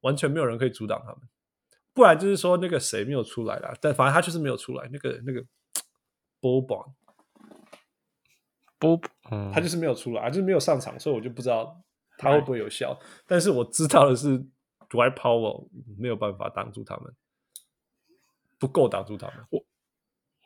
[0.00, 1.18] 完全没有人可以阻挡他们。
[1.97, 4.87] 不然就是说那个谁没有出来啦，但反正他就是没有出来。
[4.93, 5.43] 那个那个
[6.39, 6.93] Boban，Bob，
[9.31, 11.81] 嗯，他就是没有出来，就是没有上场，所以我就不知道
[12.19, 12.95] 他会不会有效。
[13.25, 14.37] 但是我知道的是
[14.87, 15.67] ，Dwight Powell
[15.97, 17.11] 没有办法挡住他们，
[18.59, 19.37] 不够挡住他们。
[19.49, 19.65] 我，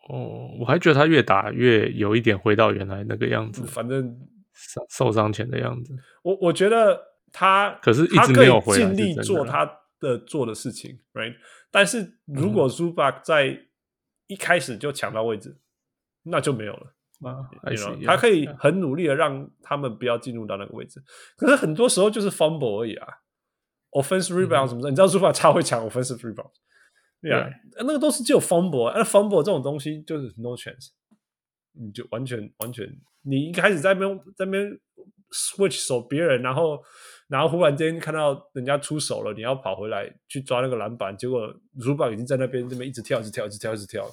[0.07, 4.17] 哦，我还觉得他越打越有一点回到原来那个样子，反正
[4.53, 5.93] 受受伤前的样子。
[6.23, 6.97] 我我觉得
[7.33, 11.35] 他可是一直没有，尽力做他的做的事情，right？
[11.69, 13.67] 但是如果 Zubac 在
[14.27, 16.93] 一开始就抢到位置，嗯、那就没有了。
[17.21, 17.47] 啊
[18.03, 21.01] 他可以很努力的让他们不要进入到那个位置，
[21.37, 23.07] 可是很多时候就是 fumble 而已啊
[23.91, 26.51] ，offensive rebound 什么的，嗯、你知道 Zubac 超会抢 offensive rebound，
[27.21, 27.47] 对啊，
[27.77, 30.89] 那个都是只有 fumble，那 fumble 这种东西就是 no chance，
[31.73, 32.85] 你就完全完全，
[33.21, 34.79] 你一开始在那边在那边
[35.31, 36.83] switch 守别人，然后。
[37.31, 41.47] 然后忽然间看到人家出手了，你要跑回来去抓那个篮板，结果
[41.77, 44.05] Zubac 已经在那边这边一直跳，一直跳，一直跳，一直跳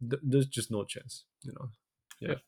[0.00, 2.40] ，There's just no chance，you know？Yeah.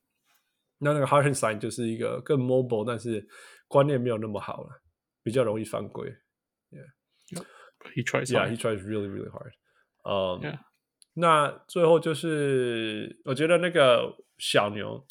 [0.79, 3.29] 那那个 Hartenstein 就是一个更 mobile，但是
[3.67, 4.81] 观念没有那么好了，
[5.23, 6.09] 比较容易犯规。
[6.71, 7.45] Yeah.
[7.95, 8.31] He tries.
[8.33, 9.53] Yeah, he tries really, really hard.
[10.05, 10.59] 嗯、um, Yeah.
[11.13, 15.07] 那最后就是我觉得那个小牛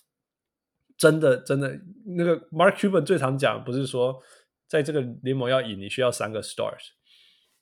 [0.97, 1.79] 真的真的
[2.15, 4.19] 那个 Mark Cuban 最常讲，不是说
[4.67, 6.89] 在这个联盟要赢，你需要三个 stars，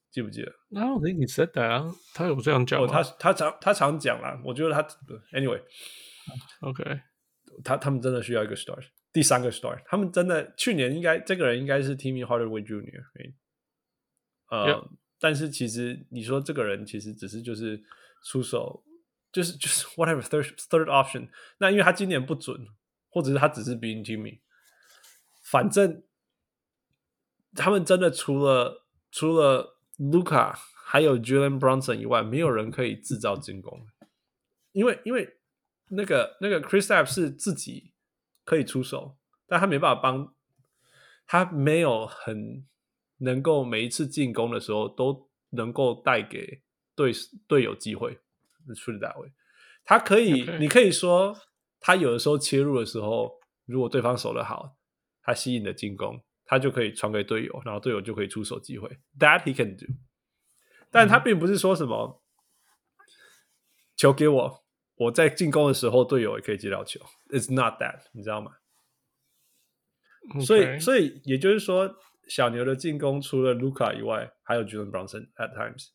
[0.10, 0.52] 记不记得？
[0.69, 4.41] 那我跟你 set down，他有这样讲，他他常他常讲啦。
[4.44, 4.82] 我觉得他
[5.32, 7.02] ，anyway，OK，
[7.64, 13.03] 他他们真的需要一个 stars，第三个 stars，他们真的去年应该这个人应该是 Timmy Hardaway Junior。
[14.49, 17.80] 呃，但是其实你说这个人其实只是就是
[18.23, 18.84] 出手，
[19.32, 21.30] 就是 就是 whatever third third option。
[21.60, 22.57] 那因为他今年不准，
[23.10, 24.40] 或者是他只是 being Timmy，
[25.52, 26.03] 反正。
[27.56, 30.53] 他们真的除了除了 Luka
[30.86, 33.88] 还有 Julian Brunson 以外，没有人可以制造进攻，
[34.73, 35.38] 因为因为
[35.90, 37.94] 那个那个 Chris App 是自己
[38.44, 39.18] 可以出手，
[39.48, 40.34] 但他没办法帮，
[41.26, 42.65] 他没有很
[43.19, 46.61] 能够每一次进攻的时候都能够带给。
[46.98, 47.11] 队
[47.45, 48.18] 队友机会
[48.65, 49.30] put it that way。
[49.84, 51.38] 他可以.你可以说
[51.82, 53.34] 他有的时候切入的时候，
[53.65, 54.77] 如果对方守得好，
[55.22, 58.88] 他吸引的进攻，他就可以传给队友，然后队友就可以出手机会。
[59.19, 59.85] That he can do。
[60.91, 62.23] 但他并不是说什么、
[62.97, 63.03] 嗯、
[63.97, 64.63] 球给我，
[64.95, 66.99] 我在进攻的时候队友也可以接到球。
[67.30, 68.51] It's not that，你知道吗.
[70.45, 71.95] 所以，所以也就是说，
[72.27, 75.89] 小牛的进攻除了 Luka 以外，还有 Jalen Brunson at times。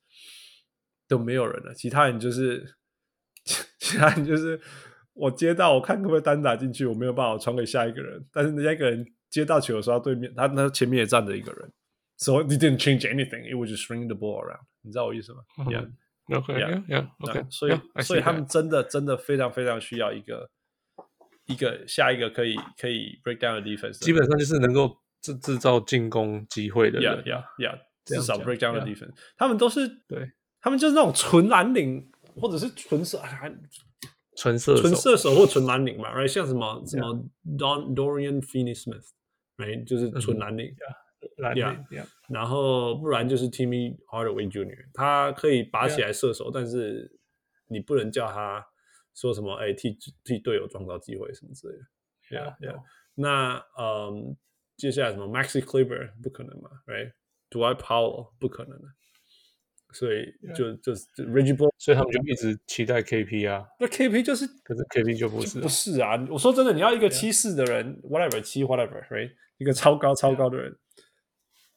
[1.08, 2.76] 都没有人了，其他人就是，
[3.80, 4.60] 其他人就是
[5.12, 8.24] 我接到，我看可不可以单打进去，我没有办法传给下一个人。
[8.32, 11.72] 但是那一个人接到球的时候，对面他他前面也站着一个人
[12.16, 13.48] ，so it didn't change anything.
[13.48, 14.60] It was just swinging the ball around.
[14.82, 17.46] 你知道我意思吗？Yeah，OK，Yeah，OK。
[17.48, 20.50] 所以所以他们真的真的非常非常需要一个
[21.46, 27.22] 一个下一个可以可以 break down 的 defense，基本上就是能够制制造进攻机会的人。
[27.24, 30.32] Yeah，Yeah，Yeah，至少 break down 的 defense，他们都是对。
[30.62, 33.18] 他们就是那种纯蓝领，或者是纯射，
[34.36, 36.28] 纯射纯射手或纯蓝领嘛，right？
[36.28, 37.14] 像什么什么
[37.56, 38.42] Don Dorian
[39.60, 39.84] Finney-Smith，right？
[39.84, 40.74] 就是纯蓝领，
[41.36, 41.86] 蓝领，
[42.28, 47.10] 然后不然就是 Timmy Hardaway Jr.，他可以拔起来射手，但是
[47.68, 48.64] 你不能叫他
[49.14, 51.82] 说什么，哎，替替队友创造机会什么之类的
[52.36, 52.82] ，yeah yeah。
[53.14, 54.36] 那嗯，
[54.76, 58.84] 接下来什么 Maxi Kleber 不可能嘛，right？Dwight Powell 不可能的。
[59.92, 63.66] 所以就.就是 Reggie Bullock，所以他们就一直期待 KP 啊。
[63.80, 66.14] 那 KP 就是，可是 KP 就不是，不是啊。
[66.30, 69.32] 我说真的，你要一个七四的人 Yeah.，whatever 七 whatever，right？
[69.60, 70.76] 一个超高超高的人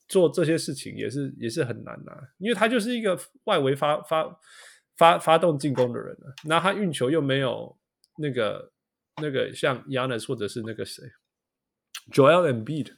[0.08, 4.40] 做这些事情也是也是很难呐、啊，因为他就是一个外围发发
[4.98, 6.34] 发发动进攻的人啊。
[6.46, 7.78] 那他运球又没有
[8.18, 8.72] 那个
[9.22, 11.04] 那个像 Giannis 或者是那个谁
[12.12, 12.92] Joel Embiid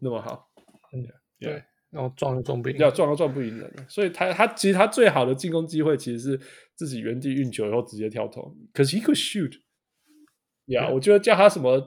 [0.00, 0.50] 那么好。
[0.92, 1.08] 嗯，
[1.40, 1.64] 对。
[1.90, 6.40] 然后撞都撞不赢，要撞都撞不赢人，所以他他其实他最好的进攻机会其实是
[6.74, 8.56] 自己原地运球，然后直接跳投。
[8.72, 11.86] 可是 he could shoot，yeah，，我觉得叫他什么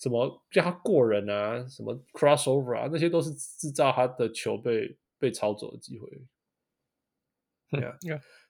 [0.00, 6.08] 什么叫他过人啊，什么 crossover 啊，那些都是制造他的球被被抄走的机会。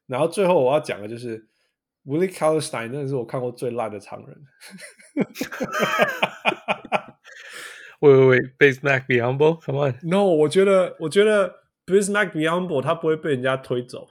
[0.07, 1.47] 然后最后我要讲的就是
[2.07, 4.43] Willie Cauley-Stein，那是我看过最烂的常人。
[8.01, 11.55] 喂喂喂，Bismack Biyombo，Come on！No，我觉得，我觉得
[11.85, 14.09] Bismack Biyombo 他不会被人家推走。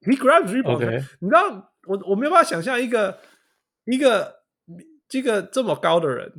[0.00, 1.06] He grabs rebound，、okay.
[1.20, 3.20] 你知道，我我没有办法想象一个
[3.84, 4.39] 一个
[5.10, 6.32] 这个这么高的人，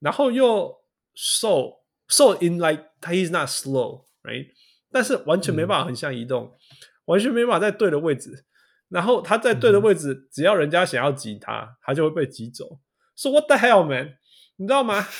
[0.00, 0.74] 然后又
[1.14, 4.48] 瘦瘦 in like he's not slow，right？
[4.90, 6.56] 但是完全没办法横向移动，嗯、
[7.04, 8.46] 完全没办法在对的位置。
[8.88, 12.80] 然后他在对的位置，嗯、只要人家想要挤他，他就会被挤走。
[13.14, 14.18] So what the hell, man？
[14.56, 15.06] 你知道吗？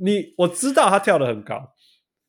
[0.00, 1.74] 你我知道他跳得很高，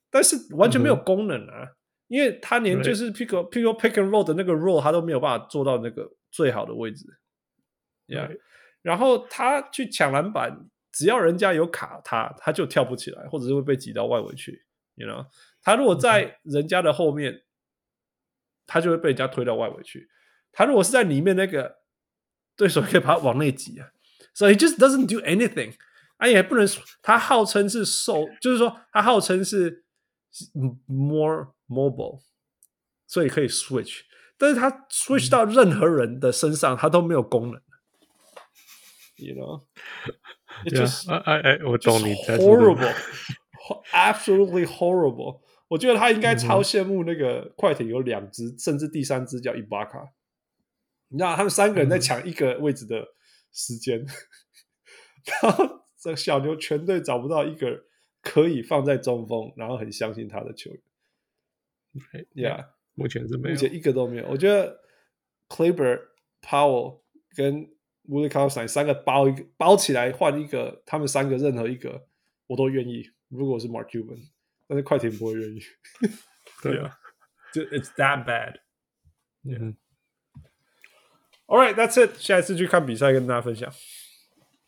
[0.09, 1.63] 但是完全没有功能啊！
[1.63, 1.75] 嗯、
[2.07, 7.05] 因为他连就是 pick pick pick and roll 的那个 roll 他都没有办法做到那个最好的位置
[8.07, 8.27] ，yeah。
[8.27, 8.39] 嗯、
[8.81, 14.65] 然后他去抢篮板，只要人家有卡他，他就跳不起来，或者是会被挤到外围去。
[14.95, 15.27] You know，
[15.61, 17.41] 他如果在人家的后面，嗯、
[18.65, 20.09] 他就会被人家推到外围去。
[20.51, 21.77] 他如果是在里面，那个
[22.55, 23.89] 对手可以把他往内挤啊。
[24.33, 25.75] 所以 So just doesn't do anything，
[26.17, 29.83] 啊也不能说他号称是瘦，就是说他号称是
[30.85, 32.21] more mobile，
[33.07, 34.01] 所以可以 switch，
[34.37, 37.61] 但是他 switch 到任何人的身上，他都没有功能。
[39.17, 39.65] ，you know。
[40.65, 42.15] 就是哎哎，我懂你。
[42.15, 45.41] Horrible，absolutely horrible。
[45.67, 50.13] 我觉得他应该超羡慕那个快艇有两只，甚至第三只叫伊巴卡。
[51.09, 53.05] 你知道他们三个人在抢一个位置的
[53.51, 54.05] 时间，
[55.41, 57.83] 然后这小牛全队找不到一个
[58.21, 60.81] 可以放在中锋，然后很相信他的球员。
[62.33, 64.27] Yeah，目前是没有，目前一个都没有。
[64.27, 64.81] 我觉得
[65.49, 66.01] Kleber、
[66.41, 67.01] Powell
[67.35, 67.69] 跟
[68.07, 72.07] Willie Cauley-Stein 三个包一个包起来换一个，他们三个任何一个
[72.47, 73.11] 我都愿意。
[73.29, 74.29] 如果我是 Mark Cuban，
[74.67, 75.61] 但是快艇不会愿意。
[76.61, 76.97] 对啊，
[77.53, 78.59] 就 It's that bad。
[79.43, 79.75] 嗯。
[81.47, 82.17] All right, that's it。
[82.19, 83.71] 下一次去看比赛，跟大家分享。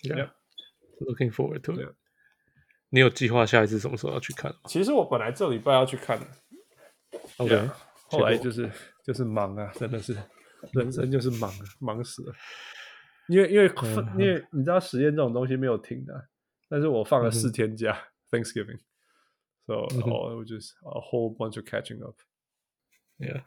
[0.01, 0.31] Yeah,
[0.99, 1.95] looking forward to it。
[2.89, 4.55] 你有计划下一次什么时候要去看？
[4.65, 6.25] 其实我本来这礼拜要去看的
[7.37, 7.69] ，OK，
[8.05, 8.71] 后来就是
[9.03, 10.15] 就是忙啊，真的是
[10.71, 12.33] 人生就是忙啊，忙死了。
[13.29, 13.71] 因为因为
[14.17, 16.27] 因为你知道实验这种东西没有停的，
[16.67, 17.97] 但是我放了四天假
[18.31, 19.73] ，Thanksgiving，so
[20.09, 22.15] oh, just a whole bunch of catching up。
[23.17, 23.43] Yeah.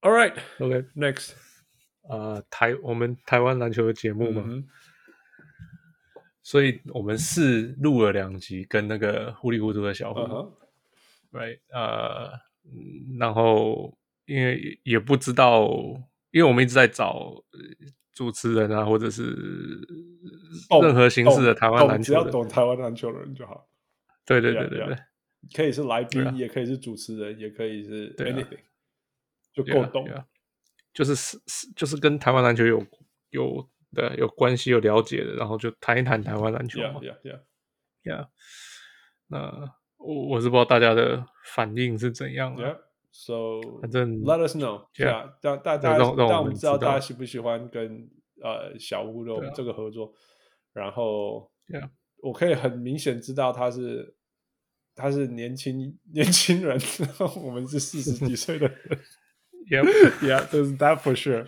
[0.00, 0.36] All right.
[0.58, 0.84] OK.
[0.94, 1.34] Next.
[2.02, 4.66] 呃，台我们台湾篮球的节目嘛，嗯、
[6.42, 10.50] 所以我们是录了两集跟那个糊里糊涂的小虎、uh
[11.30, 11.60] huh.，right？
[11.68, 12.32] 呃，
[13.18, 15.68] 然后因为也不知道，
[16.30, 17.44] 因为我们一直在找
[18.12, 19.24] 主持人啊，或者是
[20.82, 23.68] 任何形式的台湾篮球，只要懂台湾篮球的人就好。
[24.26, 24.96] 对对对对对，
[25.54, 28.60] 可以是来宾，也可以是主持人，也可以是 anything，
[29.52, 30.06] 就够懂。
[30.92, 32.84] 就是是是，就是跟台湾篮球有
[33.30, 37.00] 有的有关系、有了解的，然后就谈一谈台湾篮球嘛。
[37.00, 37.40] Yeah, yeah,
[38.02, 38.20] yeah.
[38.20, 38.28] yeah.
[39.28, 41.24] 那我我是不知道大家的
[41.54, 42.89] 反应是怎样的。
[43.12, 44.86] So 反正 let us know.
[44.94, 45.32] Yeah.
[45.40, 48.08] 让大家让让我们知道大家喜不喜欢跟
[48.42, 50.12] 呃小屋的这个合作。
[50.72, 51.90] 然后，Yeah.
[52.22, 54.14] 我可以很明显知道他是
[54.94, 56.78] 他是年轻年轻人，
[57.44, 59.00] 我们是四十几岁的人。
[59.70, 59.82] yeah
[60.22, 61.46] yeah there's that for sure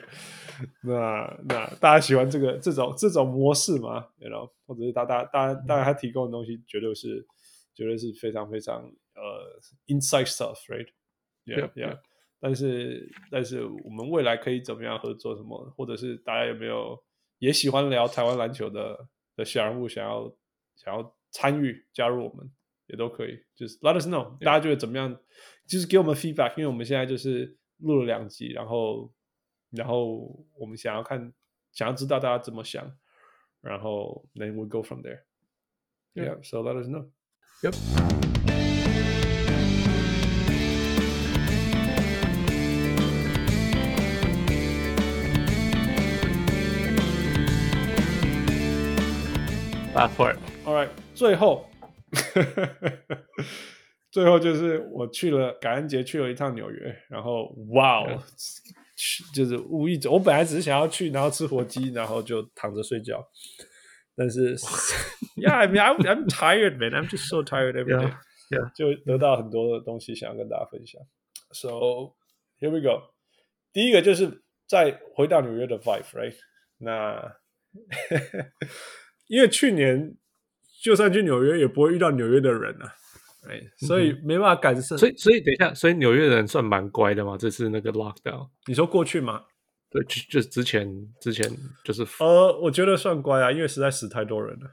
[0.83, 0.93] 那。
[0.93, 7.27] 那那大家喜欢这个这种这种模式吗？You know，或者是大大大大家他提供的东西绝对是
[7.75, 8.83] 绝对是非常非常
[9.15, 10.87] 呃 inside stuff，right？Yeah,
[11.47, 11.99] Yep, yeah。
[12.41, 15.37] 但是但是我们未来可以怎么样合作？
[15.37, 15.71] 什么？
[15.77, 17.03] 或者是大家有没有
[17.39, 20.35] 也喜欢聊台湾篮球的的小人物，想要
[20.77, 22.51] 想要参与加入我们
[22.87, 23.39] 也都可以。
[23.55, 25.19] 就是 let us know，大家觉得怎么样？
[25.67, 27.57] 就是给我们 feedback，因为我们现在就是。
[27.79, 29.13] 录了两集，然后，
[29.71, 31.33] 然后我们想要看，
[31.73, 32.97] 想要知道大家怎么想，
[33.61, 35.23] 然后 then we go from there.
[36.15, 37.11] Yeah, so let us know.
[37.61, 38.22] Yep.
[50.02, 50.38] Last part.
[50.66, 50.90] All right.
[51.14, 51.66] 最后。
[54.10, 58.24] 最后就是我去了感恩节去了一趟纽约，然后哇哦，
[58.96, 63.24] 去就是无意中，我本来只是想要去，然后吃火鸡，然后就躺着睡觉。
[64.16, 64.56] 但是，
[65.36, 66.94] Yeah，I mean I'm I'm tired, man.
[66.94, 68.12] I'm just so tired every day.
[68.50, 71.00] Yeah, 就得到很多的东西想要跟大家分享。
[71.52, 72.16] So
[72.60, 73.14] here we go.
[73.72, 76.36] 第一个就是再回到纽约的 vibe, right?
[76.80, 77.36] 那
[79.33, 80.15] 因为去年
[80.83, 82.93] 就算去纽约，也不会遇到纽约的人啊。
[83.49, 84.95] 哎，所以没办法感受。
[84.95, 87.35] 所以，所以等一下，所以纽约人算蛮乖的嘛？
[87.39, 89.47] 这次那个 lockdown，你说过去吗？
[89.89, 90.87] 对，就就之前
[91.19, 91.51] 之前
[91.83, 94.71] 就是呃，我觉得算乖啊，因为实在死太多人了。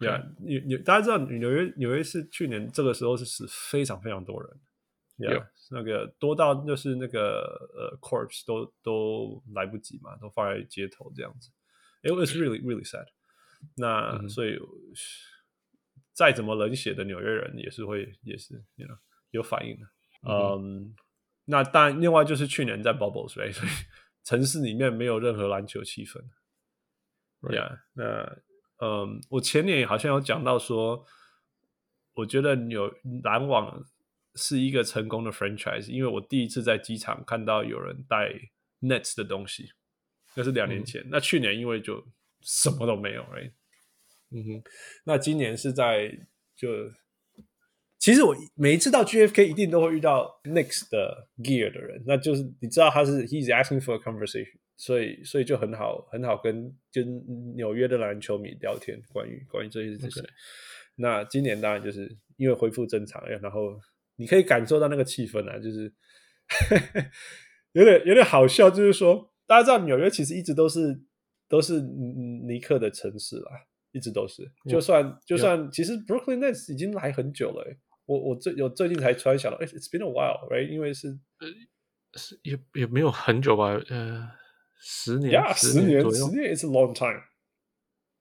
[0.00, 5.40] 对啊，纽纽大家知道纽约纽约是去年这个时候是死非常非常多人，有
[5.70, 7.42] 那个多到就是那个
[7.76, 11.50] 呃 corpse 都都来不及嘛，都放在街头这样子。
[12.02, 13.06] It was really really sad。
[13.76, 14.58] 那所以。
[16.14, 18.98] 再怎么冷血的纽约人也是会也是，you know,
[19.30, 19.86] 有反应的。
[20.28, 20.94] 嗯、um,，
[21.44, 23.52] 那当然，另外就是去年在 Bubbles， 所以
[24.24, 26.20] 城市里面没有任何篮球气氛。
[27.40, 28.36] 对呀那
[28.84, 31.06] 嗯，我前年好像有讲到说，
[32.14, 33.80] 我觉得纽篮网
[34.34, 38.32] 是一个成功的 franchise，因为我第一次在机场看到有人带
[38.80, 39.70] Nets 的东西，
[40.34, 41.00] 那是两年前。
[41.02, 42.04] 嗯、那去年因为就
[42.40, 43.52] 什么都没有，right?
[44.30, 44.62] 嗯哼，
[45.04, 46.10] 那今年是在
[46.54, 46.68] 就，
[47.98, 60.22] 其实我每一次到 GFK 一定都会遇到 Knicks 的 gear 的人，那就是你知道他是 He's asking for a conversation，所以所以就很好很好跟跟纽约的篮球迷聊天，关于关于这些事情。
[60.22, 60.28] Okay.
[60.96, 63.80] 那今年当然就是因为恢复正常，然后
[64.16, 65.90] 你可以感受到那个气氛啊，就是
[67.72, 71.00] 有点有点好笑，就是说大家知道纽约其实一直都是。
[71.48, 73.50] 都是尼克的城市啦，
[73.92, 74.42] 一直都是。
[74.68, 77.64] 就算就算，其实 Brooklyn Nets 已经来很久了。
[78.06, 80.68] 我我最我最近才突然想到，哎，It's been a while，right？
[80.68, 81.48] 因为是呃
[82.14, 84.30] 是也也没有很久吧，呃，
[84.80, 87.22] 十年，yeah, 十年十年，It's a long time。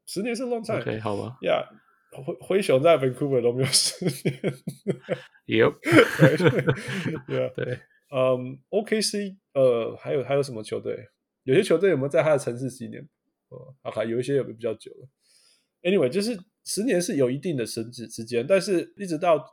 [0.06, 0.82] 十年是 long time。
[0.82, 1.38] OK，好吧。
[1.42, 1.68] Yeah，
[2.12, 4.54] 灰灰熊在 Vancouver 都没有十年。
[5.48, 5.80] Yep。
[7.28, 7.80] Yeah，对。
[8.10, 11.10] 嗯，OKC，呃，还有还有什么球队？
[11.44, 13.08] 有些球队有没有在他的城市十年？
[13.50, 15.08] 哦，好，还有一些有比较久了。
[15.82, 19.44] Anyway，就是十年是有一定的升值之间，但是一直到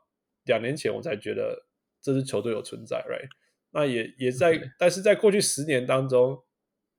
[0.47, 1.67] 两年前我才觉得
[2.01, 3.29] 这支球队有存在，right？
[3.71, 6.43] 那也也在.但是在过去十年当中，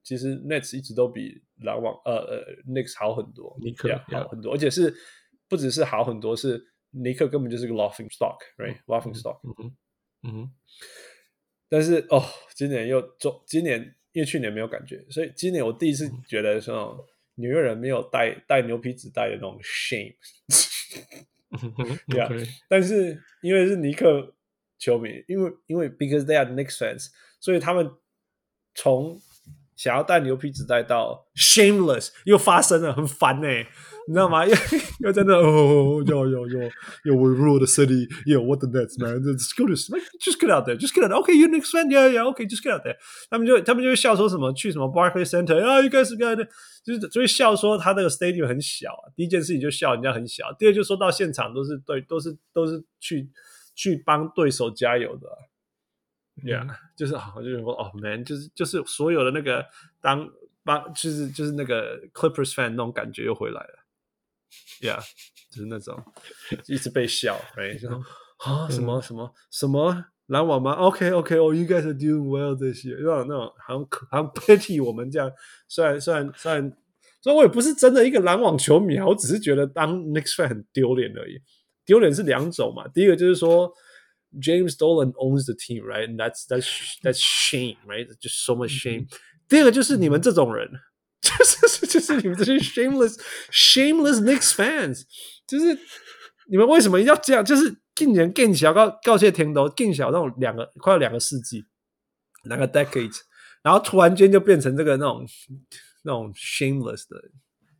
[0.04, 4.94] 其实 Nets 一直都比篮网，呃呃，Knicks 好很多，尼克 yeah, 好很多，而且是
[5.48, 9.76] 不只是好很多，是尼克根本就是个 laughing stock，right？laughing stock，嗯哼，
[10.24, 10.52] 嗯哼。
[11.68, 12.24] 但是哦，
[12.56, 17.06] 今年又中，今年因为去年没有感觉，所以今年我第一次觉得说
[17.36, 20.16] 纽约人没有带带牛皮纸袋的那种 shame。
[22.08, 22.30] 对啊，
[22.70, 24.34] 但是因为是尼克
[24.78, 27.10] 球迷，因为因为 because they are Knicks fans，
[27.42, 27.92] 所以他们
[28.74, 29.22] 从
[29.76, 33.68] 想要带牛皮纸袋到 shameless 又发生了，很烦呢、欸。
[34.08, 34.46] 你知道吗？
[34.46, 34.56] 又
[35.00, 36.72] 又在那哦，哟哟哟
[37.06, 38.08] 又，We rule the city.
[38.28, 39.24] Yeah, what the Nets, man?
[39.24, 40.78] Just go to, just get out there.
[40.78, 41.12] Just get out.
[41.24, 41.90] Okay, you Knicks fan?
[41.90, 42.24] Yeah, yeah.
[42.32, 42.98] Okay, just get out there.
[43.32, 46.48] 他们就他们就会笑说什么去什么 Barclays Center 啊，You guys got.
[46.86, 49.10] 就是就会笑说他那个 stadium 很小啊。
[49.16, 50.54] 第一件事情就笑人家很小。
[50.60, 53.28] 第二就说到现场都是对，都是都是去
[53.74, 55.28] 去帮对手加油的。
[56.44, 59.66] Yeah，就是好，就是说哦，man，就是就是所有的那个
[60.02, 60.30] 当
[60.64, 63.86] 帮就是就是那个 Clippers fan 那种感觉又回来了。
[64.82, 65.00] Yeah，
[65.50, 66.04] 就是那种
[66.68, 68.04] 一直被笑，哎，说
[68.40, 75.32] 啊什么什么什么篮网吗？OK OK，Oh you guys are doing well 这些，那种那种好像好像 pity 我们这样。
[75.70, 76.78] 虽然虽然虽然，
[77.22, 81.42] 所以我也不是真的一个篮网球迷啊，我只是觉得当 Knicks fan 很丢脸而已。
[81.86, 83.72] 丢脸是两种嘛，第一个就是说
[84.40, 86.68] James Dolan owns the team，right？And that's that's
[87.02, 89.08] that's shame，right？Just so much shame。
[89.48, 90.70] 第二个就是你们这种人。
[91.22, 95.02] 就是就是你们这些 shameless shameless Knicks fans，
[95.48, 95.76] 就是
[96.48, 97.44] 你们为什么要这样？
[97.44, 101.66] 就是今年更小告告诫天都更小那种两个快要两个世纪，
[102.44, 103.22] 两个 decades，
[103.64, 105.26] 然后突然间就变成这个那种
[106.04, 107.20] 那种 shameless 的。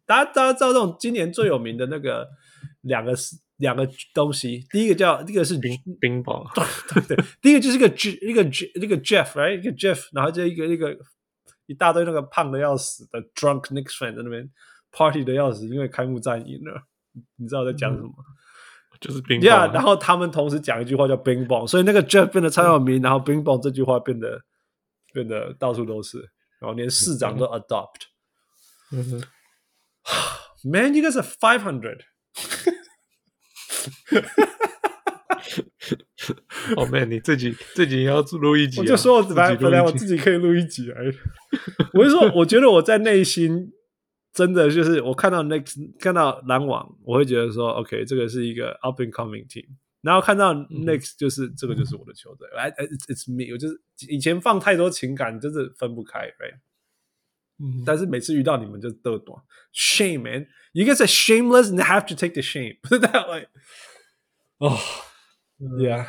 [0.08, 2.28] 大家大家知道这种今年最有名的那个
[2.82, 3.16] 两个
[3.58, 10.98] 两个东西，第一个叫第一个是冰冰雹，对对对，第一个就是一个 G 一个 G 一个 Jeff，right 一个 Jeff，然后就一个一个。
[11.68, 14.48] 一大堆那个胖的要死的 drunk Knicks fan 在那边
[14.92, 16.80] party 的要死，因为开幕战赢了。
[17.38, 18.08] 你知道我在讲什么？
[18.08, 19.50] 嗯、就是冰棒。
[19.50, 24.40] Yeah，然后他们同时讲一句话叫冰棒，所以那个 Jeff 变得超有名，嗯、然后冰棒这句话变得
[25.12, 26.20] 变得到处都是，
[26.60, 28.04] 然后连市长都 adopt。
[28.92, 29.24] 嗯哼，
[30.70, 32.02] Man，you guys are five hundred。
[36.76, 41.14] 哦、oh,，man，你自己自己要录一集、啊，我就说我本来本来我自己可以录一集而已。
[41.94, 43.72] 我就说，我觉得我在内心
[44.34, 49.66] 真的就是，我看到 Knicks 看到篮网，我会觉得说，OK，这个是一个 up and coming team。
[50.02, 53.54] 然后看到 Knicks 就是、嗯、这个就是我的球队，I it's, it's me。
[53.54, 53.80] 我就是
[54.10, 56.58] 以前放太多情感，真的分不开，right？、
[57.58, 59.42] 嗯、但是每次遇到你们就都短
[59.74, 63.50] ，shame man，you guys are shameless and have to take the shame，不是这样，like，
[64.58, 64.78] 哦。
[65.58, 66.08] Yeah，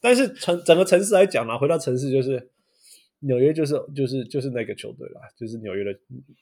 [0.00, 2.52] 但是城整个城市来讲呢，回到城市就是
[3.18, 5.90] 纽约，就是就是就是那个球队啦，就是纽约的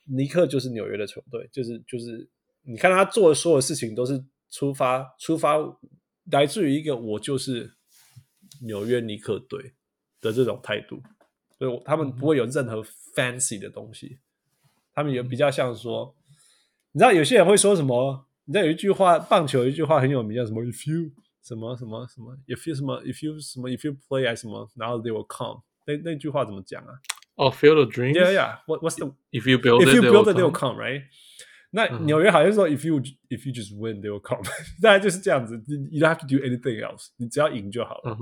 [0.05, 2.29] 尼克，就是纽约的球队，就是就是
[2.65, 5.57] 你看他做的所有事情都是出发出发
[6.31, 7.73] 来自于一个我就是
[8.61, 9.73] 纽约尼克队
[10.21, 11.03] 的这种态度，
[11.59, 12.83] 所以他们不会有任何
[13.17, 14.19] fancy 的东西，
[14.95, 16.15] 他们也比较像说，
[16.93, 18.27] 你知道有些人会说什么？
[18.45, 21.11] 你知道有一句话，棒球有一句话很有名，叫什么？If you
[21.43, 24.71] 什么什么什么？If you 什么？If you 什么？If you play 还什么？
[24.77, 25.63] 然后 they will come。
[25.87, 26.95] 那那句话怎么讲啊？
[27.37, 28.15] 哦、oh,，Field of Dreams。
[28.15, 28.59] Yeah, yeah.
[28.67, 31.03] What what's the If you build it, if you build it, they will come, right？
[31.71, 34.45] 那纽约好像说，If you if you just win, they will come。
[34.81, 35.57] 大概就是这样子。
[35.67, 37.09] You don't have to do anything else。
[37.17, 38.17] 你只要赢就好了。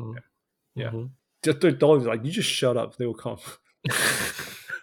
[0.75, 1.11] Yeah.
[1.43, 3.39] 就对，都是 like you just shut up, they will come。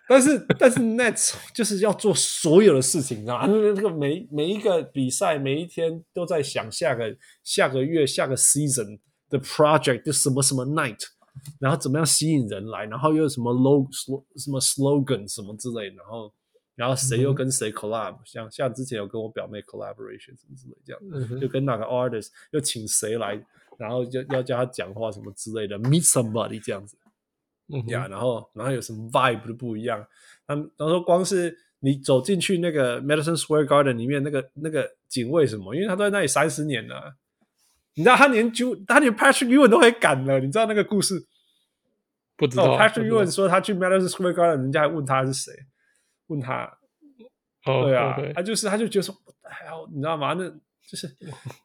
[0.09, 8.99] 但是 但是 Nets 就是要做所有的事情啊，那个每每一个比赛，每一天都在想下个下个月下个 season
[9.29, 10.99] 的 project 就什么什么 night，
[11.59, 13.87] 然后怎么样吸引人来，然后又有什么 log
[14.35, 16.33] 什么 slogan 什么之类，然后
[16.75, 23.39] 然后谁又跟谁 collab，、嗯、像像之前有跟我表妹 collaboration 什么之类这样，嗯、就跟哪个 artist 又请谁来，
[23.77, 26.97] 然后就要叫他讲话什么之类的，meet somebody 这样子。
[27.71, 30.05] 嗯呀，然后然后有什么 vibe 都不一样。
[30.47, 35.75] 他们他说光是你走进去那个 Madison Square Garden 里面那个那个警卫什么？
[35.75, 37.15] 因为他都在那里三十年了，
[37.93, 41.25] 你知道他连就他连 Patrick Ewing 都会赶了，你知道那个故事？
[42.35, 42.73] 不知道。
[42.73, 45.53] 哦、Patrick Ewing 说他去 Madison Square Garden，人家还问他是谁，
[46.27, 46.63] 问他，
[47.65, 48.33] 哦、对啊，okay.
[48.33, 50.33] 他就是他就觉得说，哎呀，你知道吗？
[50.33, 51.05] 那就是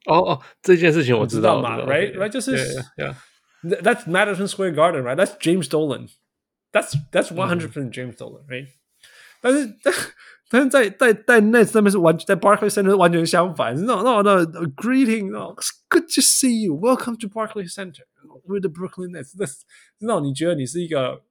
[0.06, 3.14] 哦哦，这件事情我知道，知道嘛，right right，就是 yeah, yeah.
[3.63, 8.67] That's Madison Square Garden，right？That's James Dolan。That's that's one hundred percent James Dolan，right？、嗯、
[9.41, 9.93] 但是但
[10.49, 14.45] 但是在在在 Nets 那边是完在 Barclays Center 完全相反，那那那
[14.75, 19.33] greeting，good to see you，welcome to Barclays Center，we're the Brooklyn Nets。
[19.37, 19.45] 那
[19.99, 21.23] 那你觉得你是一个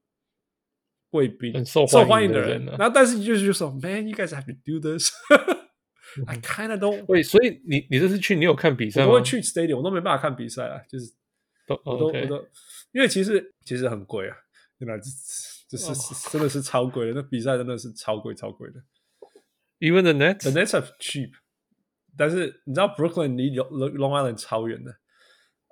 [1.11, 5.11] 贵宾，很受受欢迎的人，啊、然后但是就是就说，Man，you guys have to do this 。
[6.27, 7.05] I kind of don't。
[7.07, 9.09] 喂，所以你你这次去，你有看比赛吗？
[9.09, 11.13] 我会去 Stadium，我都没办法看比赛啊，就是
[11.68, 12.48] 都我都.我都，
[12.92, 14.36] 因为其实其实很贵啊。
[14.80, 15.00] 真的，
[15.70, 15.94] 这是
[16.30, 17.14] 真的是超贵的。
[17.14, 18.82] 那比赛真的是超贵超贵的。
[19.80, 21.32] Even the Nets，the Nets are cheap。
[22.18, 24.92] 但是你知道 Brooklyn 离 Long Island 超远的。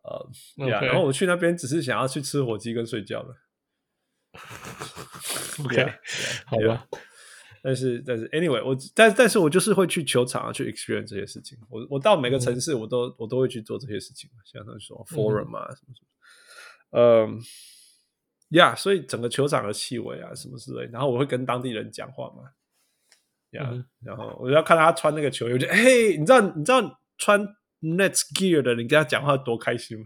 [0.03, 0.29] 呃，
[0.67, 3.35] 然后我去那边只是想要去吃火鸡跟睡觉的。
[5.65, 5.93] OK，
[6.45, 6.87] 好吧。
[7.61, 11.57] 但是但是 Anyway，我但但是我就是会去球场啊，去 experience 这些事情。
[11.69, 14.29] 我我到每个城市，我都我都会去做这些事情。
[14.45, 17.41] 像他说 Forum 啊什么什么，嗯。
[18.51, 22.43] 呀、yeah，所以整个球场的气味啊，什么之类，然后我会跟当地人讲话嘛。
[23.51, 27.41] 呀、yeah, 嗯，然后我要看他穿那个球衣，我就嘿，你知道你知道穿
[27.79, 30.05] Nets gear 的，你跟他讲话多开心吗？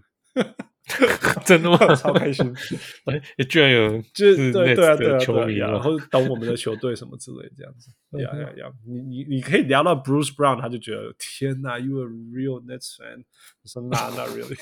[1.45, 1.77] 真的吗？
[1.95, 2.45] 超开心！
[3.05, 7.89] 哎，居然有就是对对啊对啊球迷啊，然后懂我们的球队什么之类这样子。
[8.21, 8.71] 呀呀呀！
[8.85, 13.23] 你你你可以聊到 Bruce Brown，他就觉得天哪，You a real Nets fan？
[13.63, 14.55] 我说 Not not really。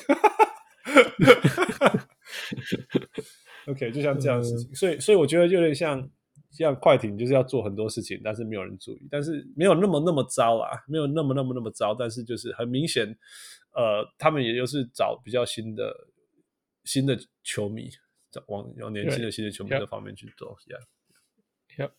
[3.68, 6.10] OK，就像这样的事情，嗯、所以所以我觉得有点像
[6.52, 13.08] 像快艇，就是要做很多事情，但是没有人注意，但是没有那么那么糟啊，没有那么那么那么糟，但是就是很明显，
[13.76, 15.94] 呃，他们也就是找比较新的
[16.84, 17.90] 新的球迷，
[18.48, 20.56] 往往年轻的新的球迷这方面去走
[21.78, 21.92] ，Yeah，Yeah，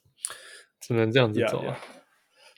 [0.80, 1.64] 只能这样子走啊。
[1.64, 2.02] Yeah, yeah.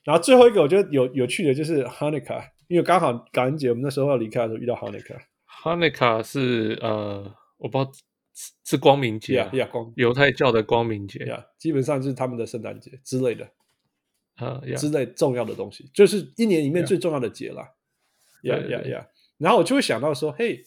[0.05, 5.21] 然后最后一个我觉得有有趣的就是 Hanukkah，因为刚好感恩节我们那时候要离开的时候遇到 Hanukkah。
[5.63, 7.91] Hanukkah 是呃，我不知道。
[8.67, 9.51] 是光明节啊，
[9.95, 13.51] 犹太教的光明节呀，基本上就是他们的圣诞节之类的
[14.35, 14.79] 啊，uh.
[14.79, 17.63] 之类重要的东西，就是一年里面最重要的节了。
[18.43, 19.09] 呀呀呀！
[19.39, 20.63] 然后我就会想到说，嘿，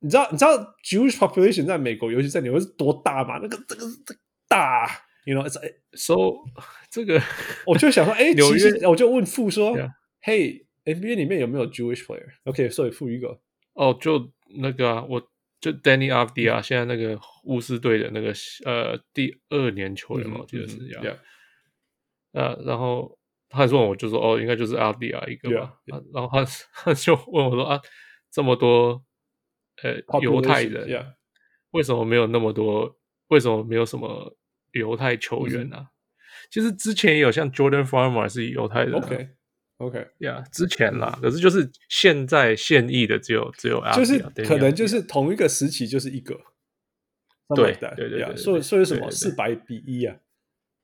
[0.00, 3.38] 你知道你知道 Jewish population 在美国，尤其在纽约是多大吗？
[3.42, 4.86] 那个这个这个大
[5.24, 6.14] ，you know，so
[6.90, 7.22] 这个
[7.66, 9.76] 我就想说，哎，纽约，我就问富说，
[10.20, 13.28] 嘿 Yeah.，NBA 里面有没有 Jewish player？OK，、okay, 所以富一个，
[13.74, 15.30] 哦，oh, 就那个、啊、我。
[15.60, 18.32] 就 Danny Avdija 现在那个巫师队的那个
[18.64, 21.14] 呃第二年球员嘛，我记得是这样。
[22.32, 23.18] 呃，然后
[23.50, 25.74] 他还问我，就说哦，应该就是 Avdija 一个吧。
[26.14, 27.78] 然后他 他就问我说啊，
[28.30, 29.04] 这么多
[29.82, 31.14] 呃犹太人，
[31.70, 32.98] 为什么没有那么多？
[33.28, 34.36] 为什么没有什么
[34.72, 35.88] 犹太球员呢？
[36.50, 38.94] 其实之前也有像 Jordan Farmer 是犹太人。
[38.94, 39.28] ，OK
[39.78, 46.38] OK，呀，之前啦，可是就是现在现役的只有只有，就是可能就是同一个时期就是一个，
[47.54, 50.16] 对对对对，所以所以什么四百比一啊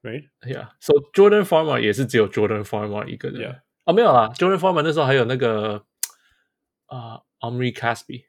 [0.02, 5.84] ，Right？Yeah，So Jordan Farmer 也是只有 Jordan Farmer 一个人，哦没有啦，Jordan Farmer 那时候还有那个
[6.86, 8.24] 啊 Omri Caspi，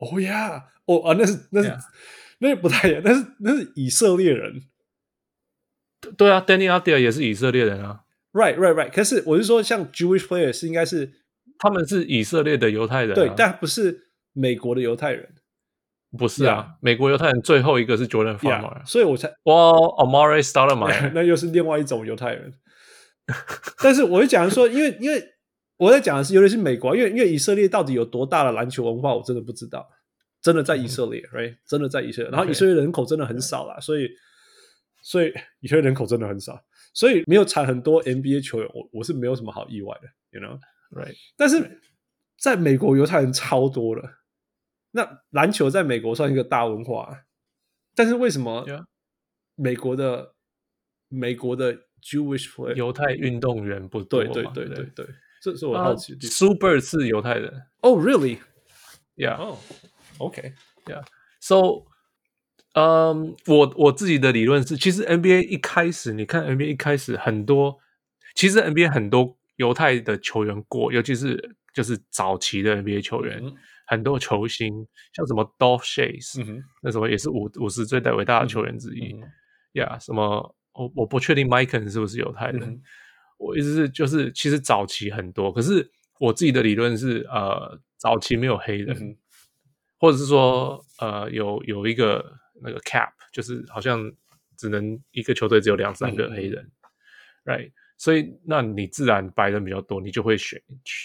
[0.00, 1.72] 哦呀，哦啊那是那是
[2.38, 4.62] 那是不太一样， 那是那是以色列人，
[6.16, 8.00] 对啊，Danny Avdija 也是以色列人啊。
[8.32, 8.92] Right, right, right.
[8.92, 11.12] 可是我是说，像 Jewish players 是应该是
[11.58, 15.34] 他们是以色列的犹太人，对，但不是美国的犹太人，
[16.16, 16.76] 不是啊。
[16.80, 22.54] 美国犹太人最后一个是 Jordan Farmar，所以我才哇，Amar'e Stoudemire， 那又是另外一种犹太人。
[23.82, 25.22] 但是我就讲说，因为因为
[25.80, 29.90] 我在讲的是，尤其是美国，因为因为以色列到底有多大的篮球文化，我真的不知道。
[30.42, 31.56] 真的在以色列，right？
[31.66, 34.08] 真的在以色列，然后以色列人口真的很少啦，所以
[35.02, 36.62] 所以以色列人口真的很少。
[36.92, 41.14] 所以没有产很多 NBA 球员，我我是没有什么好意外的，you know，right？
[41.36, 41.80] 但是
[42.38, 44.20] 在美国犹太人超多了，
[44.92, 47.24] 那篮球在美国算一个大文化，
[47.94, 48.66] 但是为什么
[49.54, 50.34] 美国的
[51.08, 54.24] 美国的 Jewish player 犹太运动员不多？
[54.24, 55.06] 对对对对对，
[55.40, 56.28] 这是我好奇的。
[56.28, 59.36] Sue Bird 是犹太人？Oh really？Yeah。
[59.36, 59.58] Oh
[60.18, 60.52] OK。
[60.84, 61.04] Yeah。
[61.40, 61.86] So
[62.74, 67.78] 嗯，um, 我我自己的理论是，其实 NBA 一开始，你看 NBA 一开始很多，
[68.34, 73.56] 其实 NBA 很多犹太的球员过，尤其是就是早期的 NBA 球员，嗯、
[73.86, 79.08] 很多球星，像什么 Dolph Schayes、嗯、那什么也是五五十最代伟大的球员之一，
[79.72, 82.80] 呀、嗯，yeah, 什么我我不确定 Michael 是不是犹太人。
[83.40, 89.16] 嗯、我意思是，就是其实早期很多，可是我自己的理论是，呃，早期没有黑人，嗯、
[89.98, 92.24] 或者是说，呃，有有一个
[92.62, 94.12] 那个 cap，就是好像
[94.56, 96.62] 只能一个球队只有两三个黑人、
[97.44, 97.72] 嗯、，right？
[97.96, 100.62] 所以那你自然白人比较多，你就会选，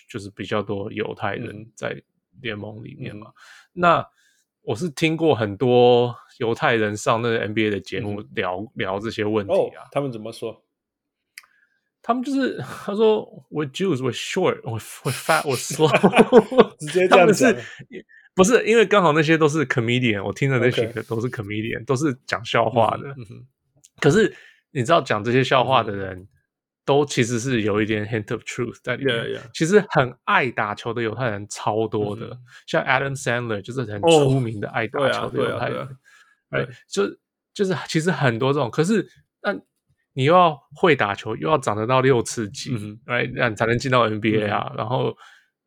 [0.10, 2.02] 就是比较多犹太人在
[2.42, 3.28] 联盟里面嘛。
[3.30, 3.34] 嗯、
[3.74, 4.08] 那
[4.62, 10.65] 我是听过很多犹太人上那个 NBA 的节目聊、嗯、聊这些问题啊、哦，他们怎么说？
[12.06, 15.90] 他们就是 他说，We Jews were short, we we fat, we slow，
[16.80, 17.58] 直接这样子。
[18.36, 21.84] 不是因为刚好那些都是 comedian，我听的那些都是 comedian.
[21.86, 23.08] 都是讲笑话的。
[23.10, 23.48] 嗯嗯、
[24.00, 24.36] 可是
[24.72, 26.20] 你知道讲这些笑话的人。
[26.20, 26.28] 嗯
[26.88, 29.16] 都其实是有一点 hint of truth 在里面。
[29.18, 29.42] Yeah, yeah.
[29.56, 35.80] 其实很爱打球的犹太人超多的，嗯、像 Adam Sandler 就是很出名的爱打球的犹太人。
[35.80, 35.88] Oh,
[36.52, 37.18] 对，对，对，就
[37.56, 39.10] 就是其实很多这种，可是
[39.42, 39.60] 那
[40.16, 44.70] 你又要会打球，又要长得到六尺几，嗯，right，那你才能进到 NBA 啊。
[44.72, 45.16] 嗯、然后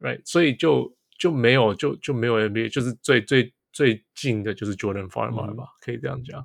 [0.01, 6.45] ，right，所以就就没有就就没有 NBA，就是最最最近的就是 Jordan Farmar 吧、嗯，可以这样讲。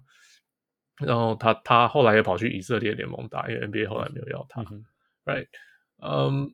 [1.00, 4.62] 然后他他后来也跑去以色列联盟打，因为 NBA 后来没有要他。
[4.70, 4.86] 嗯、
[5.26, 5.48] right，
[6.04, 6.54] 嗯，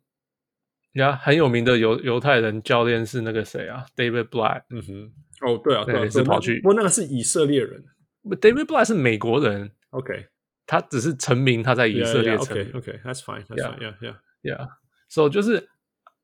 [0.94, 4.64] 呀，很有名的犹犹太人教练是那个谁啊？David Black，。
[4.70, 5.12] 嗯哼，
[5.42, 7.84] 哦，对啊，对，是跑去，不过那个是以色列人。
[8.24, 9.72] David Black 是美国人。
[9.90, 10.28] OK，
[10.70, 12.66] 他只是成名，他在以色列成名。
[12.66, 13.80] Yeah, yeah, OK，That's、okay, fine，That's fine。
[13.80, 14.70] Yeah, yeah, yeah.
[15.10, 15.68] So 就是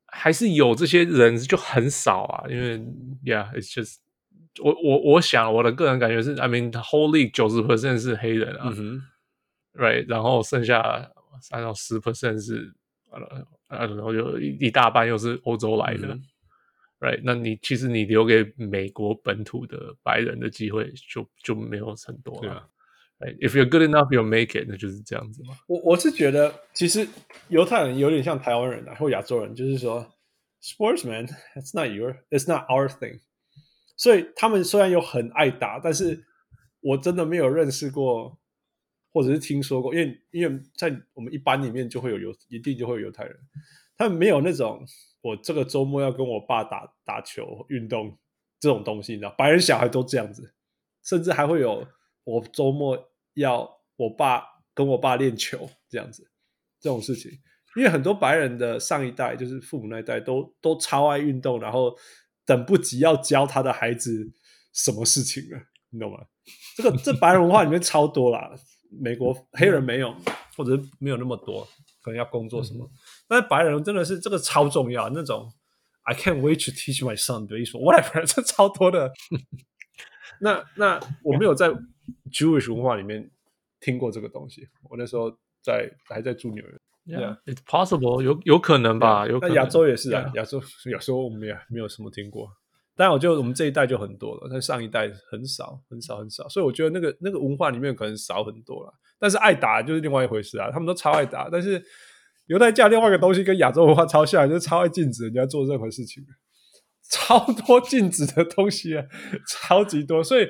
[0.05, 2.77] 还是有这些人就很少啊，因为
[3.23, 3.95] Yeah，it's just。
[4.63, 9.01] 我我我想我的个人感觉是，I mean whole league 九十 percent 是黑人啊、嗯、
[9.73, 11.11] ，right，然后剩下
[11.41, 12.73] 三到十 percent 是
[13.11, 13.19] 呃
[13.67, 16.23] 呃，然后有一一大半又是欧洲来的、嗯、
[17.01, 22.65] ，right，那你其实你留给美国本土的白人的机会就就没有很多了、
[23.19, 25.57] ，If you're good enough you'll make it，那就是这样子嘛。
[25.67, 27.07] 我我是觉得其实
[27.47, 30.13] 犹太人有点像台湾人啊，或亚洲人，就是说
[30.61, 33.19] ，sportsman，it's not your，it's not our thing。
[33.97, 36.25] 所以他们虽然有很爱打，但是
[36.81, 38.37] 我真的没有认识过，
[39.13, 43.33] 或者是听说过，因为因为在我们一般里面就会有犹，一定就会有犹太人，
[43.97, 44.85] 他们没有那种
[45.21, 48.17] 我这个周末要跟我爸打打球运动
[48.59, 50.53] 这种东西，你知道，白人小孩都这样子，
[51.01, 51.87] 甚至还会有
[52.25, 54.43] 我周末要我爸
[54.73, 56.29] 跟我爸练球这样子
[56.81, 57.31] 这种事情，
[57.77, 61.97] 因为很多白人的上一代就是父母那一代都都超爱运动，然后。
[62.47, 64.31] 等不及要教他的孩子
[64.71, 66.19] 什么事情了，你懂吗？
[66.77, 68.51] 这个这白人文化里面超多啦，
[69.01, 70.15] 美国黑人没有，
[70.55, 71.67] 或者是没有那么多，
[72.03, 72.85] 可能要工作什么。
[72.85, 72.91] 嗯、
[73.27, 75.51] 但是白人真的是这个超重要，那种
[76.03, 79.11] I can't wait to teach my son 的意思，whatever，这超多的。
[80.39, 81.69] 那那我没有在
[82.31, 83.29] Jewish 文化里面
[83.79, 85.31] 听过这个东西，我那时候
[85.61, 86.79] 在还在住纽约。
[87.07, 89.27] Yeah, it's possible，有有可能吧？
[89.27, 89.55] 有可能。
[89.55, 90.59] 那亚洲也是啊，亚洲
[90.91, 92.49] 有时候我们也没有什么听过。
[92.95, 96.47] 但我觉得我们这一代就很多了，但上一代很少，很少，很少。
[96.49, 98.93] 所以我觉得那个那个文化里面可能少很多了。
[99.19, 101.47] 但是爱打就是另外一回事啊，他们都超爱打。
[101.51, 101.83] 但是
[102.47, 106.25] 犹太教另外一个东西跟亚洲文化超像，就是超爱禁止人家做任何事情，
[107.09, 109.05] 超多禁止的东西啊，
[109.47, 110.23] 超级多。
[110.23, 110.49] 所以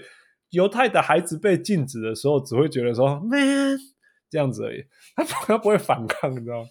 [0.52, 3.78] 犹太的孩子被禁止的时候，只会觉得说 man。
[4.28, 4.84] 这样子而已，
[5.16, 6.68] 他不他不会反抗，你知道吗？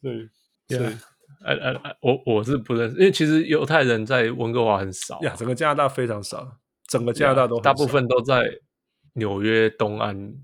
[0.00, 0.28] 对，
[0.68, 0.86] 对，
[1.42, 8.44] 哎哎哎，我我是不认识，因为其实犹太人在温哥华很少呀，整个加拿大非常少，整个加拿大都大部分都在
[9.14, 10.34] 纽约东岸，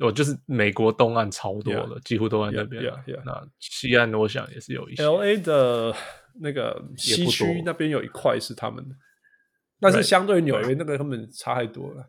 [0.00, 2.82] 我，就是美国东岸超多了，几乎都在那边。
[3.26, 5.94] 那西岸我想也是有一些，L A 的
[6.40, 8.94] 那个西区那边有一块是他们的，
[9.80, 12.08] 但是相对于纽约那个他们差太多了。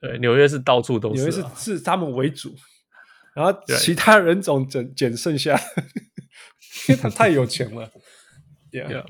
[0.00, 2.54] 对，纽约是到处都是，纽约是是他们为主，
[3.34, 5.54] 然后其他人种捡捡剩下，
[6.88, 7.90] 因为他太有钱了。
[8.72, 9.04] yeah.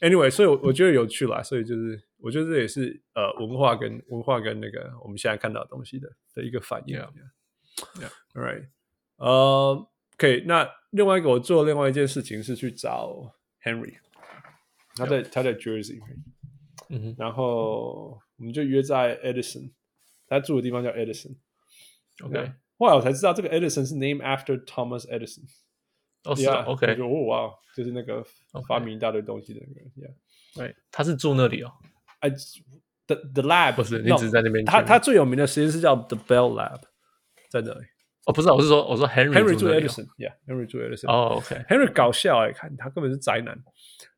[0.00, 6.98] Anyway，所以我我觉得有趣啦，所以就是我觉得这也是呃文化跟文化跟那个我们现在看到的东西的的一个反应。
[6.98, 7.08] Yeah,
[8.00, 8.10] yeah.
[8.34, 8.68] All right，
[9.16, 13.34] 呃，OK，那另外一个我做另外一件事情是去找
[13.65, 13.95] Henry，
[14.95, 15.29] 他在、yeah.
[15.31, 15.99] 他在 Jersey，
[16.89, 18.19] 嗯哼，然后。
[18.37, 19.71] 我们就约在 Edison，
[20.25, 25.43] 他住的地方叫 Edison。OK，后来我才知道这个 Edison 是 named after Thomas Edison。
[26.23, 28.25] 哦，是啊，OK，就哦哇，就是那个
[28.67, 29.91] 发明一大堆东西的那个人。
[29.95, 30.15] Yeah，
[30.57, 31.71] 对，他是住那里哦。
[32.21, 32.31] 哎，
[33.05, 34.65] the the lab 不是，你只是在那边。
[34.65, 36.81] 他他最有名的实验室叫 The Bell Lab，
[37.51, 37.85] 在那里。
[38.26, 41.08] 哦，不是，我是说，我说 Henry Henry 住 Edison，Yeah，Henry 住 Edison。
[41.08, 41.54] 哦，OK。
[41.68, 43.56] Henry 搞笑哎，看他根本是宅男。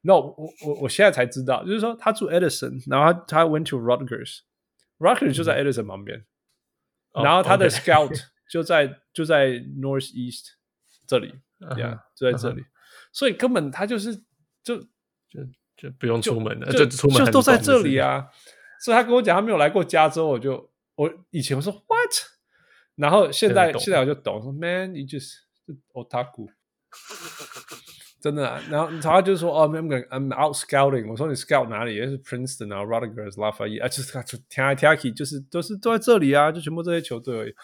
[0.00, 6.24] 那、no, 我我我现在才知道，就是说他住 Edison，然后他他 went to Rutgers，Rutgers 就在 Edison 旁边。
[7.12, 8.18] 然后他的 scout
[8.48, 9.48] 就在就在
[9.80, 10.56] North East
[11.06, 12.64] 这里，，Yeah，，就在这里，
[13.12, 14.14] 所以根本他就是
[14.62, 15.44] 就就
[15.76, 18.28] 就不用出门了，就出门就都在这里啊。
[18.80, 21.72] 所以他跟我讲他没有来过加州，我就我以前我说
[22.98, 25.32] 然后现在现在我就懂，说 man you just
[25.94, 26.48] otaku。
[28.20, 31.08] 真的啊，然后他就说哦，I'm I'm out scouting。
[31.08, 31.94] 我说你 scout 哪里？
[31.94, 37.54] 也是 Princeton 啊，Rutgers、Lafayette 啊，就是他就听来听去，就是都是都在这里啊，就全部这些球队而已。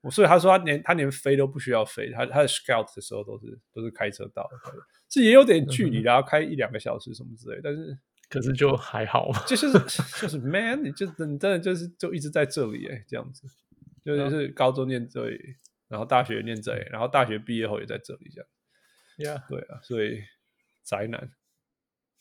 [0.00, 4.72] 我所以他说他连他连飞都不需要飞，他他的 scout 的时候都是都是开车到的，
[5.08, 7.60] 这也有点距离，然后开一两个小时什么之类。
[7.62, 7.96] 但是
[8.28, 9.70] 可是就还好，就是
[10.20, 13.46] 就是 man，你就你真的就是就一直在这里哎，这样子，
[14.04, 15.38] 就是高中念这里，
[15.88, 18.48] 然后大学念这里，然后大学毕业后也在这里这样。
[19.18, 19.48] Yeah.
[19.48, 20.22] 对啊，所以
[20.82, 21.32] 宅男。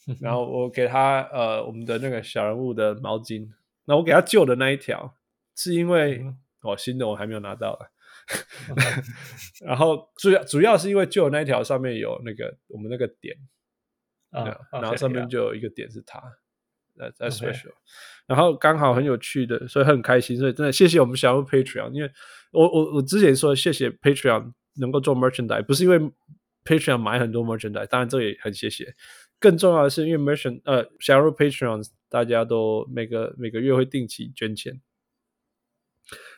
[0.20, 3.48] 然后我给他呃我们的那个小人物的毛巾，
[3.86, 5.16] 那我给他旧的那一条，
[5.56, 7.92] 是因为、嗯、哦新的我还没有拿到了。
[9.66, 13.36] 然后主要主要是因为旧的那一条上面有那个我们那个点
[14.32, 16.20] 啊，uh, 然后上面就有一个点是他，
[16.96, 17.70] 那 that's special。
[17.70, 17.74] Okay.
[18.28, 22.12] 然后刚好很有趣的，所以很开心，所以真的谢谢我们小人物 Patreon，因为
[22.52, 26.12] 我我我之前说谢谢 Patreon 能够做 merchandise，不是因为。
[26.64, 28.94] Patreon 买很多 merchandise，当然这也很谢谢。
[29.40, 34.80] 更重要的是，因为 merchant 呃，小鹿 Patreon，大家都每个每个月会定期捐钱，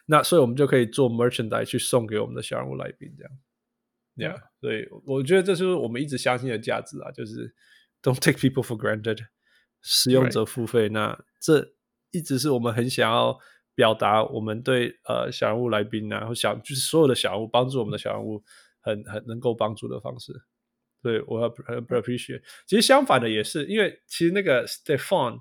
[0.05, 3.34] 那所以我们就可以做 merchandise 去送给我们的小人物来宾，这样。
[4.15, 7.53] Yeah，所以我觉得这是我们一直相信的价值啊，就是
[8.01, 9.25] Don't take people for granted，
[9.84, 10.89] 使用者付费。
[10.89, 11.76] 那这
[12.10, 13.38] 一直是我们很想要
[13.76, 18.43] 表达，我们对呃小人物来宾啊，或小就是所有的小人物帮助我们的小人物。
[18.85, 20.34] 很很能够帮助的方式，
[21.01, 22.41] 对我很很 appreciate。
[22.68, 25.39] 其实相反的也是，因为其实那个 Stefan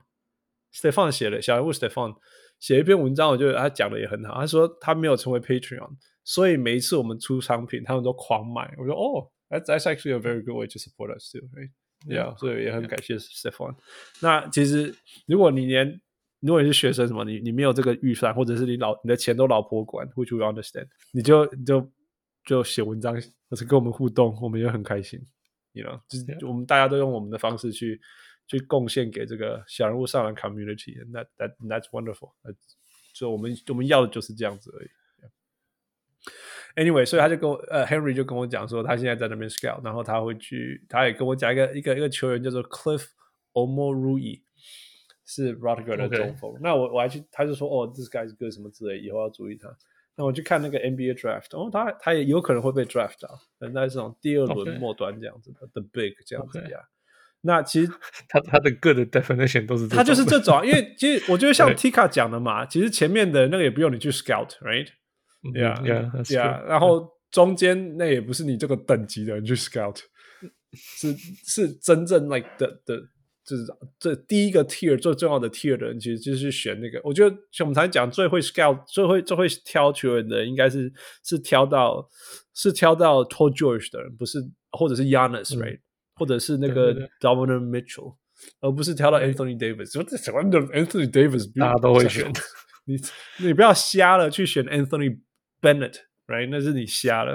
[0.73, 2.15] Stefan 写了小人物 Stefan
[2.61, 4.35] 写一篇文章，我觉得他讲的也很好。
[4.35, 5.91] 他说他没有成为 Patreon，
[6.23, 8.73] 所以每一次我们出商品，他们都狂买。
[8.79, 11.35] 我说哦，that's actually a very good way to support us
[12.39, 13.75] 所以也很感谢 Stefan。
[14.21, 14.95] 那其实
[15.27, 16.01] 如果你连
[16.41, 21.93] 如果你是学生什么，你你没有这个预算，或者是你老你的钱都老婆管，which we understand，你就你就。
[22.45, 23.15] 就写文章，
[23.49, 25.25] 或是跟我们互动，我们也很开心。
[25.75, 28.01] You know，就是我们大家都用我们的方式去
[28.49, 30.93] 去贡献给这个小人物上篮 community。
[31.13, 32.33] 那 that that's wonderful。
[33.15, 34.89] 所以我们我们要的就是这样子而已。
[36.77, 43.05] Anyway，所以他就跟我呃 Henry 就跟我讲说，他现在在那边 scout，然后他会去，他也跟我讲一个一个一个球员叫做 Cliff
[43.53, 44.43] Omoruyi，
[45.27, 46.55] 是 Rutgers 的中锋。
[46.61, 49.69] 那我我还去，他就说哦，this guy is good 什么之类，以后要注意他。
[50.15, 53.29] 那我去看那个 NBA draft，哦，他他也有可能会被 draft 到，
[53.59, 55.67] 可能在这种第二轮末端这样子的.
[55.73, 56.81] The Big 这样子呀。
[57.41, 57.91] 那其实
[58.29, 64.11] 他他的 good definition 都是这，他就是这种，因为其实我觉得像 Tika 讲的嘛，其实前面的那个也不用你去
[65.43, 66.63] yeah, yeah, yeah.
[66.65, 69.99] 然后中间那也不是你这个等级的人去 scout，
[70.73, 71.15] 是
[71.45, 72.97] 是真正 like 的的，
[73.45, 73.65] 就是
[73.99, 77.01] 这第一个 tier 最重要的 tier 的人，其实就是选那个。
[77.05, 80.93] 我觉得我们才讲最会 scout、最会最会挑球员的，应该是
[81.25, 82.09] 是挑到
[82.55, 84.39] 是挑到 t o l George 的人，不是
[84.71, 85.81] 或者是 Yanis，right？、
[86.15, 88.17] 或者是那个 d o m i n a n Mitchell。
[88.61, 92.29] 而不是挑到 Anthony Davis，我只喜欢 Anthony Davis，大家都会选。
[92.87, 92.97] 你
[93.39, 95.21] 你不要瞎了去选 Anthony
[95.63, 96.49] Bennett，right？
[96.51, 97.35] 那是你瞎了。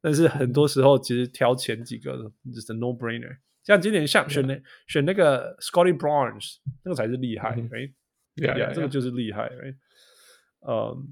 [0.00, 3.36] 但是很多时候，其实挑前几个就是 no brainer。
[3.62, 4.62] 像今年像选那 Yeah.
[4.86, 9.76] 选那个 Scotty Barnes 那个才是厉害，right？Yeah，这个就是厉害，right？
[10.60, 11.06] 呃、um,，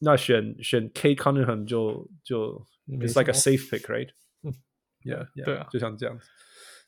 [0.00, 6.26] 那选选 Cade Cunningham 就就 it's like a safe pick，right？Yeah，对啊，就像这样子。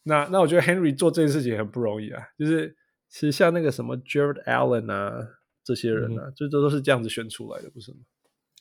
[0.02, 2.76] 那那我觉得 Henry 做这件事情很不容易啊，就是
[3.08, 5.24] 其实像那个什么 Jared Allen 啊
[5.62, 6.70] 这些人啊，这都、mm hmm.
[6.70, 7.98] 都是这样子选出来的，不是吗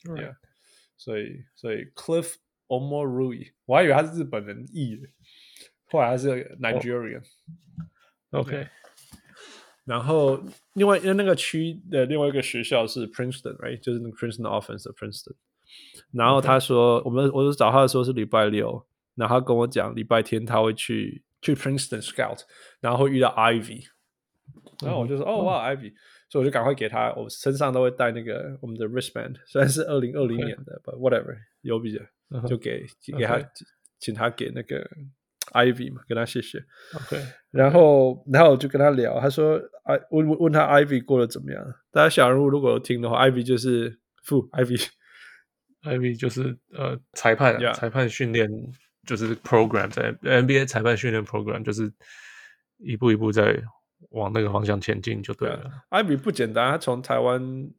[0.04, 0.36] ？Yeah，
[1.02, 2.36] 所以所以 Cliff
[2.68, 5.08] Omoruyi，我还以为他是日本人译的。
[5.86, 7.26] 后来还是 Nigerian，OK。
[8.30, 8.48] Oh.
[8.48, 8.68] Okay.
[9.84, 10.40] 然后
[10.74, 13.80] 另外因为那个区的另外一个学校是 Princeton，right？
[13.80, 15.34] 就是那个 Princeton Offense 的 Princeton。
[16.12, 22.44] 然后他说.我们我就找他的时候是礼拜六，然后他跟我讲礼拜天他会去去 Princeton Scout，
[22.80, 23.88] 然后会遇到 Ivy。
[24.84, 25.94] 然后我就说，哦哇，Ivy！
[26.32, 32.02] 所以我就赶快给他，我身上都会带那个我们的 wristband，虽然是二零二零年的 Okay.，but whatever，有比的
[32.48, 32.84] 就给
[33.16, 33.40] 给他，
[34.00, 34.90] 请他给那个。
[35.54, 36.64] Ivy 嘛，跟他谢谢。
[36.94, 41.62] OK，然后，然后我就跟他聊，他说，，I，问问他 Ivy 过得怎么样？
[41.92, 48.48] 大家小人物如果有听的话，Ivy 就是负 Ivy，Ivy 就是呃裁判.裁判训练
[49.06, 51.92] 就是 program 在 NBA 裁判训练 program 就是
[52.78, 53.62] 一步一步在
[54.10, 55.84] 往那个方向前进就对了。
[55.90, 57.72] 艾比、啊不简单，他从台湾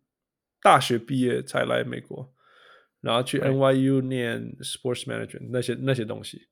[0.63, 2.33] 大学毕业才来美国，
[3.01, 6.49] 然后去 NYU 念 Sports Management 那些那些东西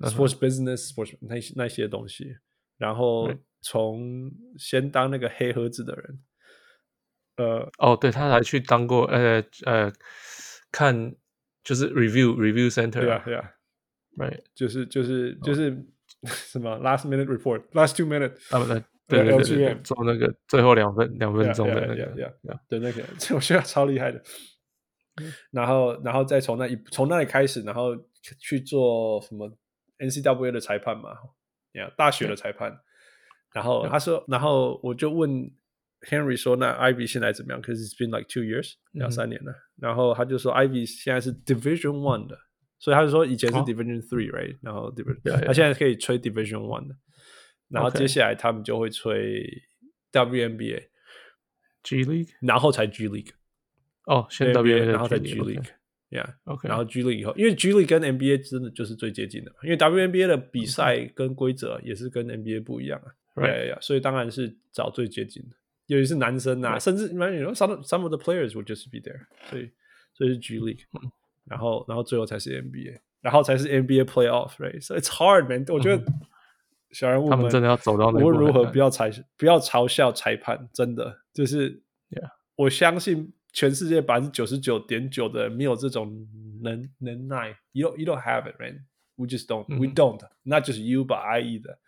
[0.00, 2.36] ，Sports Business Sports 那些那些东西，
[2.78, 3.30] 然后
[3.60, 6.20] 从先当那个黑盒子的人，
[7.36, 9.92] 呃，哦，对，他还去当过，呃呃，
[10.70, 11.14] 看
[11.62, 13.50] 就是 Review Review Center，对啊对啊
[14.16, 15.84] ，Right，就是就是就是
[16.52, 18.82] 什么 Last Minute Report，Last Two Minute，啊不对。
[19.06, 22.30] 对对对，对，做那个最后两分两分钟的那个，
[22.66, 24.18] 对那个，这我觉得超厉害的。
[25.50, 27.94] 然后，然后再从那一从那里开始，然后
[28.40, 29.46] 去做什么
[29.98, 31.10] NCWA 的裁判嘛，
[31.72, 32.74] 呀，大学的裁判。
[33.52, 35.30] 然后他说，然后我就问
[36.08, 39.54] Henry 说：“那 Ivy 现在怎么样？”Because it's been like two years，两三年了。
[39.76, 42.38] 然后他就说：“Ivy 现在是 Division One 的，
[42.84, 44.58] 所以他就说以前是 Division Three，right？
[44.60, 46.94] 然后 Division，他现在可以吹 Division One 的。”
[47.72, 49.62] 然后接下来他们就会吹
[50.12, 50.88] WNBA、
[51.82, 53.30] G League，然后才 G League。
[54.04, 56.68] 哦，先 WNBA，然后再 G League，Yeah，OK。
[56.68, 63.08] 然后 G League 以后，因为 G League 跟 NBA 真的就是最接近的，因为 WNBA 的比赛跟规则也是跟 NBA 不一样啊。
[63.34, 65.56] 对，所以当然是找最接近的，
[65.86, 69.70] 尤其是男生啊，甚至 you know some some of the players would just be there，所以
[70.12, 70.82] 所以是 G League，
[71.44, 75.64] 然后然后最后才是 NBA，然后才是 NBA Playoff，Right？So it's hard, man。
[75.68, 76.04] 我觉得。
[76.90, 78.24] 小人物们，他们真的要走到那。
[78.24, 80.68] 无论如何，不要裁，不要嘲笑裁判。
[80.72, 81.82] 真的，就是.
[82.54, 86.24] 我相信全世界百分之九十九点九的人没有这种
[86.62, 87.58] 能能耐。
[87.72, 88.84] You don't, you don't have it, man.
[89.16, 89.66] We just don't.
[89.76, 90.20] We don't.
[90.44, 91.78] Not just you, but I either.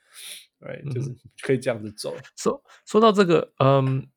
[0.59, 0.93] Right？
[0.93, 2.17] 就是可以这样子走。
[2.35, 4.09] 说说到这个，嗯，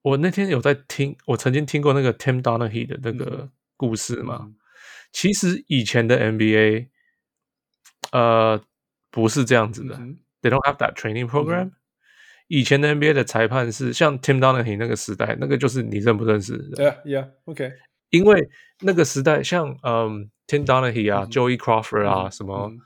[0.00, 4.54] 我那天有在听，我曾经听过那个 Tim Donaghy 的那个故事嘛。
[5.14, 6.88] 其实以前的 NBA，
[8.12, 8.62] 呃。
[9.14, 11.72] 不是这样子的、嗯、，They don't have that training program、嗯。
[12.48, 17.72] 以前的 NBA 的裁判是像 Tim Donaghy 那个时代，那个就是你认不认识的？Yeah, yeah, OK。
[18.10, 18.48] 因为
[18.80, 22.80] 那个时代，像嗯 Tim Donaghy 啊、嗯、Joey Crawford 啊、嗯、什么、嗯、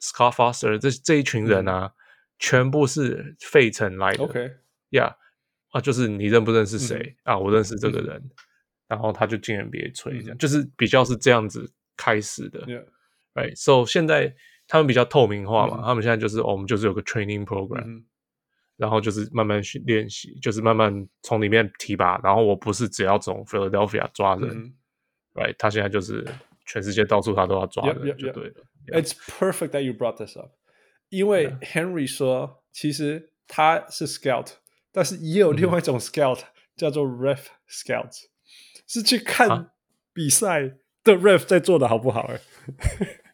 [0.00, 1.92] Scott Foster 这这一群人啊，嗯、
[2.38, 4.24] 全部是费城来的。
[4.24, 5.14] OK，Yeah.
[5.72, 7.38] 啊，就是你认不认识谁、嗯、啊？
[7.38, 8.30] 我认识这个人，嗯、
[8.90, 12.66] 然后他就进 nba 吹一下就是比较是这样子开始的
[13.34, 14.34] right so 现在
[14.66, 18.02] 他们比较透明化嘛他们现在就是我们就是有个 training program
[18.76, 24.74] 然后就是慢慢去练习就是慢慢从里面提拔然后我不是只要从 philadelphia 抓人
[25.34, 26.26] right 他现在就是
[26.66, 30.50] 全世界到处他都要抓人就对的 it's perfect that you brought this up
[31.10, 34.54] 因为 henry 说其实他是 scout
[34.90, 36.40] 但是也有另外一种 scout
[36.76, 38.29] 叫做 riff scout
[38.90, 39.70] 是去看
[40.12, 40.62] 比赛
[41.04, 42.22] 的 ref 在做的好不好？
[42.22, 42.40] 哎，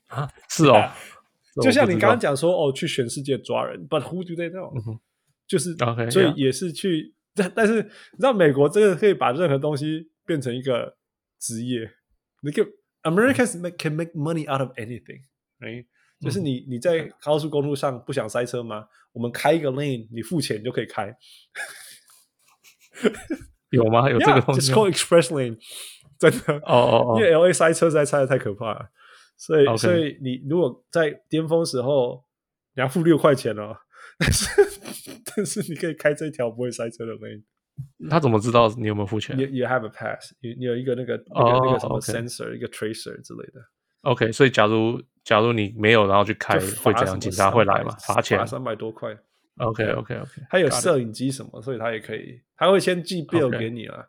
[0.12, 0.92] 啊，是哦。
[1.62, 5.00] 就像你刚刚讲说，哦，去全世界抓人，But who do they know？、嗯、
[5.46, 7.88] 就是，okay, 所以也是去，但.但是你
[8.18, 10.98] 知道，美国这个可以把任何东西变成一个
[11.40, 11.90] 职业。
[12.42, 12.64] 你可以
[13.04, 15.22] Americans make can make money out of anything，
[15.60, 15.86] 哎、嗯，
[16.20, 18.86] 就是你你在高速公路上不想塞车吗？
[19.14, 21.16] 我们开一个 lane，你付钱就可以开。
[23.76, 24.10] 有吗？
[24.10, 25.56] 有这个东西 call express lane，
[26.18, 28.90] 真的哦哦哦，因为 LA 塞车实在塞的太可怕了。
[29.36, 29.76] 所以，Okay.
[29.76, 32.24] 所以你如果在巅峰时候，
[32.74, 33.76] 你要付六块钱哦。
[34.18, 34.48] 但是，
[35.36, 37.42] 但是你可以开这条不会塞车的 lane。
[38.08, 42.54] 他怎么知道你有没有付钱？You you have a pass，你你有一个那个、oh, 那个那个什么 sensor.
[42.54, 43.60] 一个 tracer 之类的。
[44.00, 47.94] OK，所以假如假如你没有，然后去开，会怎样，警察会来吗？
[48.06, 49.14] 罚钱，罚三百多块。
[49.58, 54.06] OK OK OK，他有摄影机什么，所以他也可以，他会先寄 bill、给你啊。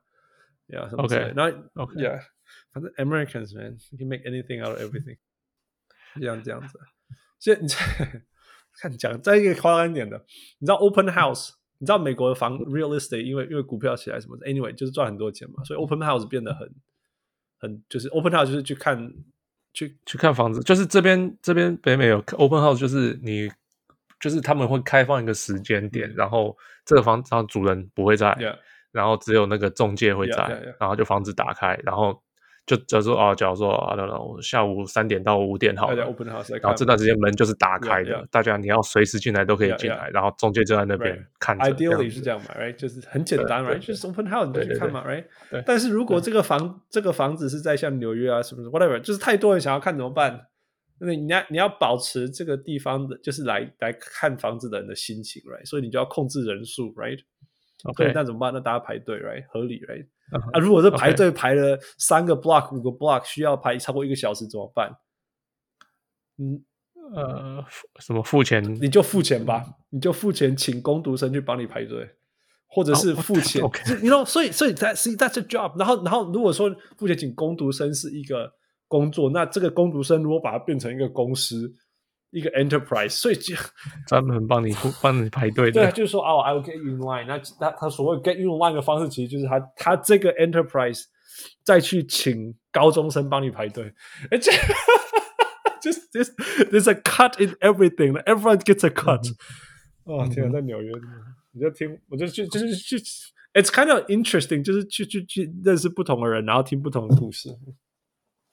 [0.67, 1.49] Yeah, OK，那
[1.81, 2.19] OK，yeah。
[2.73, 5.17] 反正 Americans man can make anything out of everything，
[6.19, 6.77] 这样这样子。
[7.39, 7.77] 所以你在
[8.73, 10.17] 看讲再一个夸张一点的，
[10.59, 16.69] 你知道 open house，你知道美国的房 real estate，因为因为股票起来什么的，anyway 就是赚很多钱嘛，所以 open house 变得很
[17.59, 19.13] 很就是 open house 就是去看
[19.73, 23.49] 去去看房子，就是这边这边北美有 open house，就是你
[24.19, 28.55] 就是他们会开放一个时间点，然后这个房子然后主人不会在，yeah.
[28.91, 30.75] 然后只有那个中介会在，yeah, yeah, yeah.
[30.79, 32.21] 然后就房子打开，然后。
[32.67, 33.95] 就假如说啊，假如说啊，
[34.41, 41.57] 下午三点到五点好了，然后这段时间门就是打开的.大家你要随时进来都可以进来.然后中介就在那边看.
[41.59, 42.75] Ideally 是这样嘛，right？
[42.75, 43.79] 就是很简单，right？
[43.79, 45.23] 就是 open house 你就去看嘛，right？
[45.65, 50.47] 但是如果这个房这个房子是在像纽约啊，什么什么？Whatever，就是太多人想要看怎么办？
[50.99, 55.65] 那你要你要保持这个地方的，就是来来看房子的人的心情，right？
[55.65, 58.53] 所以你就要控制人数，right？OK，那怎么办？
[58.53, 59.45] 那大家排队，right？
[59.49, 60.07] 合理，right？
[60.53, 64.97] 啊，如果是排队排了三个 block、五个 block，需要排超过一个小时怎么办？
[66.37, 66.63] 嗯，
[67.15, 67.65] 呃，
[67.99, 68.63] 什么付钱？
[68.81, 72.15] 你就付钱吧，你就付钱，请工读生去帮你排队。
[72.69, 73.61] 或者是付钱。
[73.61, 75.79] Oh, you know，所以所以 that's a job。
[75.79, 78.53] 然后然后如果说付钱请工读生是一个
[78.87, 81.71] 工作，那这个工读生如果把它变成一个公司，
[82.31, 83.55] 一个 enterprise，所以就
[84.07, 85.83] 专门帮你帮你排队的。
[85.83, 87.25] 对，就是说哦，I will get you in line。
[87.25, 91.03] 那那他所谓 get you in line 的方式，其实就是他他这个 enterprise
[91.63, 93.93] 再去请高中生帮你排队，
[94.31, 94.51] 而且。
[95.79, 96.31] Just this,
[96.71, 98.17] there's a cut in everything.
[98.25, 99.23] Everyone gets a cut.
[100.05, 100.91] 哦、嗯，天啊，在纽约，
[101.51, 102.97] 你就听，我就去，就是去。
[103.53, 107.49] It's kind of interesting，就是去去去认识不同的人，然后听不同的故事，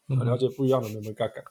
[0.08, 1.42] 嗯、了解不一样的人们嘎嘎。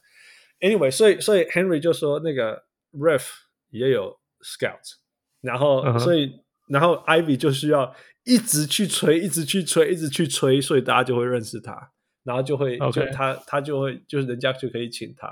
[0.60, 3.28] Anyway，所以所以 Henry 就说那个 Ref
[3.70, 4.96] 也有 Scout，
[5.42, 6.00] 然后、uh -huh.
[6.00, 11.92] 所以然后 Ivy 就需要一直去吹，一直去吹，一直去吹，所以大家就会认识他，
[12.24, 12.78] 然后就会、
[13.12, 15.28] 他他就会就是人家就可以请他。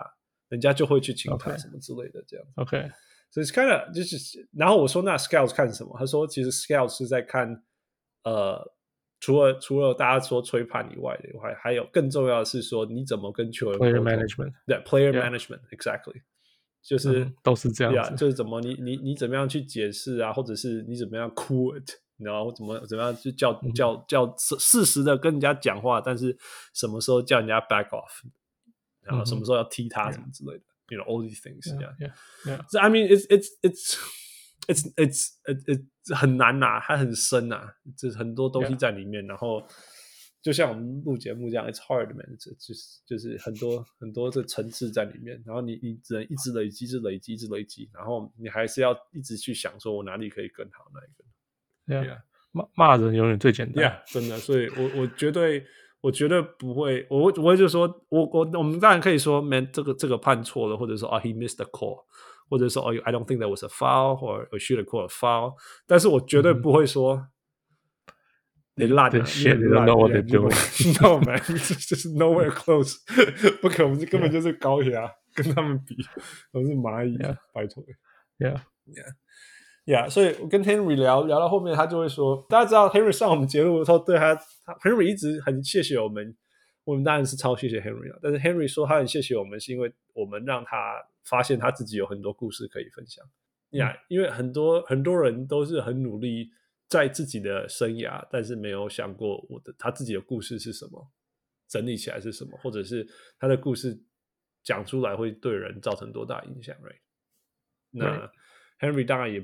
[0.49, 2.45] 人家就会去请他什么之类的，这样。
[2.55, 2.91] OK，
[3.31, 5.95] 所以 kind of 就是，然后我说那 Scout 看什么？
[5.97, 7.63] 他说其实 Scout 是在看，
[8.25, 8.61] 呃，
[9.21, 16.21] 除了除了大家说吹判以外的，还还有更重要的是说你怎么跟球员 player management，对 player management exactly，
[16.83, 26.37] 就是、嗯、都是这样子，就是怎么你你你怎么样去解释啊，或者是你怎么样 cool it，然后怎么怎么样去叫叫叫适时的跟人家讲话，但是
[26.73, 28.23] 什么时候叫人家 back off。
[29.03, 32.13] 然后什么时候要踢他什么之类的、mm -hmm.，you know all these things，yeah yeah
[32.45, 32.63] yeah。
[32.69, 33.97] So I mean it's it's it's
[34.67, 39.25] it's it's it's, 很难呐、啊，它很深呐、啊，就是很多东西在里面。
[39.27, 39.63] 然后
[40.41, 45.41] 就像我们录节目这样，it's hard man，就是就是很多很多的层次在里面。
[45.45, 47.89] 然后你你只能一直累积，一直累积，一直累积。
[47.93, 52.09] 然后你还是要一直去想，说我哪里可以更好，哪一个。
[52.09, 52.21] Yeah，
[52.51, 53.83] 骂骂人永远最简单。
[53.85, 54.37] Yeah，真的。
[54.37, 55.65] 所以我我绝对。
[56.03, 62.03] 我绝对不会，我我就说，我我我们当然可以说，man，这个这个判错了，或者说啊、oh,，he missed the call，
[62.50, 65.54] 或者说哦、oh,，I don't think that was a foul，或者 should have called a foul，
[65.86, 67.26] 但是我绝对不会说、嗯、
[68.76, 72.96] 你烂了，你烂了，我得丢，no man，just nowhere close，
[73.60, 75.12] 不可能，这根本就是高压，yeah.
[75.34, 75.96] 跟他们比，
[76.52, 77.36] 都是蚂蚁，yeah.
[77.52, 77.82] 拜托，
[78.38, 79.02] yeah，yeah。
[79.86, 86.36] 呀、yeah,，所以我跟 Henry 聊聊到后面，他就会说，大家知道 Henry 上我们节目的时候，对他，他 Henry 一直很谢谢我们，
[86.83, 88.19] 我们当然是超谢谢 Henry 了。
[88.21, 93.25] 但是 Henry 说他很谢谢我们，是因为我们让他发现他自己有很多故事可以分享。
[93.71, 96.51] 呀、yeah, 嗯，因为很多很多人都是很努力
[96.87, 101.11] 在自己的生涯，但是没有想过我的他自己的故事是什么，
[101.67, 103.07] 整理起来是什么，或者是
[103.39, 103.97] 他的故事
[104.63, 106.99] 讲出来会对人造成多大影响，right？
[107.91, 108.31] 那。
[108.81, 109.39] Henry 当然也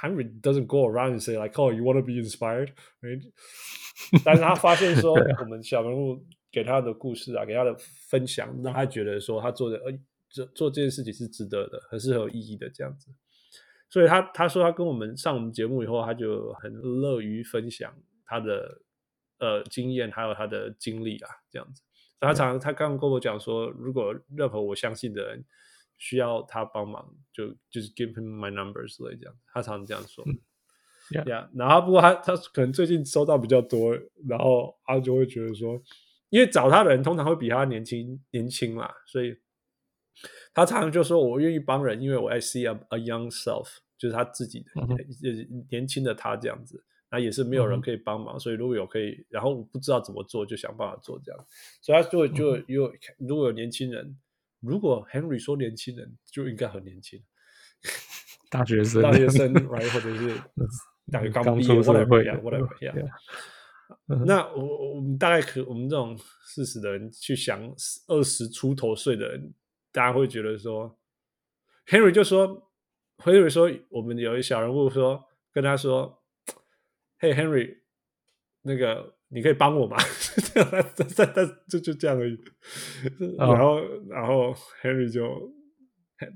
[0.00, 3.22] ，Henry doesn't go around and say like, "Oh, you want to be inspired?" Right?
[4.24, 7.74] 但是他发现说， 我们小人物给他的故事啊，给他的
[8.08, 9.92] 分享，让他觉得说他做的呃，
[10.28, 13.08] 做做这件事情是值得的，很是很有意义的这样子。
[13.88, 17.92] 所以他他说他跟我们上我们节目以后，他就很乐于分享
[18.26, 18.82] 他的
[19.38, 21.82] 呃经验，还有他的经历啊，这样子。
[22.20, 25.44] 他常他刚刚跟我讲说，如果任何我相信的人。
[25.98, 30.24] 需要他帮忙，就就是 give him my numbers 之类这样，他常常这样说。
[30.26, 30.34] 嗯、
[31.10, 31.24] yeah.
[31.24, 33.96] yeah，然后不过他他可能最近收到比较多，
[34.28, 35.80] 然后他就会觉得说，
[36.32, 39.36] 因为找他的人通常会比他年轻年轻嘛，所以
[40.54, 43.68] 他常常就说我愿意帮人，因为我 I see a a young self，
[43.98, 51.46] 就是他自己的、嗯、年轻的他这样子，那也是没有人可以帮忙、嗯，所以如果有可以，然后我不知道怎么做，就想办法做这样，
[51.80, 52.98] 所以他就就有、嗯、
[53.28, 54.18] 如果有年轻人。
[54.64, 57.20] 如果 Henry 说年轻人就应该很年轻，
[58.48, 60.40] 大学生、大学生，right，或者是
[61.10, 61.82] 大学刚毕业
[64.26, 67.62] 那我我们大概可我们这种四十的人去想
[68.08, 69.54] 二十出头岁的人，
[69.90, 70.98] 大家会觉得说
[71.86, 72.70] ，Henry 就说
[73.18, 76.22] ，Henry 说，我们有一小人物说跟他说，
[77.18, 77.78] 嘿，Henry，
[78.62, 79.14] 那个。
[79.34, 79.96] 你可以帮我吗？
[80.52, 82.38] 这样，他他他就就这样而已。
[83.38, 83.80] 然后，
[84.10, 84.52] 然后
[84.82, 85.24] Henry 就，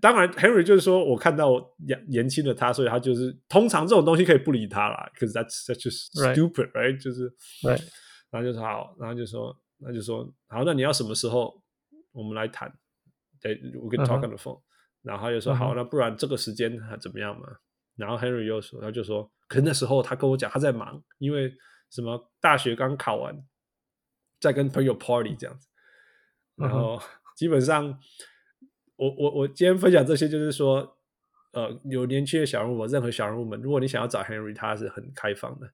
[0.00, 1.52] 当然 Henry 就是说我看到
[1.86, 5.10] 年年轻的他，所以他就是通常这种东西可以不理他啦。
[5.14, 7.00] 可是 that's that's just stupid，right？
[7.02, 7.30] 就是
[7.62, 7.82] ，right？
[8.30, 11.62] 然后就说好，然后就说，那就说好，那你要什么时候
[12.12, 12.72] 我们来谈？
[13.40, 14.60] 对，我跟 talk on the phone。
[15.02, 17.46] 然后他就说好，那不然这个时间怎么样嘛？
[17.96, 21.52] 然后 Henry 又说，他就说，可是那时候他跟我讲他在忙，因为。
[21.88, 23.32] 什么大学刚考完，
[24.40, 25.68] 在跟朋友 party 这样子，
[26.56, 27.00] 然后
[27.36, 27.96] 基本上，
[28.97, 30.97] 我我我今天分享这些，就是说，
[31.52, 35.68] 呃，有年轻的小人物，任何小人物们，如果你想要找 Henry，他是很开放的，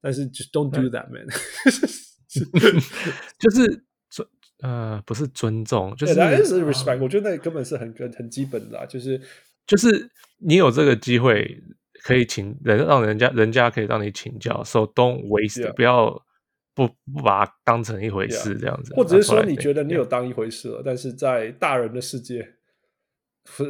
[0.00, 1.26] 但是 just don't do that man，
[3.38, 4.28] 就是尊
[4.60, 9.20] 呃不是尊重，就是 respect，、uh, 我觉得那根本是很很很基本的，就是
[9.66, 11.62] 就是你有这个机会。
[12.02, 16.10] 可以请人让人家人家可以让你请教，so don't waste，不要
[16.74, 22.46] 不不把它当成一回事这样子，或者是说你觉得你有当一回事了，但是在大人的世界，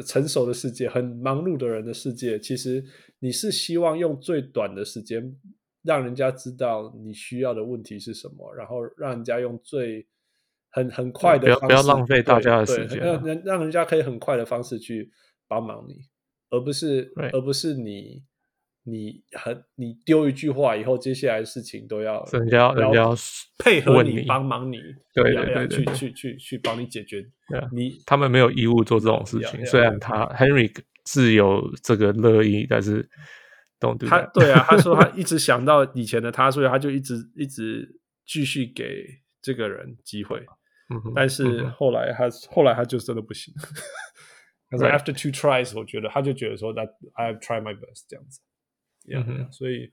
[0.07, 2.85] 成熟的世界，很忙碌的人的世界，其实
[3.19, 5.37] 你是希望用最短的时间
[5.83, 10.07] 让人家知道你需要的问题是什么，然后让人家用最
[10.71, 15.11] 很很快的方式，不要不要浪费大家的时间，让人让人家可以很快的方式去
[15.47, 16.07] 帮忙你，
[16.51, 18.23] 而不是.而不是你
[18.86, 23.15] 你很你丢一句话以后，接下来的事情都要人家人家要
[23.59, 24.78] 配合你帮忙你，
[25.15, 27.24] 对要要对对对去去去去帮你解决
[27.73, 29.65] 你他们没有义务做这种事情。
[29.65, 30.70] 虽然他 Henry
[31.06, 33.09] 是有这个乐意，但是
[33.81, 39.05] don't do 他 that 对啊，他说他 一直想到以前的他，所以他就一直一直继续给
[39.40, 40.39] 这个人机会。
[40.90, 43.55] 嗯但是后来他后来他就真的不行。
[44.70, 48.40] 可是 after two tries，我觉得他就觉得说，that I have tried my best 这样子。
[49.06, 49.91] Yeah，、嗯哼所以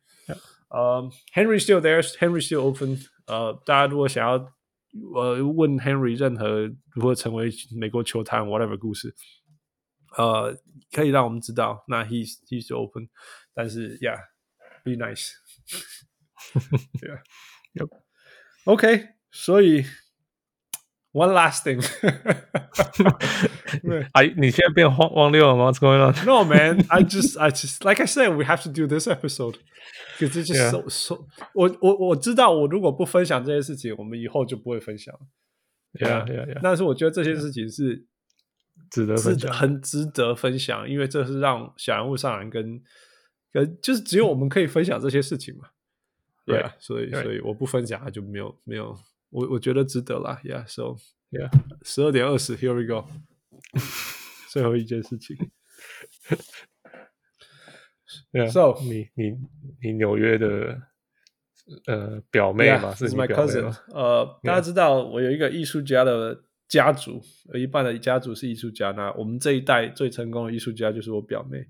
[0.68, 2.98] 呃、um,，Henry still there，Henry still open。
[3.26, 4.34] 呃，大家如果想要
[5.14, 9.14] 呃问 Henry 任何如何成为美国球坛 whatever 故事，
[10.16, 10.56] 呃，
[10.92, 11.84] 可以让我们知道。
[11.88, 13.08] 那 he's he's still open，
[13.54, 15.30] 但是 yeah，be nice。
[17.00, 17.22] 对啊
[17.74, 17.90] Yep.
[18.64, 19.84] OK，所以
[21.13, 21.81] One last thing
[23.81, 24.07] 对。
[24.13, 26.13] 哎，你现在变荒荒六了吗？What's going on?
[26.25, 26.85] No, man.
[26.89, 29.57] I just, I just, like I said, we have to do this episode
[30.19, 31.27] because it's just so, so.
[31.53, 35.13] 我我我知道，我如果不分享这些事情，我们以后就不会分享。
[35.93, 36.59] Yeah, yeah, yeah.
[36.61, 38.05] 但是我觉得这些事情是
[38.89, 39.51] 值得分享。
[39.51, 42.81] 很值得分享，因为这是让小人物上篮跟
[43.51, 45.69] 跟就是只有我们可以分享这些事情嘛。
[46.45, 48.97] 对啊，所以所以我不分享，他就没有没有。
[49.31, 50.97] 我我觉得值得啦，Yeah，so
[51.31, 51.49] Yeah.
[51.83, 53.07] 十二点二十，Here we go。
[54.51, 55.37] 最后一件事情。
[58.51, 59.37] So 你你
[59.81, 60.81] 你纽约的
[61.87, 63.77] 呃表妹嘛，是 my 表妹 cousin 吗。
[63.93, 67.21] 呃，大家知道我有一个艺术家的家族，
[67.53, 68.91] 有一半的家族是艺术家。
[68.91, 71.65] 那我们这一代最成功的艺术家就是我表妹。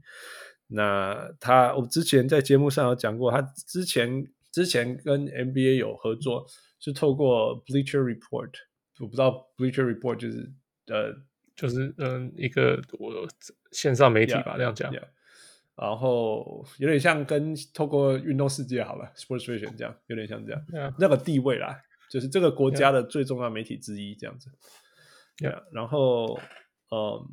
[0.70, 6.48] 那她，我之前在节目上有讲过，她之前之前跟 NBA 有合作，
[6.82, 8.52] 是透过 Bleacher Report。
[8.99, 10.52] 我不知道 Bleacher Report 就是
[10.88, 11.16] 呃，
[11.56, 13.26] 就是嗯一个我
[13.72, 14.91] 线上媒体吧，这样讲。
[14.91, 15.08] Yeah.
[15.76, 20.94] 然后有点像跟透过运动世界好了，Sports Vision 这样，有点像这样 Yeah.
[20.99, 21.82] 那个地位啦，
[22.12, 24.52] 就是这个国家的最重要媒体之一这样子。
[25.38, 25.64] Yeah.
[25.72, 26.40] 然后
[26.91, 27.26] 嗯，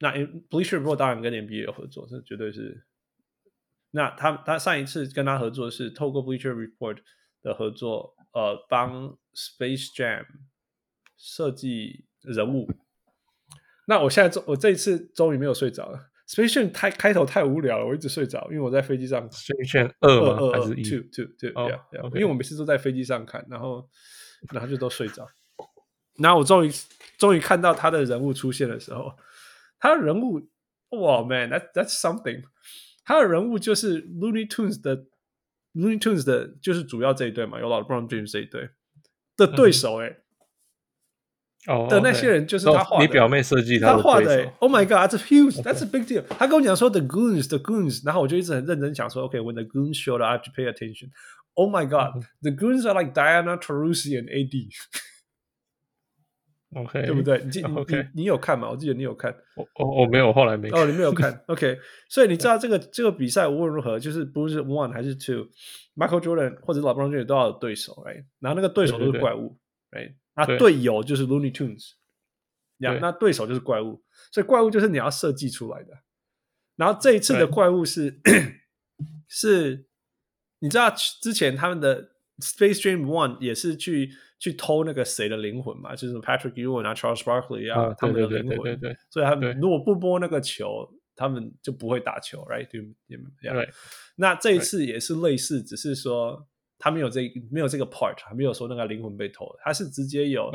[0.00, 0.12] 那
[0.50, 2.84] Bleacher Report 当然跟 NBA 有合作，这绝对是。
[3.92, 6.98] 那他他上一次跟他合作是透过 Bleacher Report
[7.40, 10.26] 的合作，呃，帮 Space Jam
[11.16, 12.70] 设计人物。
[13.86, 16.10] 那我现在终我这一次终于没有睡着了。
[16.28, 19.26] Space Jam 太开头太无聊了，我一直睡着，因为我在飞机上。
[19.30, 20.36] Space Jam 二吗？
[20.38, 21.48] 二二还是一？Two two two，
[22.14, 23.88] 因为我每次都在飞机上看，然后
[24.52, 25.26] 然后就都睡着。
[26.18, 26.70] 然后我终于
[27.16, 29.16] 终于看到他的人物出现的时候，
[29.78, 30.46] 他的人物
[30.90, 32.42] 哇，man，that that's something。
[33.02, 35.06] 他的人物就是 Looney Tunes 的
[35.75, 38.69] Looney Tunes 的，就是主要这一队嘛，有老 LeBron James 这一队
[39.37, 40.17] 的对手哎、欸。
[41.67, 44.53] 哦的那些人就是他画的，你表妹设计他画的、的对手欸。
[44.57, 46.23] Oh my god，that's huge，that's a big deal。
[46.27, 52.99] 他跟我讲说 the goons，the goons，然后我就一直很认真想说，OK，when、okay, the goons show up，I have to pay attention。Oh my god，the goons are
[52.99, 54.71] like Diana Taurasi and AD。
[56.76, 57.42] OK，对不对？
[57.42, 58.68] 你记 你你有看吗？
[58.68, 59.34] 我记得你有看。
[59.56, 60.80] 我我我没有，后来没看。
[60.80, 61.42] 哦，你没有看。
[61.46, 61.78] OK，
[62.10, 68.24] 所以你知 道这个这个比赛无论如何，就是不是 one 还是 two，Michael Jordan 或者 LeBron James 都要有对手，right？
[68.40, 69.56] 然后那个对手都是怪物
[69.90, 70.14] ，right？
[70.34, 71.92] 那队友就是 Looney Tunes，
[72.78, 76.02] 呀，那对手就是怪物，所以怪物就是你要设计出来的。
[76.76, 78.20] 然后这一次的怪物是
[79.28, 79.86] 是，
[80.58, 80.90] 你知道
[81.22, 88.58] 之前他们的 Space Jam One 也是去去偷那个谁的灵魂嘛，就是 Patrick Ewing 啊，Charles Barkley 啊，他们的灵魂。
[88.62, 88.96] 对对对。
[89.10, 92.68] 所以他们如果不播那个球，他们就不会打球，right？
[92.68, 92.80] 对
[93.42, 93.70] 对。
[94.16, 96.48] 那这一次也是类似，只是说。
[96.78, 100.52] 他没有这没有这个 part，还没有说那个灵魂被偷，他是直接有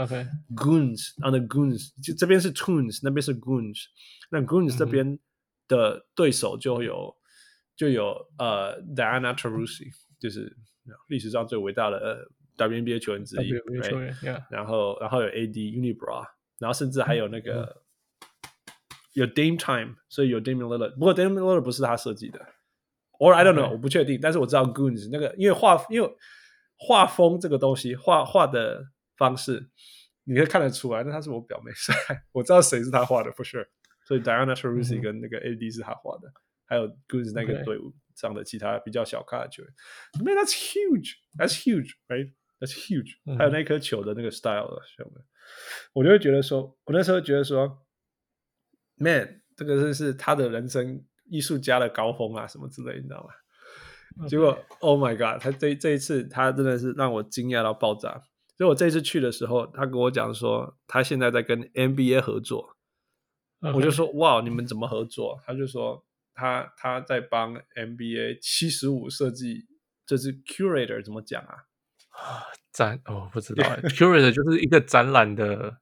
[0.55, 3.85] goons on the goons，就这边是 tunes，那边是 goons，
[4.29, 5.17] 那 goons 这边
[5.67, 7.11] 的对手就有
[7.75, 9.87] 就有呃 Diana Taurasi，
[10.19, 10.55] 就是
[11.07, 13.53] 历史上最伟大的呃 WNBA 球员之一，
[14.49, 16.25] 然后然后有 AD Unibra，
[16.59, 17.81] 然后甚至还有那个
[19.13, 22.39] 有 Dame Time，所以有 Damian Lillard，不过 Damian Lillard 不是他设计的。
[23.19, 23.71] Or I don't know，、okay.
[23.73, 26.09] 我不确定，但是我知道 Goons 那个，因为画，因为
[26.75, 29.69] 画风这个东西，画画的方式，
[30.23, 31.71] 你可以看得出来，那他是我表妹，
[32.33, 33.67] 我知道谁是他画的，for sure。
[34.03, 36.33] 所以 Diana Taurasi 跟那个 AD 是他画的，
[36.65, 39.73] 还有 Goons 那个队伍这样的其他比较小咖的球员。
[40.23, 42.31] Man, that's huge, that's huge, right?
[42.59, 43.17] That's huge。
[43.37, 45.21] 还有那颗球的那个 style 的兄弟，
[45.93, 47.83] 我就会觉得说，我那时候觉得说
[48.97, 58.21] ，Man，这个真是他的人生艺术家的高峰啊，什么之类，你知道吗.结果，Oh my God，他这这一次他真的是让我惊讶到爆炸。
[58.57, 62.77] 所以我这次去的时候，他跟我讲说，他现在在跟 NBA 合作。
[63.73, 65.39] 我就说，哇，你们怎么合作？
[65.45, 69.67] 他就说，他他在帮 NBA 七十五设计，
[70.05, 71.65] 这是 curator 怎么讲啊？
[72.71, 75.79] 展哦，不知道， curator 就是一个展览的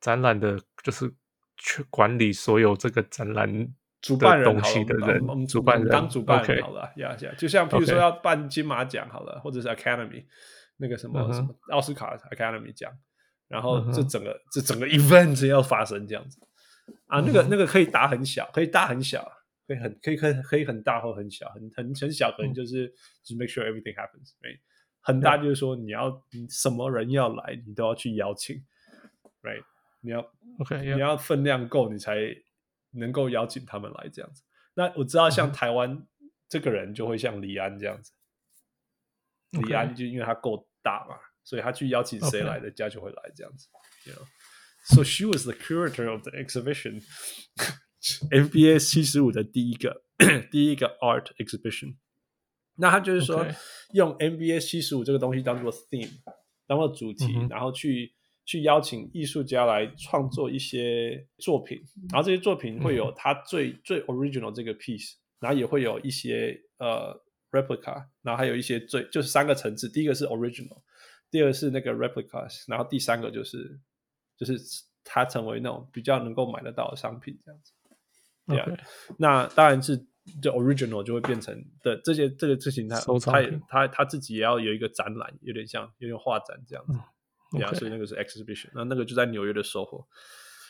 [0.00, 1.14] 展览的，就是
[1.56, 10.24] 去管理所有这个展览主办人东西的人，我们主办人当主办人好了，呀呀，就像比如说要办金马奖好了，或者是 Academy
[10.78, 11.32] 那个什么、uh.
[11.32, 12.90] 什么奥斯卡 Academy 奖。
[13.48, 14.40] 然后这整个、uh.
[14.52, 16.38] 这整个 event 要发生这样子
[17.06, 17.48] 啊，那个、uh.
[17.50, 19.30] 那个可以打很小，可以大很小，
[19.66, 22.94] 可以很可以可以可以很大或很小，很很很小可能就是、uh.
[23.22, 24.58] 就是 make sure everything happens，right？
[25.00, 28.56] 很大就是说你要你什么人要来，你都要去邀请
[29.42, 29.62] ，right？
[30.00, 30.20] 你要
[30.58, 30.94] OK，、yeah.
[30.94, 32.16] 你要分量够，你才
[32.92, 34.42] 能够邀请他们来这样子。
[34.74, 36.04] 那我知道像台湾、uh.
[36.48, 38.12] 这个人就会像李安这样子
[39.50, 41.16] 李安就因为他够大嘛。
[41.42, 43.66] 所以他去邀请谁来的，家就会来这样子。
[44.04, 44.26] You know?
[44.84, 47.02] So she was the curator of the exhibition,
[48.30, 50.02] NBA 七十五的第一个
[50.50, 51.96] 第一个 art exhibition。
[52.76, 53.46] 那他就是说.
[53.92, 56.20] 用 NBA 七十五这个东西当做 theme，
[56.64, 57.50] 当做主题，mm hmm.
[57.50, 61.82] 然后去去邀请艺术家来创作一些作品，
[62.12, 63.82] 然后这些作品会有他最、mm hmm.
[63.84, 67.20] 最 original 这个 piece，然后也会有一些呃
[67.50, 70.80] replica，然后还有一些最就是三个层次，第一个是 original。
[71.32, 73.80] 第二是那个 replicas，然后第三个就是
[74.40, 74.58] 就是
[75.04, 77.72] 它成为那种比较能够买得到的商品这样子。
[78.46, 78.66] 对啊
[79.18, 79.96] 那当然是
[80.42, 86.94] 就 original 就会变成的这些这个事情，它它它它自己也要有一个展览，有点像有点画展这样子。
[87.52, 90.06] 对啊，所以那个是 exhibition，那那个就在纽约的 SOHO。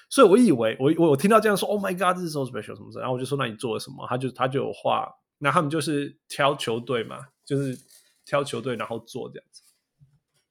[0.08, 4.04] 所以我以为我我我听到这样说，Oh my God，这是 so special 什么的，然后我就说那你做了什么？
[4.08, 7.78] 他就他就有画，那他们就是挑球队嘛，就是
[8.24, 9.62] 挑球队然后做这样子。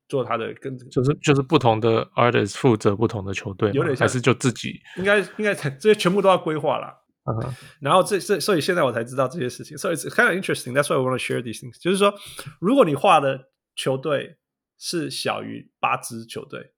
[0.09, 7.05] 做他的跟就是就是不同的 artist 负责不同的球队，有点像还是就自己应该应该这些全部都要规划了。
[7.25, 7.53] Uh huh.
[7.79, 10.73] 然后这这所以现在我才知道这些事情，所以 it's kind of interesting.
[10.73, 11.79] That's why I want to share these things.
[11.79, 12.13] 就是说，
[12.59, 14.37] 如果你画的球队
[14.79, 16.73] 是小于八支球队，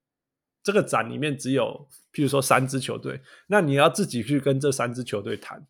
[0.62, 5.66] 这个展里面只有譬如说三支球队，那你要自己去跟这三支球队谈，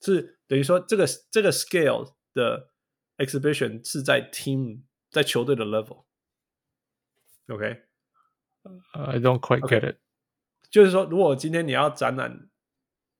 [0.00, 2.68] 是等于说这个这个 scale 的
[3.16, 6.04] exhibition 是在 team 在球队的 level。
[7.48, 9.96] OK，I don't quite get it。
[10.70, 12.48] 就是说，如果今天你要展览，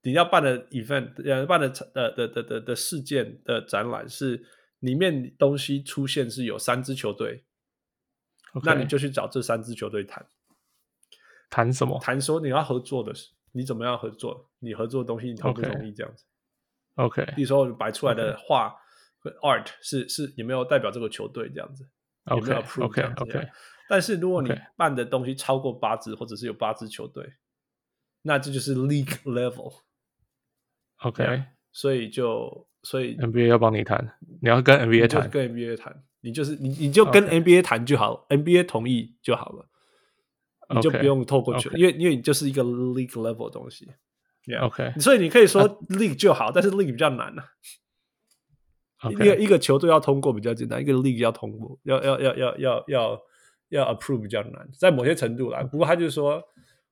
[0.02, 4.44] 你要办的 event，呃，办的的的的的的事件的展览是
[4.80, 7.44] 里面东西出现是有三支球队
[8.52, 8.62] ，Okay.
[8.64, 10.26] 那你就去找这三支球队谈，
[11.48, 11.98] 谈什么？
[12.00, 13.12] 谈说你要合作的，
[13.52, 14.50] 你怎么样合作？
[14.58, 16.24] 你合作的东西你同不同意这样子
[16.96, 18.74] ？OK，比如说你摆出来的画
[19.20, 19.34] Okay.
[19.40, 21.84] art 是是有没有代表这个球队这样子
[22.26, 23.48] ？OK，有没有 OK，OK。
[23.88, 27.34] 但是如果你办的东西超过八支，或者是有八支球队，
[28.22, 29.72] 那这就是 league level。
[31.02, 39.68] OK，所以就所以 NBA 要帮你谈，你要跟 NBA 谈，跟 NBA 谈，你就是你你就跟 NBA 谈就好，NBA 同意就好了，
[40.74, 43.88] 你就不用透过球，因为因为你就是一个 league level 的东西。
[44.60, 47.42] OK，所以你可以说 league 就好，但是 league 比较难呢。
[49.08, 53.22] 一个一个球队要通过比较简单，一个 league 要通过，要要要要要要。
[53.70, 55.62] 要 approve 比较难，在某些程度啦。
[55.62, 56.42] 不过他就说，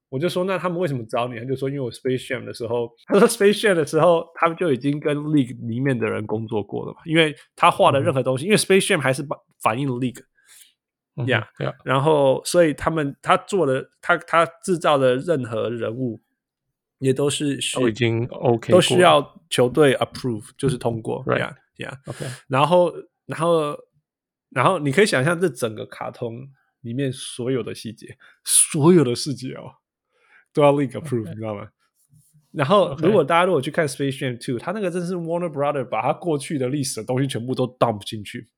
[0.08, 1.38] 我就说，那他们为什么找你？
[1.38, 6.98] 他就说，因为我 Space Jam 的时候， 他说 Space Jam 的时候，他们就已经跟 League 里面的人工作过了嘛。
[7.04, 9.26] 因为他画的任何东西，嗯、因为 Space Jam 还是
[9.60, 10.22] 反映 League，
[11.26, 11.48] 呀，
[11.84, 16.20] 然后所以他们他做的，他他制造的任何人物，
[16.98, 22.24] 也都是都已经 OK，都需要球队 approve，就是通过，呀呀，OK。
[22.46, 22.92] 然后
[23.26, 23.76] 然后
[24.50, 26.46] 然后你可以想象这整个卡通。
[26.86, 29.74] 里面所有的细节，所有的细节哦，
[30.52, 31.30] 都要 league approve，Okay.
[31.30, 31.68] 你知道吗？
[32.52, 38.48] 然后如果大家如果去看 Space Jam 2》，它那个真是 Warner Brother 把它过去的历史的东西全部都 dump 进去，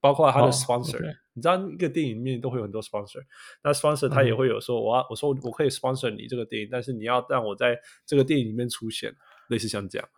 [0.00, 0.96] 包括它的 sponsor。
[0.96, 1.16] Oh, okay.
[1.34, 3.22] 你知道一个电影里面都会有很多 sponsor，
[3.62, 9.14] 那 sponsor 他也会有说，我要我说我可以 sponsor 你这个电影，但是你要让我在这个电影里面出现，
[9.48, 10.08] 类似像这样。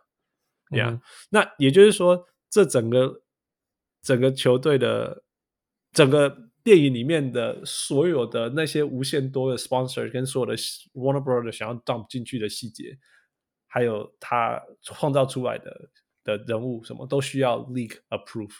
[0.71, 1.01] 呀、yeah.
[1.29, 3.21] 那也就是说，这整个
[4.01, 5.23] 整个球队的
[5.91, 6.49] 整个。
[6.67, 10.57] 电影里面的所有的那些无限多的 sponsor 跟所有的
[10.95, 12.97] Warner Brothers 想要 dump 进去的细节，
[13.67, 15.89] 还有他创造出来的
[16.25, 18.51] 的人物什么都需要 league approve。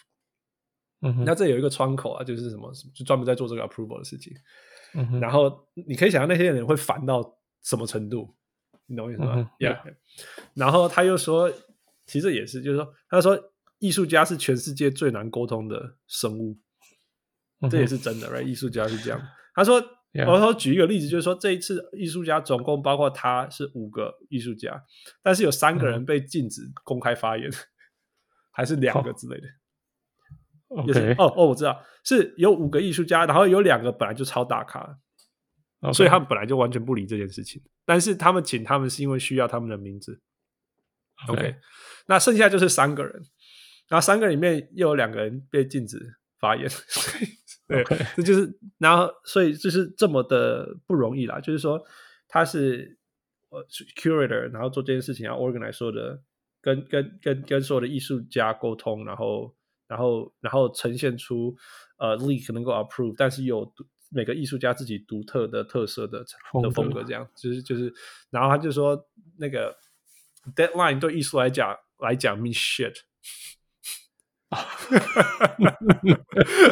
[1.02, 4.32] 嗯哼，那这有一个窗口啊，就是什么，就专门在做这个 approval 的事情。
[4.94, 8.34] 嗯哼，然后你可以想象那些人会烦到什么程度，
[8.86, 9.34] 你懂我意思吗？
[9.36, 9.94] 嗯，Yeah。
[10.54, 11.52] 然后他又说，
[12.06, 13.38] 其实也是，就是说，他说
[13.80, 16.56] 艺术家是全世界最难沟通的生物，
[17.70, 18.42] 这也是真的，right？
[18.42, 19.20] 艺术家是这样。
[19.54, 19.82] 他说
[20.26, 24.82] 我说举一个例子，就是说这一次艺术家总共包括他是五个艺术家，
[25.22, 27.54] 但是有三个人被禁止公开发言，嗯、
[28.52, 29.46] 还是两个之类的。
[30.86, 34.98] 也是 OK，哦哦，我知道是有五个艺术家，然后有两个本来就超大咖.
[35.92, 37.62] 所以他们本来就完全不理这件事情。
[37.84, 40.20] 但是他们请他们是因为需要他们的名字。
[41.28, 41.56] OK，, okay.
[42.06, 43.12] 那剩下就是三个人，
[43.88, 45.98] 然后三个里面又有两个人被禁止
[46.38, 46.68] 发言。
[47.68, 47.84] 对.
[48.16, 51.38] 这就是然后所以就是这么的不容易啦。
[51.38, 51.80] 就是说
[52.26, 52.98] 他是
[53.50, 53.64] 呃
[53.96, 56.22] curator，然后做这件事情要 organize 所有的
[56.60, 59.54] 跟跟跟跟所有的艺术家沟通，然后。
[59.88, 61.56] 然后，然后呈现出
[61.96, 63.72] 呃，league 能够 approve，但是有
[64.10, 66.22] 每个艺术家自己独特的特色的
[66.62, 67.90] 的风格，这样就是就是，
[68.28, 69.02] 然后他就说
[69.38, 69.74] 那个
[70.54, 72.94] deadline 对艺术来讲来讲 mean shit，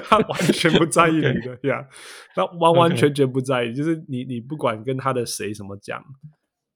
[0.05, 1.87] 他完全不在意你的 呀，yeah,
[2.35, 6.03] 他完完全全不在意就是你你不管跟他的谁什么讲。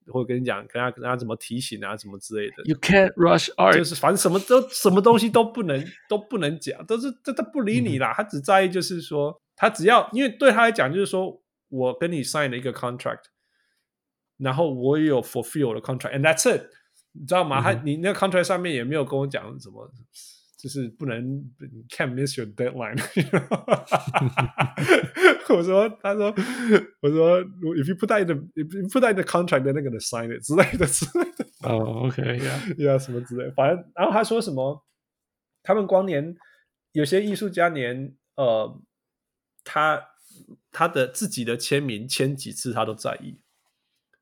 [0.07, 2.55] 或者跟你讲，跟他跟他怎么提醒啊，什么之类的。
[2.65, 8.11] You can't rush art，就是反正什么都什么东西都不能 都不能讲，都是这他不理你啦。
[8.11, 13.25] 嗯、他只在意就是说，他只要因为对他来讲就是说我跟你 sign 了一个 contract，
[14.37, 16.63] 然后我也有 fulfill 的 contract，and that's it，
[17.13, 17.61] 你知道吗？
[17.61, 19.89] 嗯、他你那个 contract 上面也没有跟我讲什么。
[20.61, 21.19] 就是不能
[21.89, 22.95] ，can't miss your deadline。
[25.49, 26.27] 我说，他说，
[27.01, 30.43] 我说，if you put that in the，if you put that in the contract，then they're gonna sign it
[30.45, 31.45] 之类的之类的。
[31.67, 34.85] 哦、oh,，OK，yeah，yeah，、yeah, 什么之类的，反正，然后他说什么，
[35.63, 36.35] 他们光年
[36.91, 38.79] 有些艺术家连呃，
[39.63, 40.09] 他
[40.71, 43.39] 他的自己的签名签几次他都在意，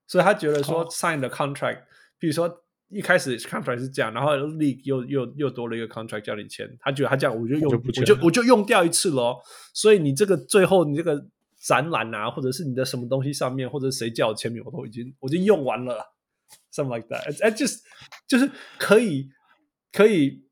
[0.08, 1.84] 所以他觉得说 sign the contract，、oh.
[2.18, 2.64] 比如说。
[2.90, 9.40] 一开始 contract 是这样，然后 league 又又又多了一个 contract 叫你签，他觉得他这样我就用我就我就，用掉一次咯。
[9.74, 11.24] 所以你这个最后你这个
[11.62, 16.04] 展览啊，或者是你的什么东西上面，或者谁叫我签名，我都已经我已经用完了
[16.74, 17.80] ，something like that，哎，just
[18.28, 18.50] 就是
[18.80, 19.30] 可以
[19.92, 20.44] 可以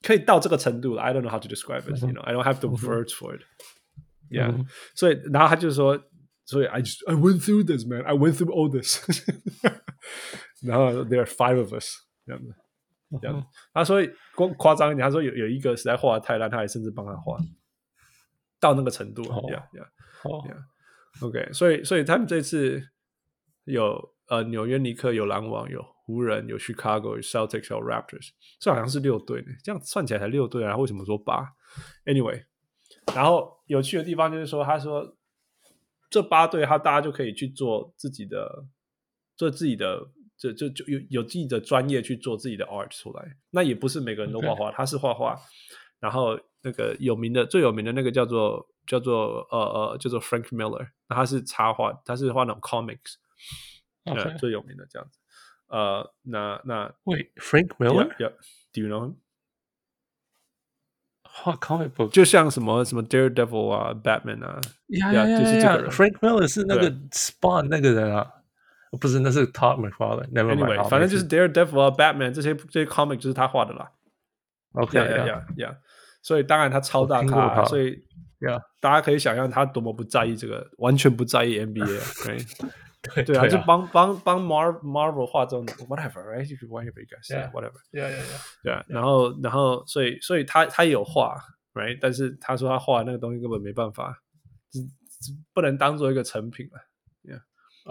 [0.00, 1.02] 可以到这个程度了。
[1.02, 4.64] I don't know how to describe it，you know，I don't have the words for it，yeah，
[4.94, 6.00] 所以然后他就说，
[6.44, 9.00] 所以 I just I went through this man，I went through all this。
[10.62, 12.54] 然后 there are five of us 这样子，
[13.20, 13.46] 这样子。
[13.74, 14.00] 他说
[14.34, 17.36] 光夸张一点，他说有有一个实在画的太烂，他还甚至帮他画
[18.60, 19.22] 到那个程度。
[19.22, 19.88] Yeah, yeah,
[20.22, 20.64] yeah.
[21.20, 22.80] OK，所以所以他们这次
[23.64, 29.48] 有呃纽约尼克、有篮网、有湖人、有 Chicago、有 Celtics、有 Raptors，这好像是六队呢。
[29.62, 30.76] 这样算起来才六队啊？
[30.76, 31.52] 为什么说八
[32.04, 32.44] ？Anyway，
[33.14, 35.16] 然后有趣的地方就是说，他说
[36.08, 38.64] 这八队他大家就可以去做自己的，
[39.36, 40.10] 做自己的。
[40.42, 45.38] 就就就有有自己的专业去做自己的 art 出来，那也不是每个人都画画.他是画画，
[46.00, 53.14] 然后那个有名的最有名的那个叫做叫做呃呃叫做 Frank Miller，那他是插画，他是画那种 comics.
[54.36, 55.20] 最有名的这样子，
[55.68, 59.14] 呃那那 Wait Frank Miller，Yeah，Do you know him？
[61.22, 68.41] 画 comic book 就像什么什么 Daredevil 啊，Batman 啊，呀呀呀就是这个，Frank Miller 是那个 Spawn 那个人啊。
[69.00, 73.90] 不是，那是 Todd McFarlane，Anyway，反正就是 Daredevil 啊，Batman 这些这些 comic 就是他画的啦。
[74.72, 75.76] OK，yeah，yeah，yeah，
[76.22, 78.04] 所以当然他超大咖，所以
[78.40, 82.00] ，yeah，大家可以想象他多么不在意这个，完全不在意 NBA。
[83.14, 91.36] 对对啊，就帮帮帮 Mar Marvel 画这种 whatever，right？If you want to be guys，whatever，yeah yeah yeah，对啊，然后然后所以所以他他也有画
[91.74, 91.98] ，right？
[92.00, 94.22] 但是他说他画那个东西根本没办法，
[95.52, 96.78] 不能当做一个成品了。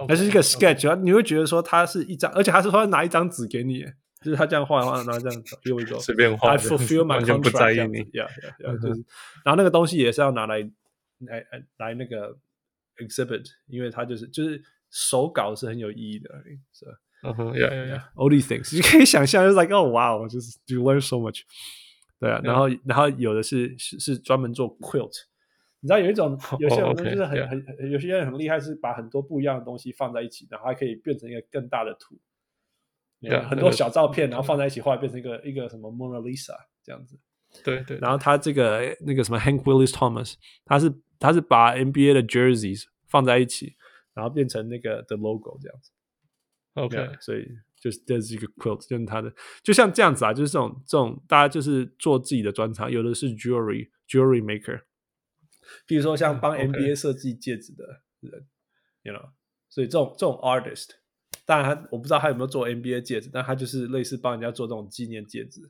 [0.08, 3.82] 还是一个 sketch，啊，你会觉得说它是一张，而且他是说拿一张纸给你，
[4.24, 9.04] 就是他这样画的话，然后这样给我一个随便画，I fulfill my contract，不在意你，yeah yeah yeah，就是，
[9.44, 10.60] 然后那个东西也是要拿来
[11.20, 11.46] 来
[11.78, 12.38] 来那个
[12.98, 16.30] exhibit，因为它就是就是手稿是很有意义的，
[16.74, 16.92] 是吧？
[17.24, 21.42] 嗯哼，yeah yeah yeah，all these things，你可以想象，就是 like oh wow，就是 you learn so much，
[22.20, 25.31] 对啊，然后然后有的是是是专门做 quilt。
[25.82, 32.20] 你知道有一种有些人就是很很有些人很厉害，是把很多不一样的东西放在一起，然后还可以变成一个更大的图。
[33.50, 37.20] 很多小照片，然后放在一起画，变成一个一个什么 Mona Lisa 这样子。
[37.64, 37.98] 对对。
[38.00, 40.36] 然后他这个那个什么 Hank Willis Thomas，
[40.66, 43.76] 他是他是把 NBA 的 jerseys 放在一起，
[44.14, 45.92] 然后变成那个的 logo 这样子。
[46.74, 47.46] OK，、yeah, 所以
[47.80, 54.82] 就是这是一个 quilt，就是他的，就像这样子啊，就是这种这种大家就是做自己的专长，有的是 jewelry jewelry maker，
[55.86, 57.86] 比如说像帮 NBA 设计戒指的
[58.20, 58.34] 人、
[59.04, 59.30] okay.，you know，
[59.70, 60.90] 所以这种这种 artist，
[61.46, 65.62] 当然他我不知道他有没有做 NBA 戒指，但他就是类似帮人家做这种纪念戒指，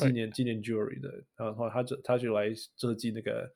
[0.00, 3.52] 纪念纪念 jewelry 的，然后他就他就来设计那个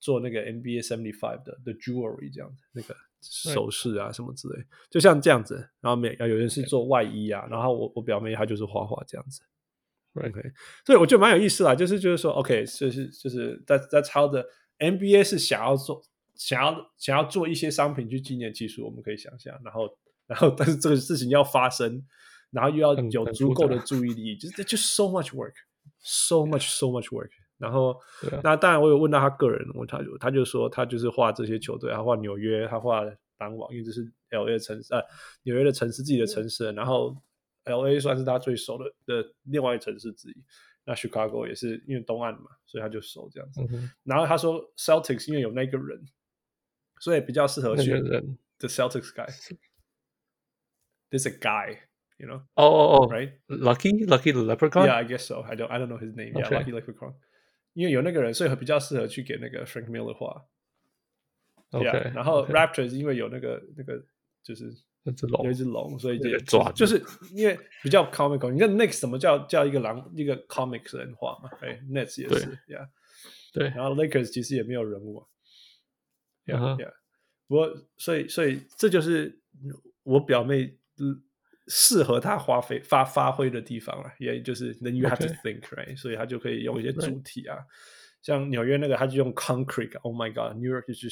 [0.00, 2.96] 做那个 NBA seventy five 的的 jewelry 这样子那个。
[3.24, 5.54] 首饰啊，什么之类，就像这样子。
[5.80, 9.40] 然后每有人是做外衣啊，然后我我表妹她就是画画这样子。
[10.14, 10.42] OK，
[10.84, 14.44] 所以我觉得蛮有意思啦，就是就是说，OK，就是就是在在抄的
[14.82, 16.02] NBA 是想要做，
[16.34, 19.58] 想要想要做一些商品去纪念技术，我们可以想象。
[19.64, 19.88] 然后
[20.26, 22.04] 然后但是这个事情要发生，
[22.50, 27.30] 然后又要有足够的注意力，就是就 so much work，so much so much work。
[27.58, 33.02] 然后，啊、那当然，我有问到他个人，我他就他就说，他就是画这些球队，他画纽约，他画
[33.38, 35.00] 篮网，因为这是 L A 城市，呃，
[35.44, 37.16] 纽约的城市自己的城市，然后
[37.62, 40.34] L A 算是他最熟的的另外一城市之一。
[40.85, 43.61] 那 Chicago 也是因为东岸嘛，所以他就熟这样子。
[43.69, 46.07] 嗯、然后他说 Celtics 因为有那个人，
[46.99, 52.41] 所以比较适合选人 The Celtics guy，There's a guy，you know？
[52.55, 57.15] 哦哦哦，Right？Lucky，Lucky the Leprechaun？Yeah，I guess so，I don't I don't know his name。Yeah，Lucky Leprechaun。
[57.73, 60.45] 因为有那个人，所以比较适合去给那个 Frank Miller 画。
[61.71, 64.05] OK，yeah, 然后 Raptors 因为有那个那个
[64.41, 68.50] 就是 那只龙，有一只龙，所以就抓，就是因为比较 comical。
[68.50, 71.50] 你看 Knicks 什么叫叫一个狼一个 comics 人话嘛？
[71.60, 72.88] 哎，Nets 也是，Yeah，
[73.52, 73.68] 对。
[73.68, 75.26] 然后 Lakers 其实也没有人物
[76.46, 76.92] ，Yeah，Yeah。
[77.48, 79.40] 不过所以所以这就是
[80.02, 80.78] 我表妹。
[81.68, 87.56] 适合他发挥发发挥的地方了，也就是 then you have to think right，所以他就可以用一些主体啊，
[88.20, 91.08] 像纽约那个他就用 concrete，oh my god，New York 就是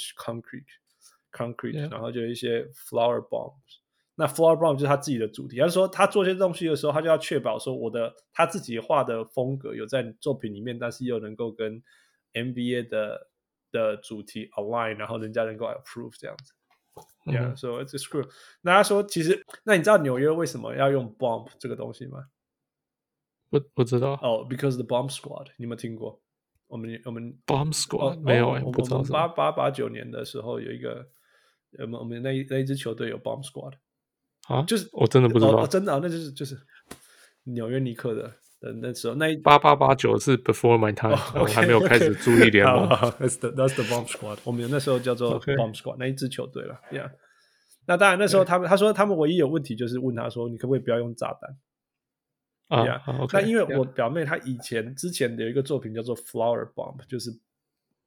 [1.33, 3.81] concrete，concrete，然后就一些 flower bombs，
[4.15, 11.83] 那 flower bomb 就是他自己的主题，他说他做这些东西的时候，他就要确保说我的他自己画的风格有在作品里面，但是又能够跟
[12.33, 13.29] NBA 的
[13.73, 16.53] 的主题 align，然后人家能够 approve 这样子。
[17.25, 18.29] Yeah, so it's a screw.
[18.63, 22.27] 那他说，其实，那你知道纽约为什么要用 bomb 这个东西吗？
[23.49, 24.15] 不不知道。
[24.15, 26.21] 哦、oh,，because the bomb squad，你有没有听过？
[26.67, 31.09] 我们我们 bomb squad、oh, 没有哎、欸，我们八八八九年的时候有一个，
[31.79, 33.75] 我们我们那那一支球队有 bomb squad
[34.49, 36.59] 啊，就是我真的不知道，哦、真的、啊，那就是就是
[37.45, 38.33] 纽约尼克的。
[38.83, 42.87] 那时候那八八八九是 before my time，、oh, okay, 我还没有开始注意联盟。
[42.89, 44.37] That's the That's the bomb squad。
[44.45, 45.97] 我们那时候叫做 bomb squad.
[45.99, 46.79] 那一支球队了。
[46.93, 47.11] Yeah。
[47.87, 51.57] 那当然那时候他们.他说他们唯一有问题就是问他说，你可不可以不要用炸弹？
[52.69, 53.03] 啊、yeah.
[53.05, 53.41] uh, okay.
[53.41, 57.31] 那因为我表妹她以前之前有一个作品叫做 flower bomb，就是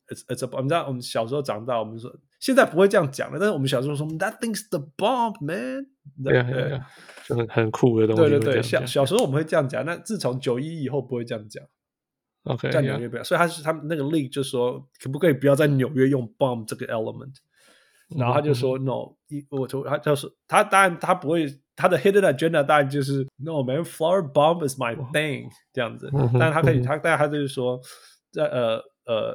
[0.08, 5.86] it's it's a 我们知道我们小时候长大，我们说现在不会这样讲了，但是我们小时候说 that thing's the bomb man。
[6.24, 6.88] 对啊对啊。
[7.26, 8.22] 就很很酷的东西。
[8.24, 11.64] 对对对，小小时候我们会这样讲，那自从九一以后不会这样讲。
[12.44, 17.36] OK，在纽约不要，所以他是他们那个 league 就说，可不可以不要在纽约用 bomb 这个 element？
[18.18, 26.12] 然后他就说 no，一我就他就是他当然他不会他的 hidden agenda 当然就是 no man，flower bomb is my thing 这样子。
[26.38, 27.80] 但是他可以他但他就是说
[28.30, 28.76] 在呃
[29.06, 29.34] 呃，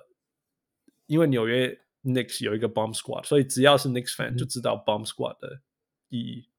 [1.07, 5.61] 因为纽约 Knicks 有一个 bomb squad，所以只要是 Knicks fan 就知道 bomb squad 的
[6.09, 6.49] 意义。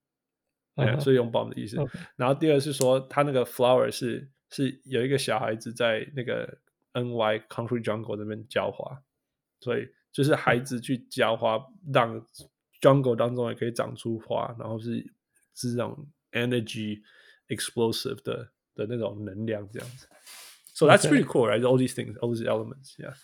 [0.77, 1.01] 对、uh-huh.
[1.01, 1.77] 所以用 bomb 的意思。
[1.77, 2.01] Okay.
[2.17, 6.59] 然后第二是说，他那个 flower 是是有一个小孩子在那个
[6.94, 9.03] NY Concrete Jungle 那边浇花，
[9.61, 12.27] 所以就是孩子去浇花，让
[12.81, 14.99] jungle 当中也可以长出花，然后是
[15.55, 17.03] 是这种 energy
[17.49, 20.09] explosive 的的那种能量这样子。
[20.75, 21.62] So that's pretty cool, right?
[21.62, 23.15] All these things, all these elements, yeah.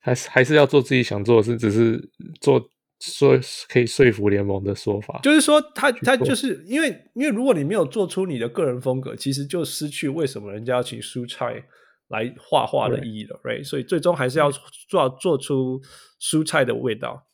[0.00, 2.10] 还是还是要做自己想做的事，只是
[2.40, 2.70] 做。
[3.00, 11.62] 说可以说服联盟的说法，就是说他他就是因为因为如果你没有做出你的个人风格，其实就失去为什么人家要请蔬菜
[12.08, 13.62] 来画画的意义了，right？
[13.62, 15.80] 所以最终还是要做做出
[16.20, 17.24] 蔬菜的味道。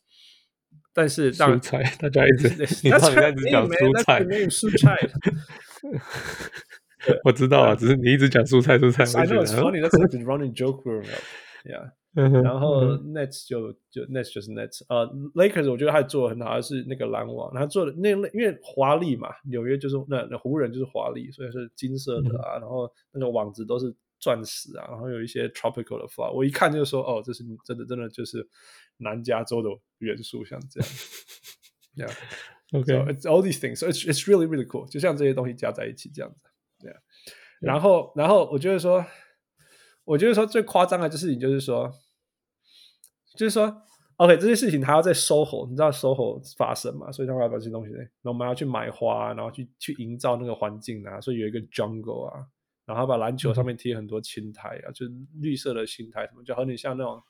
[0.93, 2.47] 但是蔬菜大家一直
[2.85, 4.95] 你到底在一直讲蔬菜，没有蔬菜。
[7.23, 9.03] 我知道啊，只是你一直讲蔬菜蔬菜。
[9.19, 9.81] I know it's funny.
[9.81, 10.83] That's running joke.
[11.63, 11.89] Yeah.
[12.15, 28.47] 然后 Nets 就就 Nets 就是 Nets，呃，Lakers 我觉得他做的很好，是那个篮网，他做的那因为华丽嘛，纽约就是那那湖人就是华丽，所以是金色的啊，然后那个网子都是钻石啊，然后有一些 tropical 的 flower，我一看就说哦，这是真的真的就是
[28.95, 30.79] 南加州的元素，像这
[32.01, 32.09] 样
[32.71, 36.39] ，Yeah，OK，it's all these things，so it's it's really really cool，就像这些东西加在一起这样子
[36.79, 36.95] ，Yeah，
[37.59, 39.05] 然后然后我觉得说，
[40.05, 41.91] 我觉得说最夸张的就是你就是说。
[43.35, 43.81] 就是说
[44.17, 47.11] ，OK，这些事情还要在 SOHO，你知道 SOHO 发生嘛？
[47.11, 51.19] 所以他们要把这些东西，然后我们要去买花，然后去去营造那个环境啊。
[51.19, 52.45] 所以有一个 jungle 啊，
[52.85, 57.21] 然后把篮球上面贴很多青苔啊，嗯、就是绿色的青苔什么，就有点像那种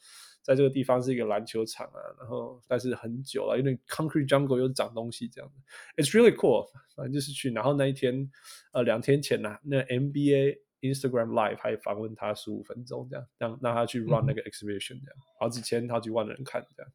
[0.42, 2.00] 在这个地方是一个篮球场啊。
[2.20, 5.60] 然后但是很久了，有点 concrete jungle 又长东西这样子。
[5.98, 7.52] It's really cool，反正就是去。
[7.52, 8.30] 然后那一天，
[8.74, 10.65] 呃，两天前呐、啊，那 NBA。
[10.82, 16.92] Instagram Live 还访问他十五分钟，这样让让他去 run 那个 exhibition，这样、嗯、好几千、好几万的人看，这样。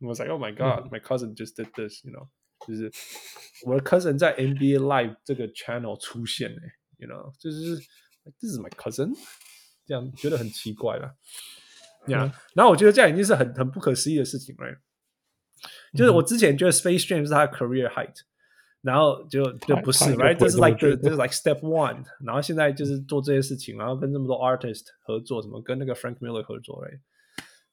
[0.00, 2.28] 我 was like, oh my god,、嗯、my cousin just did this，you know，
[2.66, 2.92] 就是
[3.66, 7.76] 我的 cousin 在 NBA Live 这个 channel 出现诶，you know，就是
[8.38, 9.12] this is my cousin，
[9.84, 11.16] 这样觉得很奇怪了。
[12.06, 14.80] 这样、嗯，然后我觉得这样已经是很很不可思议的事情了。
[15.94, 18.14] 就是我之前觉得 Space Jam 是他的 career height。
[18.80, 20.36] 然后就就不是，right？
[20.36, 22.02] 这是 like 这是 like step one。
[22.24, 27.00] 然后现在就是做这些事情，然后跟这么多 artist 合作，什么跟那个 Frank Miller 合作，right？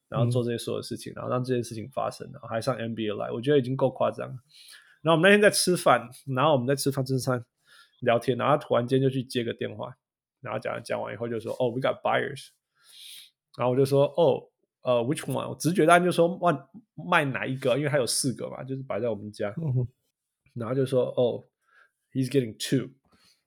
[0.10, 4.36] 然后做这些所有事情，然后让这些事情发生，然后还上 NBA 来，我觉得已经够夸张了。
[5.02, 7.44] 然后我们那天在吃饭，然后我们在吃饭正餐
[8.02, 9.96] 聊天，然后突然间就去接个电话，
[10.42, 12.50] 然后讲讲完以后就说：“哦，we got buyers。”
[13.58, 14.42] 然后我就说：“哦，
[14.82, 17.78] 呃，which one？” 我直觉当然就说：“卖卖哪一个？
[17.78, 19.54] 因为还有四个嘛，就是摆在我们家。”
[20.55, 21.45] 然后就说哦，
[22.13, 22.91] he's getting two，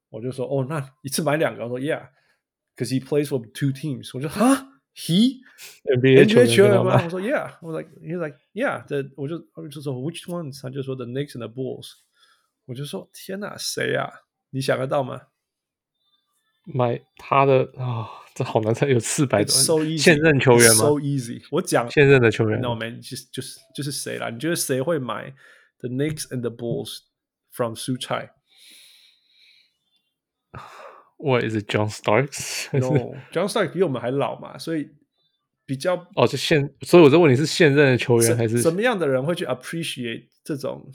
[0.09, 4.11] 我就说哦，那一次买两个，我说 yeah，cause he plays for two teams。
[4.13, 5.39] 我就哈，he
[5.83, 6.25] NBA
[6.55, 7.01] 球员吗？
[7.03, 10.61] 我说 yeah，我 like he's like yeah，这我就我就说 which ones？
[10.61, 11.91] 他就说 the Knicks and the Bulls。
[12.65, 14.09] 我就说天哪，谁啊？
[14.51, 15.23] 你想得到吗？
[16.65, 20.75] 买他的啊、哦，这好难猜，有四百多 so easy, 现任球员吗？
[20.75, 22.61] So easy，我讲现任的球员。
[22.61, 24.29] No man，就是就是就是谁啦？
[24.29, 25.35] 你觉得谁会买
[25.79, 27.01] ？The Knicks and the Bulls
[27.51, 28.29] from Suchai.
[31.17, 32.67] What is it, John Starks?
[32.73, 34.89] No, John Starks 比我们还老嘛，所以
[35.65, 40.91] 比较哦，就现，所以我在问你是现任的球员还是什么样的人会去 appreciate 这种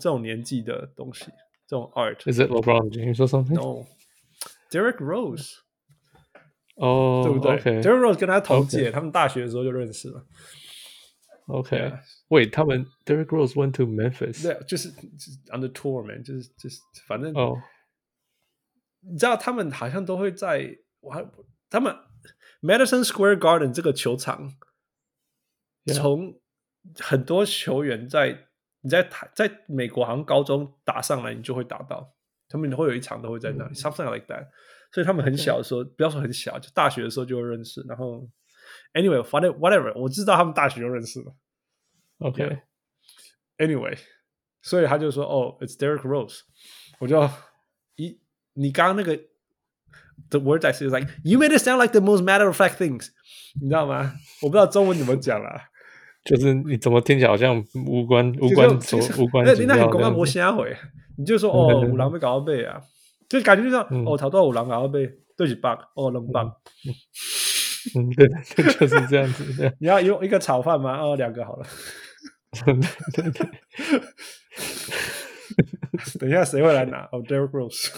[0.00, 1.26] 这种年纪的东西，
[1.66, 3.54] 这种 art？Is it LeBron James or something?
[3.54, 3.86] No,
[4.70, 5.58] Derrick Rose.
[6.74, 7.82] 哦，对不对？
[7.82, 10.26] Derrick Rose 跟他同届，他们大学的时候就认识了。
[11.47, 11.91] OK，
[12.29, 14.89] 喂，他们 Derrick Rose went to Memphis，对，就是
[15.51, 17.57] on the tour man，就是就是反正哦，
[19.01, 21.25] 你知道他们好像都会在，我还
[21.69, 21.93] 他们
[22.61, 24.53] Madison Square Garden 这个球场，
[25.93, 26.39] 从
[26.99, 28.47] 很多球员在
[28.79, 32.13] 你在台在美国好像高中打上来，你就会打到，
[32.47, 34.47] 他们会有一场都会在那里，something like that，
[34.93, 38.25] 所以他们很小的时候，不要说很小，就大学的时候就会认识，然后。
[38.93, 41.33] Anyway, whatever, whatever，我知道他们大学就认识了。
[42.19, 43.99] OK，Anyway，、okay.
[44.61, 46.41] 所以他就说：“哦、oh,，It's Derrick Rose。”
[46.99, 47.29] 我就
[47.95, 48.19] 一
[48.53, 49.19] 你刚刚那个
[50.29, 52.59] The word I say is like you made it sound like the most matter of
[52.59, 53.09] fact things，
[53.59, 54.13] 你知道吗？
[54.41, 55.69] 我不知道中文怎么讲啦，
[56.23, 59.45] 就是你怎么听起来好像无关无关所无关。
[59.45, 60.73] 那那很公安，我瞎回，
[61.17, 62.81] 你就说哦，五郎被搞到背啊，
[63.27, 66.47] 就感觉就像、嗯、哦，逃到五郎搞到背，对起 bug，哦，能 bug。
[66.87, 66.93] 嗯
[67.95, 69.53] 嗯，对，就是这样子。
[69.57, 70.99] 对 你要用一个炒饭吗？
[70.99, 71.65] 哦，两个好了。
[72.65, 72.73] 对
[73.23, 73.49] 对对。
[76.19, 77.07] 等一下，谁会来拿？
[77.11, 77.91] 哦，Derrick Rose。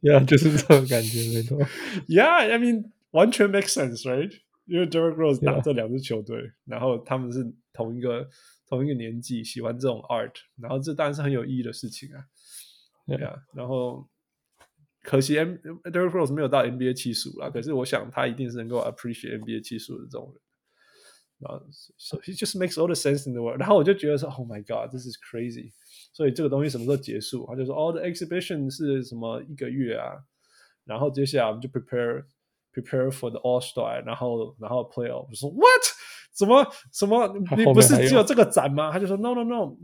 [0.02, 1.58] 呀，就是这种感觉，没错。
[2.08, 4.32] Yeah，I mean，完全 make sense，right？
[4.66, 6.52] 因为 Derrick Rose 打这两支球队，yeah.
[6.66, 8.28] 然后他们是同一个
[8.68, 12.24] 同一个年纪，喜欢这种 art，然后这当然是很有意义的事情啊。
[13.06, 14.08] 对啊，然后。
[15.05, 20.41] 可惜 M Derrick Rose 没有到 NBA 气数啦，可是我想他一定是能够 appreciate NBA 气数的这种人。
[21.39, 21.65] 然后，
[21.97, 23.59] so he just makes all the sense in the world。
[23.59, 25.71] 然后我就觉得说，Oh my God，this is crazy。
[26.13, 27.47] 所以这个东西什么时候结束？
[27.47, 30.13] 他就说，哦，the exhibition 是什么一个月啊？
[30.85, 32.25] 然后接下来我们就 prepare
[32.71, 35.27] prepare for the All Star，然后然后 playoff。
[35.27, 35.81] 我说 What？
[36.33, 37.27] 怎么什么？
[37.57, 38.91] 你不是只有这个展吗？
[38.91, 39.75] 他就说 No No No。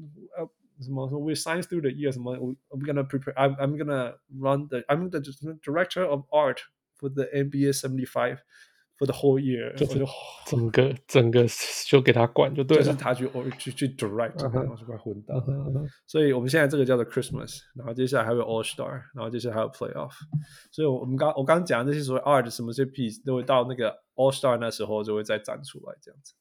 [0.81, 4.81] 什么说 We sign through the year 什么 I'm gonna prepare I'm I'm gonna run the
[4.87, 5.19] I'm the
[5.63, 6.59] director of art
[6.99, 8.37] for the NBA seventy five
[8.95, 9.85] for the whole year 就
[10.45, 11.45] 整个整个
[11.87, 13.27] 就给他管就对了，就是他去
[13.57, 15.35] 去去 direct，然后是快混蛋。
[16.05, 20.13] 所以我们现在这个叫做 Christmas，然后接下来还有 All Star，然后接下来还有 Playoff。
[20.71, 26.33] 所以我们刚我刚讲的那些所谓 art 什么这些 piece 都会到那个 All Star 那时候就会再展出来这样子。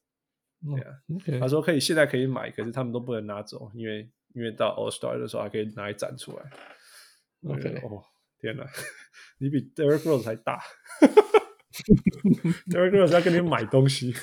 [1.25, 4.09] 对啊，他说可以现在可以买，可是他们都不能拿走，因为。
[4.34, 6.44] 因为到 All Star 的时候还可以拿一展出来。
[7.48, 8.04] OK，哦，
[8.38, 8.64] 天哪，
[9.38, 10.60] 你比 Derrick Rose 还大。
[12.70, 14.14] Derrick Rose 要跟你买东西，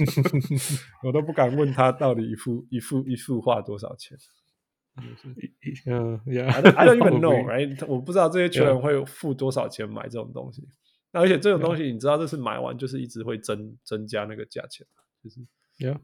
[1.02, 4.16] 我都不敢问他到底一幅一幅一幅画多少钱。
[5.86, 7.86] 嗯，Yeah，I don't even know，right？
[7.86, 10.66] 我不知道这些球员会付多少钱买这种东西。
[11.12, 14.86] 那而且这种东西你知道，这是买完就是一直会增增加那个价钱，
[15.22, 15.40] 就是
[15.78, 15.98] Yeah,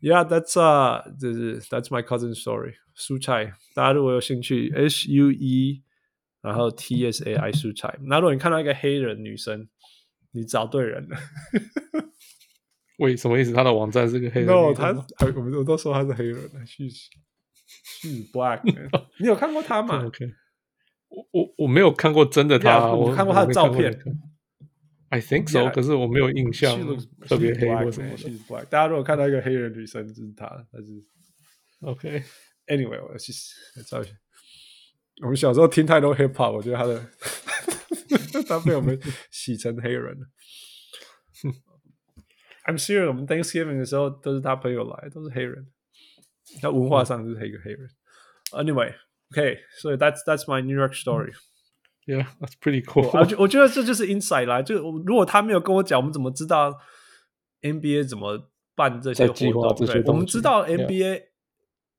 [0.00, 2.74] yeah, that's uh, that's uh，就是 that's my cousin's story。
[2.96, 5.82] 蔬菜，大家如果有兴趣，H U E，
[6.42, 7.96] 然后 T S A I 蔬菜。
[8.02, 9.68] 那如果你看到一个黑人女生，
[10.32, 11.16] 你找对人了。
[12.98, 13.52] 为什么意思？
[13.52, 14.88] 他的网站是个黑人？No，他
[15.36, 16.36] 我们我都说他是黑人
[16.66, 17.06] ，She's
[18.00, 18.62] she's black。
[19.20, 20.02] 你有看过他吗
[21.08, 23.96] 我我我没有看过真的他，我看过他的照片。
[25.10, 26.78] I think so，可是我没有印象
[27.26, 28.64] 特别黑或什么的。
[28.66, 30.86] 大家如果看到一个黑人女生，就是她，她是
[31.80, 32.22] OK。
[32.66, 34.14] Anyway，我其实照片。
[35.22, 37.04] 我们小时候听太多 hip hop，我觉得他的
[38.46, 40.26] 他被我们洗成黑人了。
[42.66, 45.66] I'm sure 我们 Thanksgiving 的时候都是他朋友来，都是黑人。
[46.60, 47.88] 他文化上就是一个黑人。
[48.52, 51.32] Anyway，OK，so that's that's my New York story。
[52.07, 53.09] Yeah, that's pretty cool.
[53.17, 54.61] 我觉我觉得这就是 insight 啦。
[54.61, 56.77] 就如果他没有跟我讲，我们怎么知道
[57.61, 59.87] NBA 怎么办这些活动？
[59.87, 61.23] 对，我们知道 NBA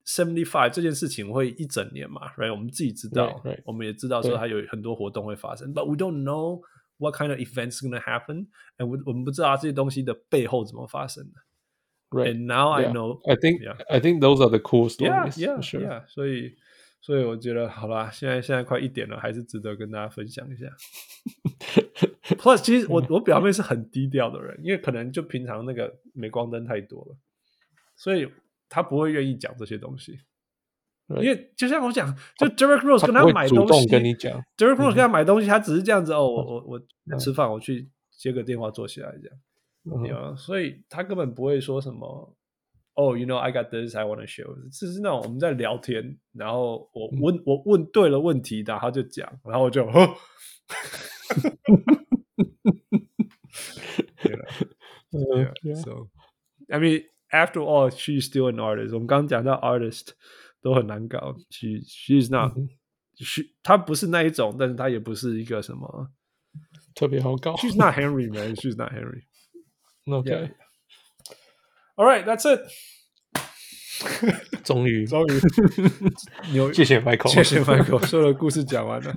[0.06, 2.50] seventy five 这件事情会一整年嘛，right？
[2.50, 6.60] 我们自己知道，我们也知道说它有很多活动会发生，but we don't know
[6.98, 11.40] what kind of events is going to happen，and 我我们不知道这些东西的背后怎么发生的。
[12.10, 12.34] Right.
[12.34, 13.20] And now I know.
[13.26, 15.38] I think I think those are the cool stories.
[15.38, 16.06] Yeah, yeah, yeah.
[16.08, 16.56] 所以。
[17.01, 20.67] 所以我觉得，好啦，现在现在快一点了，还是值得跟大家分享一下。
[22.37, 27.17] Plus，其实我我表妹是很低调的人，因为可能就平常那个镁光灯太多了，
[27.95, 28.29] 所以
[28.67, 30.19] 她不会愿意讲这些东西。
[31.07, 36.79] 因为就像我讲，就 Derrick Rose 跟他买东西，跟你讲，Derrick Rose 跟他买东西，他只是这样子哦，我我
[37.11, 42.35] 我吃饭，我去接个电话，坐下来这样，所以他根本不会说什么。
[42.98, 50.16] 哦，you know I got this I want to show，就是那种我们在聊天，然后我问我问对了问题，然后他就讲，然后我就，呵，
[55.82, 56.08] So
[56.68, 58.94] I mean after all she's still an artist。
[58.94, 60.10] 我们刚刚讲到 artist
[60.62, 66.10] 都很难搞，she she's not，she 她不是那一种，但是她也不是一个什么
[66.94, 67.54] 特别好搞。
[67.56, 70.52] She's not Henry man，she's not Henry。Okay。
[71.98, 72.60] All right, that's it。
[74.64, 79.14] 终于，终于，谢谢 Michael，谢谢 Michael，所有的故事讲完了。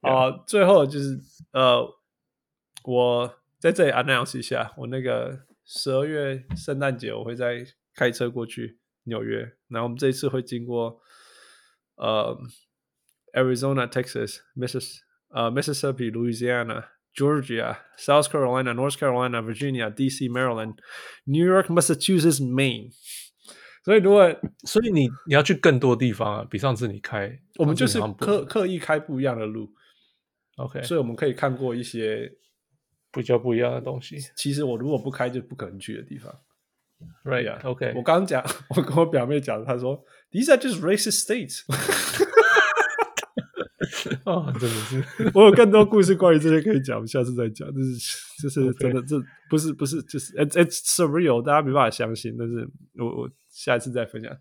[0.00, 1.20] 啊，最后就是
[1.52, 1.86] 呃，
[2.84, 11.00] 我在这里 announce 一下，我那个十二月圣诞节我会再开车过去纽约，然后我们这一次会经过
[11.96, 12.36] 呃
[13.34, 16.86] Arizona、Texas、Missis 呃 Mississippi、Louisiana。
[17.16, 20.74] Georgia, South Carolina, North Carolina, Virginia, D.C., Maryland,
[21.24, 22.90] New York, Massachusetts, Maine。
[23.84, 24.32] 所以，如果
[24.64, 29.68] 所以你你要去更多地方啊，比上次你开，我们就是刻刻意开不一样的路。
[30.56, 32.30] OK，所以我们可以看过一些
[33.12, 34.16] 比较不一样的东西。
[34.36, 36.32] 其实我如果不开，就不可能去的地方。
[37.24, 37.92] Right, OK。
[37.96, 38.44] 我刚刚讲，
[38.76, 41.64] 我跟我表妹讲，她说：“These are just racist states。”
[44.25, 45.03] 啊，真的是，
[45.35, 47.71] 我有更多故事关于这些可以讲，我们下次再讲。
[47.71, 49.15] 就是，就是真的，这
[49.49, 52.35] 不是不是，就是 it's it's surreal，大家没办法相信。
[52.37, 54.35] 但是我我下一次再分享。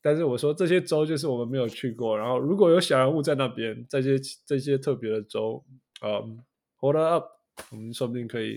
[0.00, 5.62] 但是我说这些州就是我们没有去过，然后如果有小人物在那边，这些这些特别的州，
[6.02, 6.38] 嗯
[6.78, 7.26] ，hold up，
[7.70, 8.56] 我们说不定可以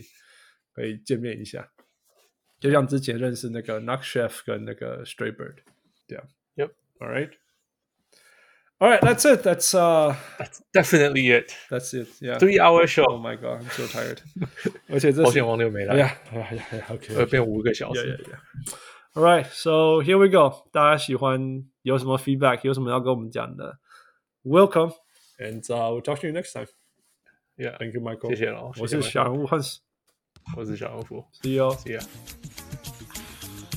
[0.73, 1.69] 可以见面一下。
[2.59, 5.55] 就像之前认识那个 Knock Chef 跟那个 Stray Bird，
[6.07, 6.23] 对啊
[6.55, 7.31] ，Yep，all right。
[8.80, 9.42] All right, that's it.
[9.42, 11.50] That's uh, that's definitely it.
[11.70, 12.08] That's it.
[12.20, 13.06] Yeah, three hour show.
[13.08, 14.18] Oh my god, I'm so tired.
[14.90, 15.96] 而且这保险王六没来。
[15.96, 16.92] Yeah, yeah, yeah.
[16.92, 18.04] OK，会变五个小时。
[18.04, 18.38] Yeah, yeah, yeah.
[19.14, 20.68] All right, so here we go.
[20.72, 22.60] 大家喜欢有什么 feedback？
[22.64, 23.78] 有什么要跟我们讲的？
[24.44, 24.92] Welcome,
[25.38, 26.68] and uh, we'll talk to you next time.
[27.56, 28.28] Yeah, thank you, Michael.
[28.28, 28.72] 谢谢了。
[28.78, 29.78] 我是小人物 Hans，
[30.54, 31.24] 我是小人物。
[31.40, 31.70] See you.
[31.76, 32.06] See ya.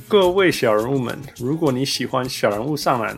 [0.09, 3.17] 各位小人物们，如果你喜欢小人物上篮。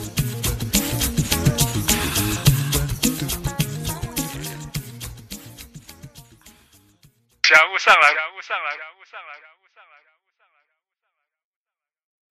[7.71, 8.01] 物上篮。
[8.01, 8.90] 上来，上来，上来，上来。